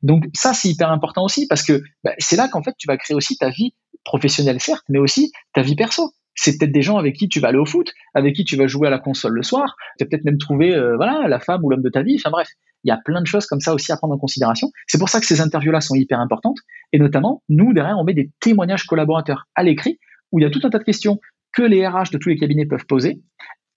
[0.03, 2.97] Donc ça, c'est hyper important aussi parce que bah, c'est là qu'en fait, tu vas
[2.97, 6.11] créer aussi ta vie professionnelle, certes, mais aussi ta vie perso.
[6.33, 8.65] C'est peut-être des gens avec qui tu vas aller au foot, avec qui tu vas
[8.65, 9.75] jouer à la console le soir.
[9.97, 12.15] Tu as peut-être même trouvé euh, voilà la femme ou l'homme de ta vie.
[12.17, 12.47] Enfin bref,
[12.83, 14.69] il y a plein de choses comme ça aussi à prendre en considération.
[14.87, 16.57] C'est pour ça que ces interviews-là sont hyper importantes.
[16.93, 19.99] Et notamment, nous, derrière, on met des témoignages collaborateurs à l'écrit
[20.31, 21.19] où il y a tout un tas de questions
[21.53, 23.21] que les RH de tous les cabinets peuvent poser.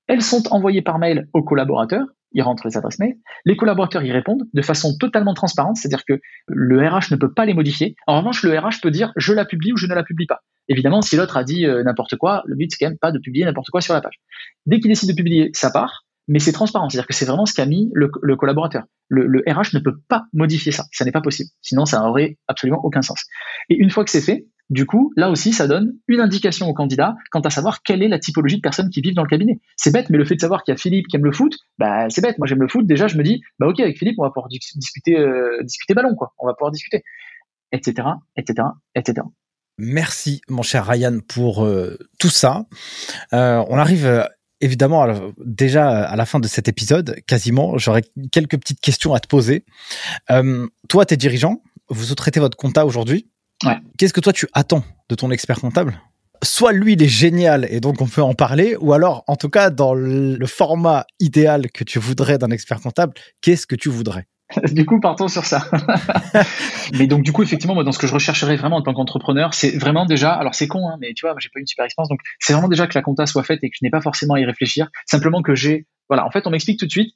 [0.07, 2.07] Elles sont envoyées par mail aux collaborateurs.
[2.33, 3.17] Ils rentrent les adresses mail.
[3.45, 7.47] Les collaborateurs y répondent de façon totalement transparente, c'est-à-dire que le RH ne peut pas
[7.47, 7.95] les modifier.
[8.07, 10.41] En revanche, le RH peut dire je la publie ou je ne la publie pas.
[10.69, 13.19] Évidemment, si l'autre a dit euh, n'importe quoi, le but c'est quand même pas de
[13.19, 14.15] publier n'importe quoi sur la page.
[14.67, 17.55] Dès qu'il décide de publier, ça part mais c'est transparent, c'est-à-dire que c'est vraiment ce
[17.55, 18.85] qu'a mis le, collaborateur.
[19.09, 21.51] Le, RH ne peut pas modifier ça, ça n'est pas possible.
[21.61, 23.25] Sinon, ça n'aurait absolument aucun sens.
[23.69, 26.73] Et une fois que c'est fait, du coup, là aussi, ça donne une indication au
[26.73, 29.61] candidat quant à savoir quelle est la typologie de personnes qui vivent dans le cabinet.
[29.77, 31.55] C'est bête, mais le fait de savoir qu'il y a Philippe qui aime le foot,
[31.79, 32.39] bah c'est bête.
[32.39, 32.87] Moi, j'aime le foot.
[32.87, 36.15] Déjà, je me dis, bah ok, avec Philippe, on va pouvoir discuter, euh, discuter ballon,
[36.15, 36.33] quoi.
[36.39, 37.03] On va pouvoir discuter,
[37.73, 39.27] etc., etc., etc.
[39.77, 42.65] Merci, mon cher Ryan, pour euh, tout ça.
[43.33, 44.25] Euh, on arrive
[44.65, 45.07] évidemment,
[45.39, 49.65] déjà à la fin de cet épisode, quasiment, j'aurais quelques petites questions à te poser.
[50.31, 53.28] Euh, toi, tu es dirigeant, vous sous-traitez votre compta aujourd'hui.
[53.99, 56.01] Qu'est-ce que toi tu attends de ton expert comptable?
[56.43, 59.49] Soit lui, il est génial et donc on peut en parler, ou alors, en tout
[59.49, 64.27] cas, dans le format idéal que tu voudrais d'un expert comptable, qu'est-ce que tu voudrais?
[64.73, 65.69] du coup, partons sur ça.
[66.99, 69.55] mais donc, du coup, effectivement, moi, dans ce que je rechercherais vraiment en tant qu'entrepreneur,
[69.55, 72.09] c'est vraiment déjà, alors c'est con, hein, mais tu vois, j'ai pas une super expérience,
[72.09, 74.35] donc c'est vraiment déjà que la compta soit faite et que je n'ai pas forcément
[74.35, 74.89] à y réfléchir.
[75.07, 77.15] Simplement que j'ai, voilà, en fait, on m'explique tout de suite.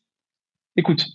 [0.76, 1.06] Écoute,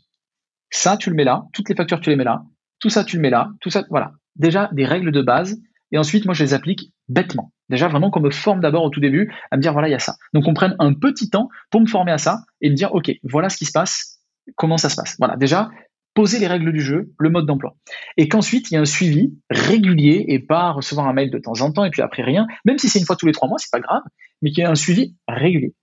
[0.70, 2.44] ça, tu le mets là, toutes les factures, tu les mets là,
[2.80, 4.12] tout ça, tu le mets là, tout ça, voilà.
[4.36, 5.62] Déjà, des règles de base.
[5.92, 7.54] Et ensuite, moi, je les applique bêtement.
[7.70, 9.96] Déjà, vraiment qu'on me forme d'abord au tout début à me dire, voilà, il y
[9.96, 10.16] a ça.
[10.34, 13.12] Donc, on prenne un petit temps pour me former à ça et me dire, OK,
[13.24, 14.20] voilà ce qui se passe,
[14.56, 15.16] comment ça se passe.
[15.20, 15.70] Voilà, déjà,
[16.14, 17.76] poser les règles du jeu, le mode d'emploi.
[18.18, 21.62] Et qu'ensuite, il y a un suivi régulier et pas recevoir un mail de temps
[21.62, 23.58] en temps et puis après rien, même si c'est une fois tous les trois mois,
[23.58, 24.04] c'est pas grave,
[24.42, 25.74] mais qu'il y ait un suivi régulier.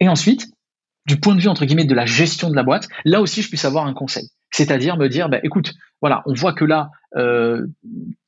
[0.00, 0.48] Et ensuite,
[1.06, 3.48] du point de vue, entre guillemets, de la gestion de la boîte, là aussi, je
[3.48, 4.28] puisse avoir un conseil.
[4.56, 7.66] C'est-à-dire me dire, bah, écoute, voilà, on voit que là, euh,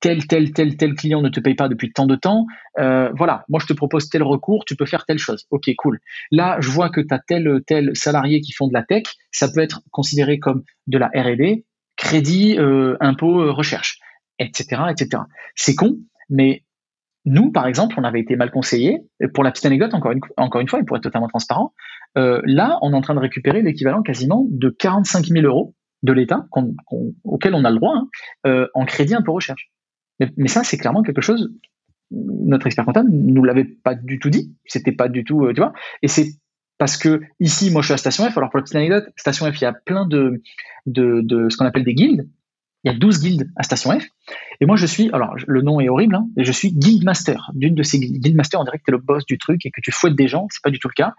[0.00, 2.46] tel, tel, tel, tel client ne te paye pas depuis tant de temps.
[2.80, 5.46] Euh, voilà, moi je te propose tel recours, tu peux faire telle chose.
[5.50, 6.00] Ok, cool.
[6.32, 9.48] Là, je vois que tu as tel, tel salarié qui font de la tech, ça
[9.52, 11.64] peut être considéré comme de la R&D,
[11.96, 14.00] crédit, euh, impôt, recherche,
[14.40, 15.22] etc., etc.
[15.54, 15.96] C'est con,
[16.28, 16.64] mais
[17.24, 18.98] nous, par exemple, on avait été mal conseillés.
[19.32, 21.72] Pour la petite anecdote, encore une, encore une fois, et pour être totalement transparent,
[22.16, 25.75] là, on est en train de récupérer l'équivalent quasiment de 45 000 euros
[26.06, 26.46] de l'État
[27.24, 28.08] auquel on a le droit hein,
[28.46, 29.70] euh, en crédit impôt recherche.
[30.20, 31.52] Mais, ça, c'est clairement quelque chose.
[32.10, 34.56] Notre expert comptable nous l'avait pas du tout dit.
[34.64, 35.74] C'était pas du tout, euh, tu vois.
[36.02, 36.28] Et c'est
[36.78, 38.38] parce que ici, moi, je suis à Station F.
[38.38, 40.42] Alors pour la petite anecdote, Station F, il y a plein de
[40.86, 42.28] de, de ce qu'on appelle des guildes.
[42.86, 44.04] Il y a 12 guildes à Station F.
[44.60, 47.74] Et moi, je suis, alors le nom est horrible, hein, je suis guild master d'une
[47.74, 48.22] de ces guildes.
[48.22, 50.14] Guild master, on dirait que tu es le boss du truc et que tu fouettes
[50.14, 50.46] des gens.
[50.50, 51.14] C'est pas du tout le cas.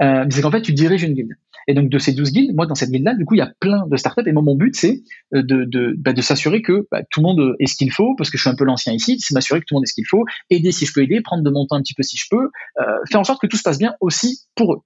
[0.00, 1.32] Euh, c'est qu'en fait, tu diriges une guilde.
[1.66, 3.52] Et donc, de ces 12 guildes, moi, dans cette guilde-là, du coup, il y a
[3.58, 4.22] plein de startups.
[4.28, 5.02] Et moi, mon but, c'est
[5.34, 8.14] euh, de, de, bah, de s'assurer que bah, tout le monde est ce qu'il faut,
[8.16, 9.90] parce que je suis un peu l'ancien ici, c'est m'assurer que tout le monde est
[9.90, 12.04] ce qu'il faut, aider si je peux aider, prendre de mon temps un petit peu
[12.04, 12.48] si je peux,
[12.80, 14.78] euh, faire en sorte que tout se passe bien aussi pour eux.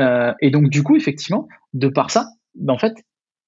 [0.00, 2.94] Euh, et donc, du coup, effectivement, de par ça, bah, en fait,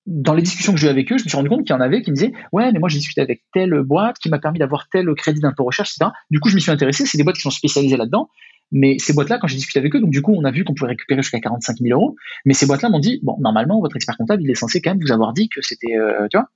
[0.06, 1.76] dans les discussions que j'ai eues avec eux, je me suis rendu compte qu'il y
[1.76, 4.38] en avait qui me disaient ouais mais moi j'ai discuté avec telle boîte qui m'a
[4.38, 6.10] permis d'avoir tel crédit d'impôt recherche etc.
[6.30, 8.28] Du coup je me suis intéressé, c'est des boîtes qui sont spécialisées là-dedans.
[8.72, 10.74] Mais ces boîtes-là, quand j'ai discuté avec eux, donc du coup, on a vu qu'on
[10.74, 12.16] pouvait récupérer jusqu'à 45 000 euros.
[12.44, 15.00] Mais ces boîtes-là m'ont dit, bon, normalement, votre expert comptable, il est censé quand même
[15.00, 16.48] vous avoir dit que c'était, euh, tu vois.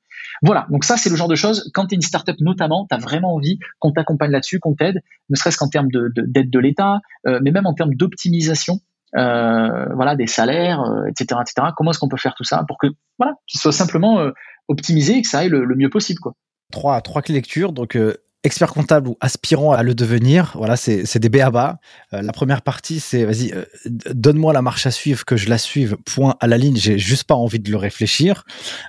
[0.43, 0.67] Voilà.
[0.71, 1.71] Donc ça, c'est le genre de choses.
[1.75, 5.01] Quand tu es une startup, notamment, tu as vraiment envie qu'on t'accompagne là-dessus, qu'on t'aide,
[5.29, 8.81] ne serait-ce qu'en termes d'aide de, de l'État, euh, mais même en termes d'optimisation.
[9.17, 11.69] Euh, voilà, des salaires, etc., etc.
[11.77, 12.87] Comment est-ce qu'on peut faire tout ça pour que,
[13.19, 14.25] voilà, qu'il soit simplement
[14.69, 16.35] optimisé et que ça aille le, mieux possible, quoi.
[16.71, 17.73] Trois, trois lectures.
[17.73, 17.97] Donc,
[18.43, 21.79] expert comptable ou aspirant à le devenir, voilà, c'est des béabas.
[22.15, 25.59] Euh, la première partie, c'est vas-y, euh, donne-moi la marche à suivre, que je la
[25.59, 28.45] suive, point à la ligne, j'ai juste pas envie de le réfléchir.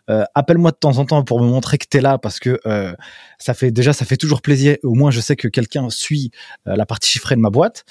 [0.10, 2.60] Euh, appelle-moi de temps en temps pour me montrer que tu es là parce que
[3.40, 4.78] ça fait déjà, ça fait toujours plaisir.
[4.84, 6.32] Au moins, je sais que quelqu'un suit
[6.66, 7.86] la partie chiffrée de ma boîte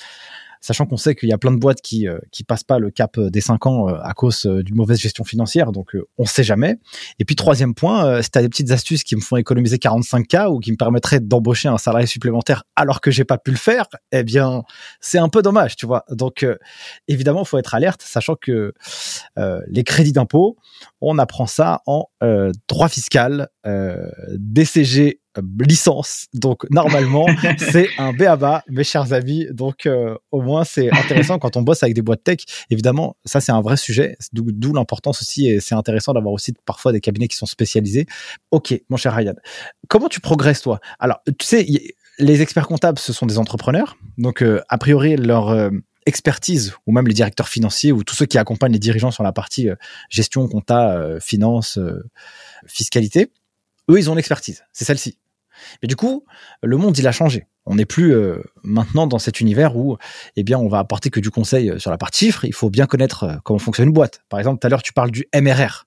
[0.61, 2.91] sachant qu'on sait qu'il y a plein de boîtes qui euh, qui passent pas le
[2.91, 6.45] cap euh, des 5 ans euh, à cause d'une mauvaise gestion financière, donc on sait
[6.45, 6.79] jamais.
[7.19, 10.59] Et puis troisième point, si tu des petites astuces qui me font économiser 45K ou
[10.59, 14.23] qui me permettraient d'embaucher un salarié supplémentaire alors que j'ai pas pu le faire, eh
[14.23, 14.63] bien
[15.01, 16.05] c'est un peu dommage, tu vois.
[16.11, 16.47] Donc
[17.09, 18.73] évidemment, faut être alerte, sachant que
[19.37, 20.57] les crédits d'impôt,
[21.01, 22.07] on apprend ça en
[22.69, 23.49] droit fiscal,
[24.37, 25.21] DCG
[25.61, 26.27] licence.
[26.35, 27.27] Donc normalement,
[27.59, 29.47] c'est un BABA, mes chers amis.
[29.51, 32.39] Donc euh, au moins, c'est intéressant quand on bosse avec des boîtes tech.
[32.71, 35.49] Évidemment, ça c'est un vrai sujet, d'où l'importance aussi.
[35.49, 38.07] Et c'est intéressant d'avoir aussi parfois des cabinets qui sont spécialisés.
[38.51, 39.35] Ok, mon cher Ryan,
[39.89, 40.81] comment tu progresses toi?
[40.99, 41.67] Alors, tu sais,
[42.19, 43.97] les experts comptables, ce sont des entrepreneurs.
[44.19, 45.71] Donc euh, a priori, leur euh,
[46.07, 49.33] expertise, ou même les directeurs financiers, ou tous ceux qui accompagnent les dirigeants sur la
[49.33, 49.69] partie
[50.09, 51.79] gestion, compta, finance,
[52.67, 53.31] fiscalité,
[53.91, 54.65] eux, ils ont l'expertise.
[54.73, 55.19] C'est celle-ci.
[55.83, 56.25] Mais du coup,
[56.63, 57.47] le monde, il a changé.
[57.67, 59.97] On n'est plus euh, maintenant dans cet univers où,
[60.37, 62.45] eh bien, on va apporter que du conseil euh, sur la partie chiffres.
[62.45, 64.23] Il faut bien connaître euh, comment fonctionne une boîte.
[64.29, 65.87] Par exemple, tout à l'heure, tu parles du MRR.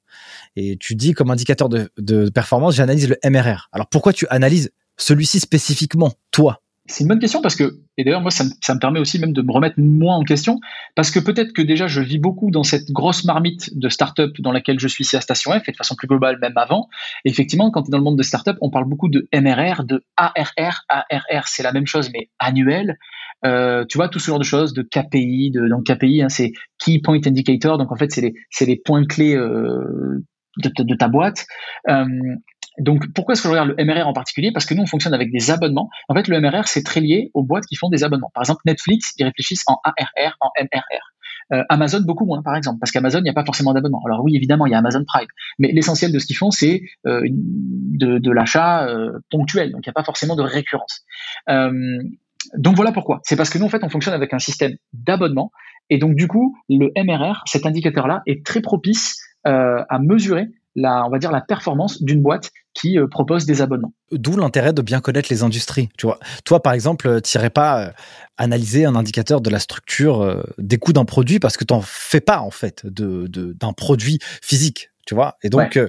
[0.55, 3.69] Et tu dis, comme indicateur de performance, j'analyse le MRR.
[3.71, 6.61] Alors, pourquoi tu analyses celui-ci spécifiquement, toi?
[6.85, 9.41] C'est une bonne question parce que, et d'ailleurs moi ça me, permet aussi même de
[9.41, 10.59] me remettre moi en question,
[10.95, 14.51] parce que peut-être que déjà je vis beaucoup dans cette grosse marmite de start-up dans
[14.51, 16.89] laquelle je suis ici à Station F, et de façon plus globale même avant.
[17.23, 20.03] effectivement, quand tu es dans le monde de start-up, on parle beaucoup de MRR, de
[20.17, 20.85] ARR.
[20.89, 22.97] ARR c'est la même chose mais annuel.
[23.45, 26.53] Euh, tu vois, tout ce genre de choses, de KPI, de, donc KPI, hein, c'est
[26.79, 30.23] Key Point Indicator, donc en fait c'est les, les points clés euh,
[30.57, 31.45] de, de, ta boîte.
[31.89, 32.05] Euh,
[32.79, 34.51] donc, pourquoi est-ce que je regarde le MRR en particulier?
[34.51, 35.89] Parce que nous, on fonctionne avec des abonnements.
[36.09, 38.31] En fait, le MRR, c'est très lié aux boîtes qui font des abonnements.
[38.33, 41.13] Par exemple, Netflix, ils réfléchissent en ARR, en MRR.
[41.51, 44.01] Euh, Amazon, beaucoup moins, par exemple, parce qu'Amazon, il n'y a pas forcément d'abonnement.
[44.05, 45.27] Alors oui, évidemment, il y a Amazon Prime,
[45.59, 49.71] mais l'essentiel de ce qu'ils font, c'est euh, de, l'achat euh, ponctuel.
[49.71, 51.05] Donc, il n'y a pas forcément de récurrence.
[52.57, 53.21] Donc voilà pourquoi.
[53.23, 55.51] C'est parce que nous, en fait, on fonctionne avec un système d'abonnement.
[55.89, 61.09] Et donc, du coup, le MRR, cet indicateur-là, est très propice à mesurer la, on
[61.09, 62.51] va dire, la performance d'une boîte
[62.83, 63.93] qui euh, propose des abonnements.
[64.11, 65.87] D'où l'intérêt de bien connaître les industries.
[65.97, 67.91] Tu vois, toi, par exemple, euh, tu n'irais pas euh,
[68.37, 72.19] analyser un indicateur de la structure des coûts d'un produit parce que tu n'en fais
[72.19, 74.89] pas, en fait, de, d'un produit physique.
[75.05, 75.79] Tu vois, et donc,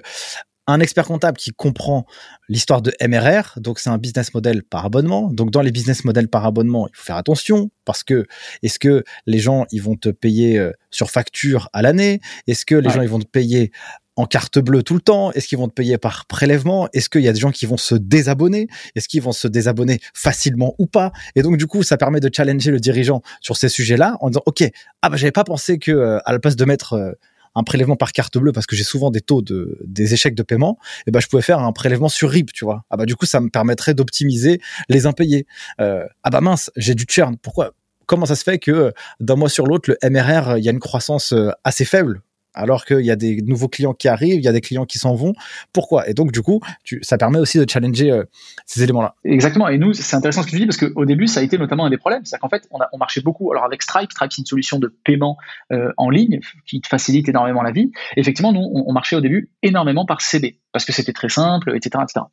[0.66, 2.06] un expert comptable qui comprend
[2.48, 5.30] l'histoire de MRR, donc c'est un business model par abonnement.
[5.30, 8.26] Donc dans les business models par abonnement, il faut faire attention parce que
[8.62, 12.20] est-ce que les gens ils vont te payer sur facture à l'année?
[12.46, 13.72] Est-ce que les gens ils vont te payer
[14.16, 15.32] en carte bleue tout le temps?
[15.32, 16.88] Est-ce qu'ils vont te payer par prélèvement?
[16.92, 18.68] Est-ce qu'il y a des gens qui vont se désabonner?
[18.94, 21.12] Est-ce qu'ils vont se désabonner facilement ou pas?
[21.34, 24.42] Et donc du coup, ça permet de challenger le dirigeant sur ces sujets-là en disant
[24.46, 24.62] OK,
[25.02, 27.12] ah bah j'avais pas pensé que euh, à la place de mettre euh,
[27.54, 30.42] un prélèvement par carte bleue parce que j'ai souvent des taux de des échecs de
[30.42, 32.84] paiement, et eh ben je pouvais faire un prélèvement sur RIB, tu vois.
[32.90, 35.46] Ah bah du coup, ça me permettrait d'optimiser les impayés.
[35.80, 37.36] Euh, ah bah mince, j'ai du churn.
[37.36, 37.72] Pourquoi?
[38.06, 40.80] Comment ça se fait que d'un mois sur l'autre, le MRR, il y a une
[40.80, 41.32] croissance
[41.64, 42.20] assez faible?
[42.54, 44.98] Alors qu'il y a des nouveaux clients qui arrivent, il y a des clients qui
[44.98, 45.34] s'en vont.
[45.72, 46.08] Pourquoi?
[46.08, 46.60] Et donc, du coup,
[47.02, 48.24] ça permet aussi de challenger euh,
[48.66, 49.14] ces éléments-là.
[49.24, 49.68] Exactement.
[49.68, 51.84] Et nous, c'est intéressant ce que tu dis parce qu'au début, ça a été notamment
[51.86, 52.24] un des problèmes.
[52.24, 53.50] C'est qu'en fait, on, a, on marchait beaucoup.
[53.52, 55.36] Alors, avec Stripe, Stripe, c'est une solution de paiement
[55.72, 57.90] euh, en ligne qui te facilite énormément la vie.
[58.16, 62.02] effectivement, nous, on, marchait au début énormément par CB parce que c'était très simple, etc.,
[62.02, 62.26] etc.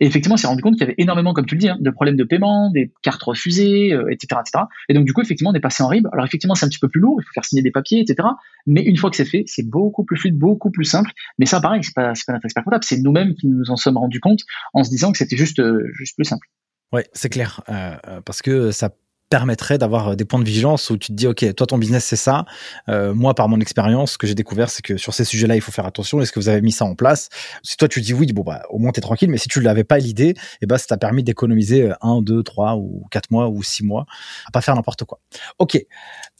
[0.00, 1.76] Et effectivement, on s'est rendu compte qu'il y avait énormément, comme tu le dis, hein,
[1.80, 4.64] de problèmes de paiement, des cartes refusées, etc., euh, etc.
[4.88, 6.06] Et donc, du coup, effectivement, on est passé en RIB.
[6.12, 7.18] Alors, effectivement, c'est un petit peu plus lourd.
[7.20, 8.28] Il faut faire signer des papiers, etc.
[8.66, 11.10] Mais une fois que c'est fait, c'est beaucoup plus fluide, beaucoup plus simple.
[11.40, 13.98] Mais ça, pareil, c'est pas, pas notre expert comptable, c'est nous-mêmes qui nous en sommes
[13.98, 14.42] rendus compte
[14.74, 16.46] en se disant que c'était juste, euh, juste plus simple.
[16.92, 18.90] Oui, c'est clair, euh, parce que ça
[19.28, 22.16] permettrait d'avoir des points de vigilance où tu te dis ok toi ton business c'est
[22.16, 22.44] ça.
[22.88, 25.60] Moi par mon expérience ce que j'ai découvert c'est que sur ces sujets là il
[25.60, 26.20] faut faire attention.
[26.20, 27.28] Est-ce que vous avez mis ça en place?
[27.62, 29.30] Si toi tu dis oui bon bah au moins t'es tranquille.
[29.30, 32.76] Mais si tu l'avais pas l'idée eh ben ça t'a permis d'économiser un deux trois
[32.76, 34.06] ou quatre mois ou six mois
[34.46, 35.20] à pas faire n'importe quoi.
[35.58, 35.78] Ok.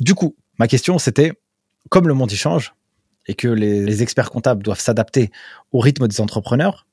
[0.01, 1.33] Du coup ma question c'était
[1.89, 2.75] comme le monde y change
[3.29, 5.31] et que les, experts comptables doivent s'adapter
[5.73, 6.87] au rythme des entrepreneurs,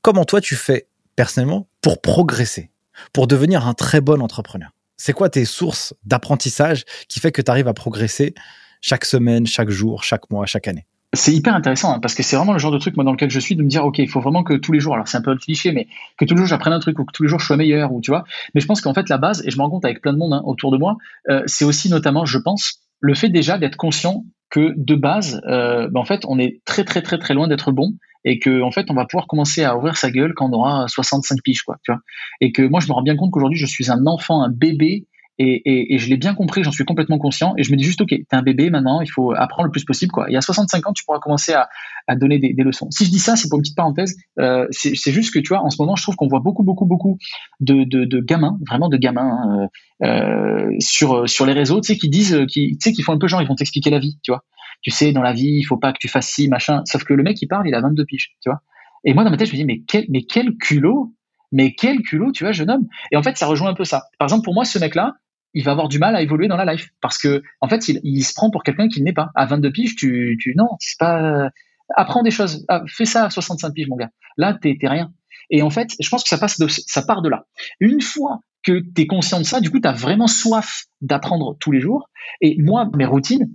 [0.00, 2.70] comment toi tu fais personnellement pour progresser,
[3.12, 4.70] pour devenir un très bon entrepreneur?
[5.02, 8.34] C'est quoi tes sources d'apprentissage qui fait que tu arrives à progresser
[8.82, 10.84] chaque semaine, chaque jour, chaque mois, chaque année?
[11.14, 13.30] C'est hyper intéressant hein, parce que c'est vraiment le genre de truc moi dans lequel
[13.30, 15.16] je suis de me dire ok il faut vraiment que tous les jours alors c'est
[15.16, 17.22] un peu un cliché mais que tous les jours j'apprenne un truc ou que tous
[17.22, 18.24] les jours je sois meilleur ou tu vois.
[18.54, 20.18] Mais je pense qu'en fait la base et je me rends compte avec plein de
[20.18, 20.98] monde hein, autour de moi
[21.30, 25.88] euh, c'est aussi notamment je pense le fait déjà d'être conscient que de base euh,
[25.88, 27.94] ben, en fait on est très très très très loin d'être bon
[28.24, 30.88] et que en fait on va pouvoir commencer à ouvrir sa gueule quand on aura
[30.88, 32.00] 65 piges quoi tu vois
[32.40, 35.06] et que moi je me rends bien compte qu'aujourd'hui je suis un enfant un bébé
[35.42, 37.54] et, je l'ai bien compris, j'en suis complètement conscient.
[37.56, 39.84] Et je me dis juste, OK, t'es un bébé maintenant, il faut apprendre le plus
[39.86, 40.12] possible.
[40.12, 40.30] Quoi.
[40.30, 41.68] Et à 65 ans, tu pourras commencer à,
[42.16, 42.90] donner des, leçons.
[42.90, 44.16] Si je dis ça, c'est pour une petite parenthèse.
[44.38, 46.84] Euh, c'est juste que, tu vois, en ce moment, je trouve qu'on voit beaucoup, beaucoup,
[46.84, 47.16] beaucoup
[47.60, 49.68] de, gamins, vraiment de gamins, hein,
[50.04, 53.28] euh, sur, sur les réseaux, tu sais, qui disent, tu sais, qui font un peu
[53.28, 54.44] genre, ils vont t'expliquer la vie, tu vois.
[54.82, 56.82] Tu sais, dans la vie, il faut pas que tu fasses ci, machin.
[56.86, 58.60] Sauf que le mec, il parle, il a 22 piges, tu vois.
[59.04, 61.14] Et moi, dans ma tête, je me dis, mais quel, mais quel culot
[61.52, 62.86] mais quel culot, tu vois, jeune homme.
[63.10, 64.04] Et en fait, ça rejoint un peu ça.
[64.18, 65.14] Par exemple, pour moi, ce mec-là,
[65.54, 68.22] il va avoir du mal à évoluer dans la life parce que en fait il,
[68.22, 71.50] se prend pour quelqu'un qui n'est pas à 22 piges tu, tu non c'est pas
[71.96, 75.12] apprends des choses ah, fais ça à 65 piges mon gars là t'es rien
[75.50, 77.46] et en fait je pense que ça passe de, ça part de là
[77.80, 81.56] une fois que tu es conscient de ça du coup tu as vraiment soif d'apprendre
[81.58, 82.08] tous les jours
[82.40, 83.50] et moi mes routines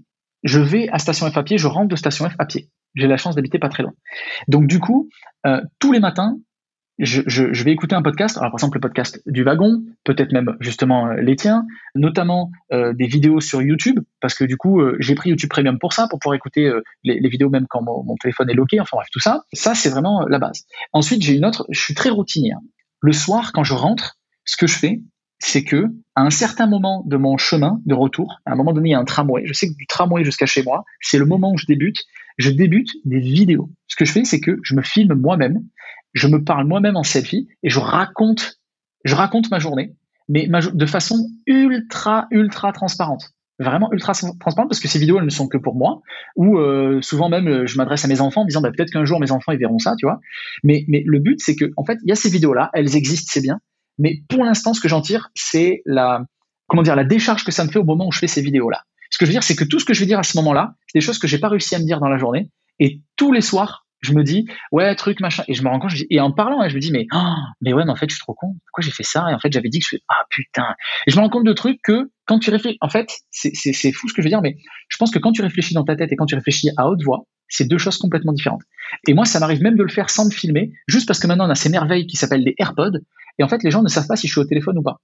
[0.46, 3.08] je vais à station F à pied je rentre de station F à pied j'ai
[3.08, 3.94] la chance d'habiter pas très loin
[4.48, 5.10] donc du coup
[5.46, 6.38] euh, tous les matins
[6.98, 11.08] je, vais écouter un podcast, alors par exemple le podcast du wagon, peut-être même justement
[11.08, 15.32] euh, les tiens, notamment euh, des vidéos sur YouTube, parce que du coup j'ai pris
[15.32, 16.72] YouTube Premium pour ça, pour pouvoir écouter
[17.04, 19.44] les, vidéos même quand mon, mon, téléphone est loqué, enfin bref tout ça.
[19.52, 20.64] Ça c'est vraiment la base.
[20.94, 22.54] Ensuite j'ai une autre, je suis très routinier.
[23.02, 25.02] Le soir quand je rentre, ce que je fais,
[25.40, 25.86] c'est que
[26.16, 28.96] à un certain moment de mon chemin de retour, à un moment donné il y
[28.96, 29.44] a un tramway.
[29.46, 31.98] Je sais que du tramway jusqu'à chez moi, c'est le moment où je débute.
[32.38, 33.70] Je débute des vidéos.
[33.88, 35.62] Ce que je fais, c'est que je me filme moi-même
[36.16, 38.60] je me parle moi-même en selfie et je raconte,
[39.04, 39.94] je raconte ma journée,
[40.28, 43.32] mais de façon ultra, ultra transparente.
[43.60, 46.02] Vraiment ultra transparente parce que ces vidéos, elles ne sont que pour moi.
[46.36, 49.06] Ou euh, souvent même, euh, je m'adresse à mes enfants en disant, bah, peut-être qu'un
[49.06, 50.20] jour mes enfants ils verront ça, tu vois.
[50.64, 53.30] Mais, mais le but, c'est que, en fait, il y a ces vidéos-là, elles existent,
[53.32, 53.60] c'est bien.
[53.98, 56.24] Mais pour l'instant, ce que j'en tire, c'est la,
[56.68, 58.84] comment dire, la décharge que ça me fait au moment où je fais ces vidéos-là.
[59.10, 60.38] Ce que je veux dire, c'est que tout ce que je vais dire à ce
[60.38, 62.50] moment-là, c'est des choses que j'ai pas réussi à me dire dans la journée.
[62.80, 65.44] Et tous les soirs, je me dis ouais truc machin.
[65.48, 67.74] Et je me rends compte et en parlant hein, je me dis mais oh, mais
[67.74, 68.56] ouais mais en fait je suis trop con.
[68.66, 69.26] Pourquoi j'ai fait ça?
[69.30, 70.76] Et en fait j'avais dit que je ah putain.
[71.08, 74.08] Et je me rends compte de trucs que quand tu réfléchis en fait c'est fou
[74.08, 74.58] ce que je veux dire mais
[74.90, 77.04] je pense que quand tu réfléchis dans ta tête et quand tu réfléchis à haute
[77.04, 78.64] voix c'est deux choses complètement différentes.
[79.08, 81.48] Et moi ça m'arrive même de le faire sans me filmer juste parce que maintenant
[81.48, 83.00] on a ces merveilles qui s'appellent les AirPods
[83.40, 85.02] et en fait les gens ne savent pas si je suis au téléphone ou pas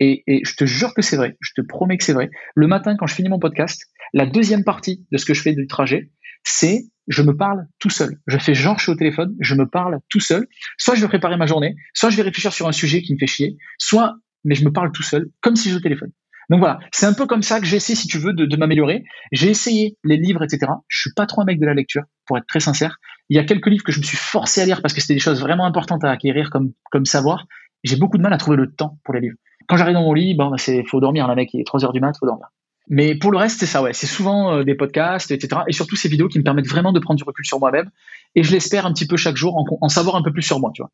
[0.00, 2.96] et, je te jure que c'est vrai je te promets que c'est vrai le matin
[2.98, 6.10] quand je finis mon podcast la deuxième partie de ce que je fais du trajet
[6.44, 8.18] c'est je me parle tout seul.
[8.26, 10.46] Je fais genre je suis au téléphone, je me parle tout seul.
[10.78, 13.18] Soit je vais préparer ma journée, soit je vais réfléchir sur un sujet qui me
[13.18, 16.10] fait chier, soit mais je me parle tout seul, comme si je au téléphone.
[16.50, 18.56] Donc voilà, c'est un peu comme ça que j'ai essayé, si tu veux, de, de
[18.56, 19.04] m'améliorer.
[19.30, 20.70] J'ai essayé les livres, etc.
[20.88, 22.98] Je suis pas trop un mec de la lecture, pour être très sincère.
[23.28, 25.14] Il y a quelques livres que je me suis forcé à lire parce que c'était
[25.14, 27.46] des choses vraiment importantes à acquérir comme, comme savoir.
[27.82, 29.36] J'ai beaucoup de mal à trouver le temps pour les livres.
[29.68, 31.92] Quand j'arrive dans mon lit, bah, c'est faut dormir, là, mec, il est 3 heures
[31.92, 32.48] du mat, faut dormir.
[32.88, 33.92] Mais pour le reste, c'est ça, ouais.
[33.92, 35.62] C'est souvent euh, des podcasts, etc.
[35.68, 37.90] Et surtout ces vidéos qui me permettent vraiment de prendre du recul sur moi-même.
[38.34, 40.72] Et je l'espère un petit peu chaque jour, en, savoir un peu plus sur moi,
[40.74, 40.90] tu vois.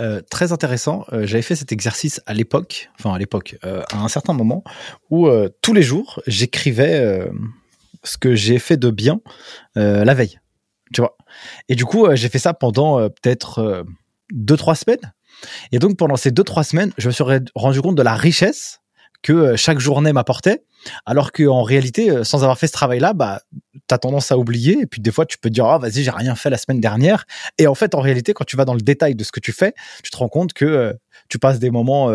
[0.00, 1.04] Euh, très intéressant.
[1.12, 4.64] Euh, j'avais fait cet exercice à l'époque, enfin à l'époque, à un certain moment,
[5.10, 5.28] où
[5.62, 7.28] tous les jours, j'écrivais
[8.02, 9.20] ce que j'ai fait de bien
[9.74, 10.40] la veille,
[10.94, 11.16] tu vois.
[11.68, 13.84] Et du coup, j'ai fait ça pendant peut-être
[14.32, 15.12] deux, trois semaines.
[15.72, 18.80] Et donc, pendant ces deux, trois semaines, je me suis rendu compte de la richesse
[19.22, 20.64] que euh, chaque journée m'apportait.
[21.04, 24.78] Alors qu'en réalité, euh, sans avoir fait ce travail-là, bah, tu as tendance à oublier.
[24.80, 26.80] Et puis des fois, tu peux te dire, ah, vas-y, j'ai rien fait la semaine
[26.80, 27.26] dernière.
[27.58, 29.52] Et en fait, en réalité, quand tu vas dans le détail de ce que tu
[29.52, 30.92] fais, tu te rends compte que euh,
[31.28, 32.12] tu passes des moments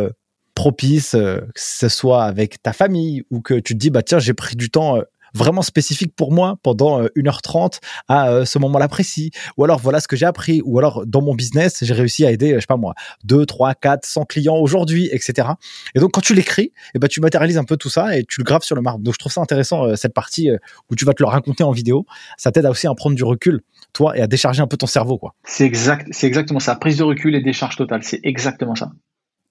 [0.55, 4.33] propices, que ce soit avec ta famille ou que tu te dis, bah tiens, j'ai
[4.33, 4.99] pris du temps
[5.35, 9.31] vraiment spécifique pour moi pendant 1h30 euh, à euh, ce moment-là précis.
[9.57, 10.61] Ou alors voilà ce que j'ai appris.
[10.65, 12.93] Ou alors dans mon business, j'ai réussi à aider, je sais pas moi,
[13.25, 15.49] 2, 3, 4, 100 clients aujourd'hui, etc.
[15.93, 18.39] Et donc quand tu l'écris, eh ben, tu matérialises un peu tout ça et tu
[18.39, 19.03] le graves sur le marbre.
[19.03, 20.49] Donc je trouve ça intéressant euh, cette partie
[20.89, 22.05] où tu vas te le raconter en vidéo.
[22.37, 23.61] Ça t'aide aussi à prendre du recul,
[23.93, 25.17] toi, et à décharger un peu ton cerveau.
[25.17, 25.35] quoi.
[25.43, 26.75] C'est exact, c'est exactement ça.
[26.75, 28.03] Prise de recul et décharge totale.
[28.03, 28.91] C'est exactement ça.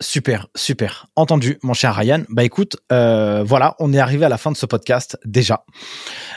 [0.01, 1.07] Super, super.
[1.15, 2.23] Entendu, mon cher Ryan.
[2.29, 5.65] Bah écoute, euh, voilà, on est arrivé à la fin de ce podcast déjà.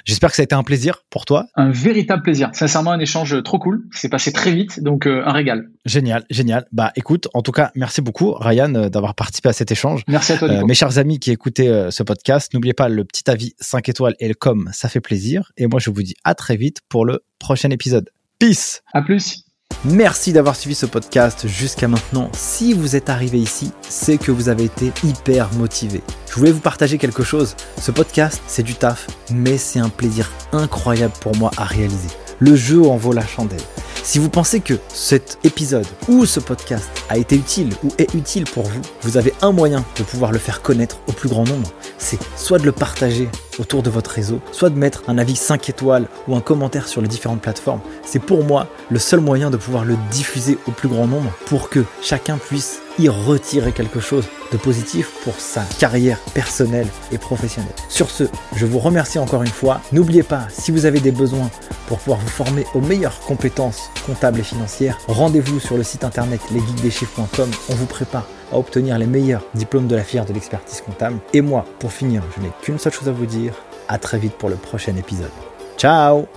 [0.06, 1.48] J'espère que ça a été un plaisir pour toi.
[1.56, 2.50] Un véritable plaisir.
[2.54, 3.84] Sincèrement, un échange trop cool.
[3.92, 5.70] C'est passé très vite, donc euh, un régal.
[5.86, 6.68] Génial, génial.
[6.72, 10.04] Bah écoute, en tout cas, merci beaucoup, Ryan, euh, d'avoir participé à cet échange.
[10.08, 10.64] Merci à toi.
[10.64, 14.28] mes chers amis qui écoutaient ce podcast, n'oubliez pas le petit avis 5 étoiles et
[14.28, 15.52] le com, ça fait plaisir.
[15.58, 18.10] Et moi, je vous dis à très vite pour le prochain épisode.
[18.40, 18.82] Peace.
[18.94, 19.47] À plus.
[19.86, 22.32] Merci d'avoir suivi ce podcast jusqu'à maintenant.
[22.34, 26.02] Si vous êtes arrivé ici, c'est que vous avez été hyper motivé.
[26.30, 27.56] Je voulais vous partager quelque chose.
[27.80, 32.10] Ce podcast, c'est du taf, mais c'est un plaisir incroyable pour moi à réaliser.
[32.40, 33.62] Le jeu en vaut la chandelle.
[34.04, 38.46] Si vous pensez que cet épisode ou ce podcast a été utile ou est utile
[38.46, 41.70] pour vous, vous avez un moyen de pouvoir le faire connaître au plus grand nombre.
[41.98, 43.28] C'est soit de le partager
[43.60, 47.02] autour de votre réseau, soit de mettre un avis 5 étoiles ou un commentaire sur
[47.02, 47.82] les différentes plateformes.
[48.06, 51.70] C'est pour moi le seul moyen de pouvoir le diffuser au plus grand nombre pour
[51.70, 57.72] que chacun puisse y retirer quelque chose de positif pour sa carrière personnelle et professionnelle.
[57.90, 58.26] Sur ce,
[58.56, 59.82] je vous remercie encore une fois.
[59.92, 61.50] N'oubliez pas, si vous avez des besoins
[61.88, 66.42] pour pouvoir vous former aux meilleures compétences comptables et financières, rendez-vous sur le site internet
[66.52, 67.50] lesgeekdeschiffres.com.
[67.70, 71.18] On vous prépare à obtenir les meilleurs diplômes de la fière de l'expertise comptable.
[71.34, 73.54] Et moi, pour finir, je n'ai qu'une seule chose à vous dire.
[73.90, 75.32] À très vite pour le prochain épisode.
[75.78, 76.28] Ciao